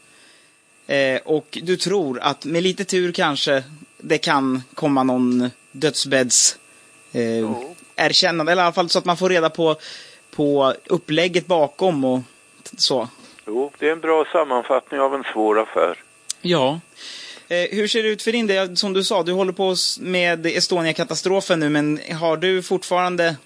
[0.86, 3.64] Eh, och du tror att med lite tur kanske
[3.98, 6.56] det kan komma någon dödsbädds
[7.12, 7.50] eh,
[7.96, 8.52] erkännande.
[8.52, 9.76] Eller i alla fall så att man får reda på,
[10.30, 12.20] på upplägget bakom och
[12.76, 13.08] så.
[13.46, 15.98] Jo, det är en bra sammanfattning av en svår affär.
[16.42, 16.80] Ja.
[17.48, 18.76] Eh, hur ser det ut för din del?
[18.76, 23.36] Som du sa, du håller på med Estonia-katastrofen nu, men har du fortfarande,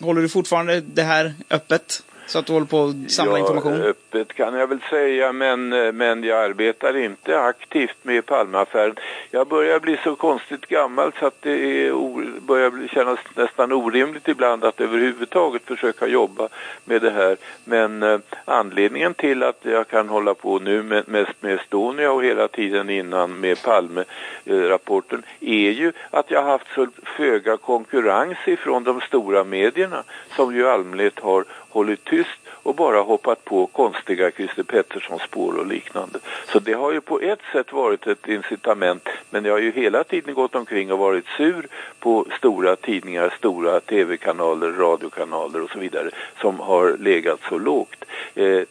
[0.00, 2.02] håller du fortfarande det här öppet?
[2.30, 3.72] Så att du håller på att samla ja, information?
[3.72, 8.94] öppet kan jag väl säga, men, eh, men jag arbetar inte aktivt med Palmeaffären.
[9.30, 13.72] Jag börjar bli så konstigt gammal så att det är o, börjar bli, kännas nästan
[13.72, 16.48] orimligt ibland att överhuvudtaget försöka jobba
[16.84, 17.36] med det här.
[17.64, 22.24] Men eh, anledningen till att jag kan hålla på nu med, mest med Estonia och
[22.24, 26.86] hela tiden innan med Palme-rapporten är ju att jag har haft så
[27.16, 30.02] föga konkurrens ifrån de stora medierna
[30.36, 36.18] som ju allmänhet har hållit tyst och bara hoppat på konstiga Christer Pettersson-spår och liknande.
[36.52, 40.04] Så det har ju på ett sätt varit ett incitament men jag har ju hela
[40.04, 41.68] tiden gått omkring och varit sur
[41.98, 46.10] på stora tidningar, stora tv-kanaler, radiokanaler och så vidare
[46.40, 48.04] som har legat så lågt.
[48.34, 48.62] Eh,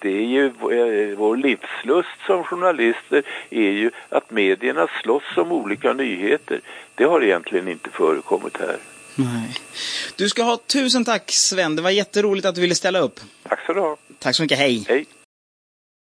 [0.00, 5.92] det är ju eh, vår livslust som journalister är ju att medierna slåss om olika
[5.92, 6.60] nyheter.
[6.94, 8.76] Det har egentligen inte förekommit här.
[9.18, 9.54] Nej.
[10.16, 13.20] Du ska ha tusen tack Sven, det var jätteroligt att du ville ställa upp.
[13.48, 13.96] Tack så du ha.
[14.18, 14.84] Tack så mycket, hej.
[14.88, 15.06] Hej.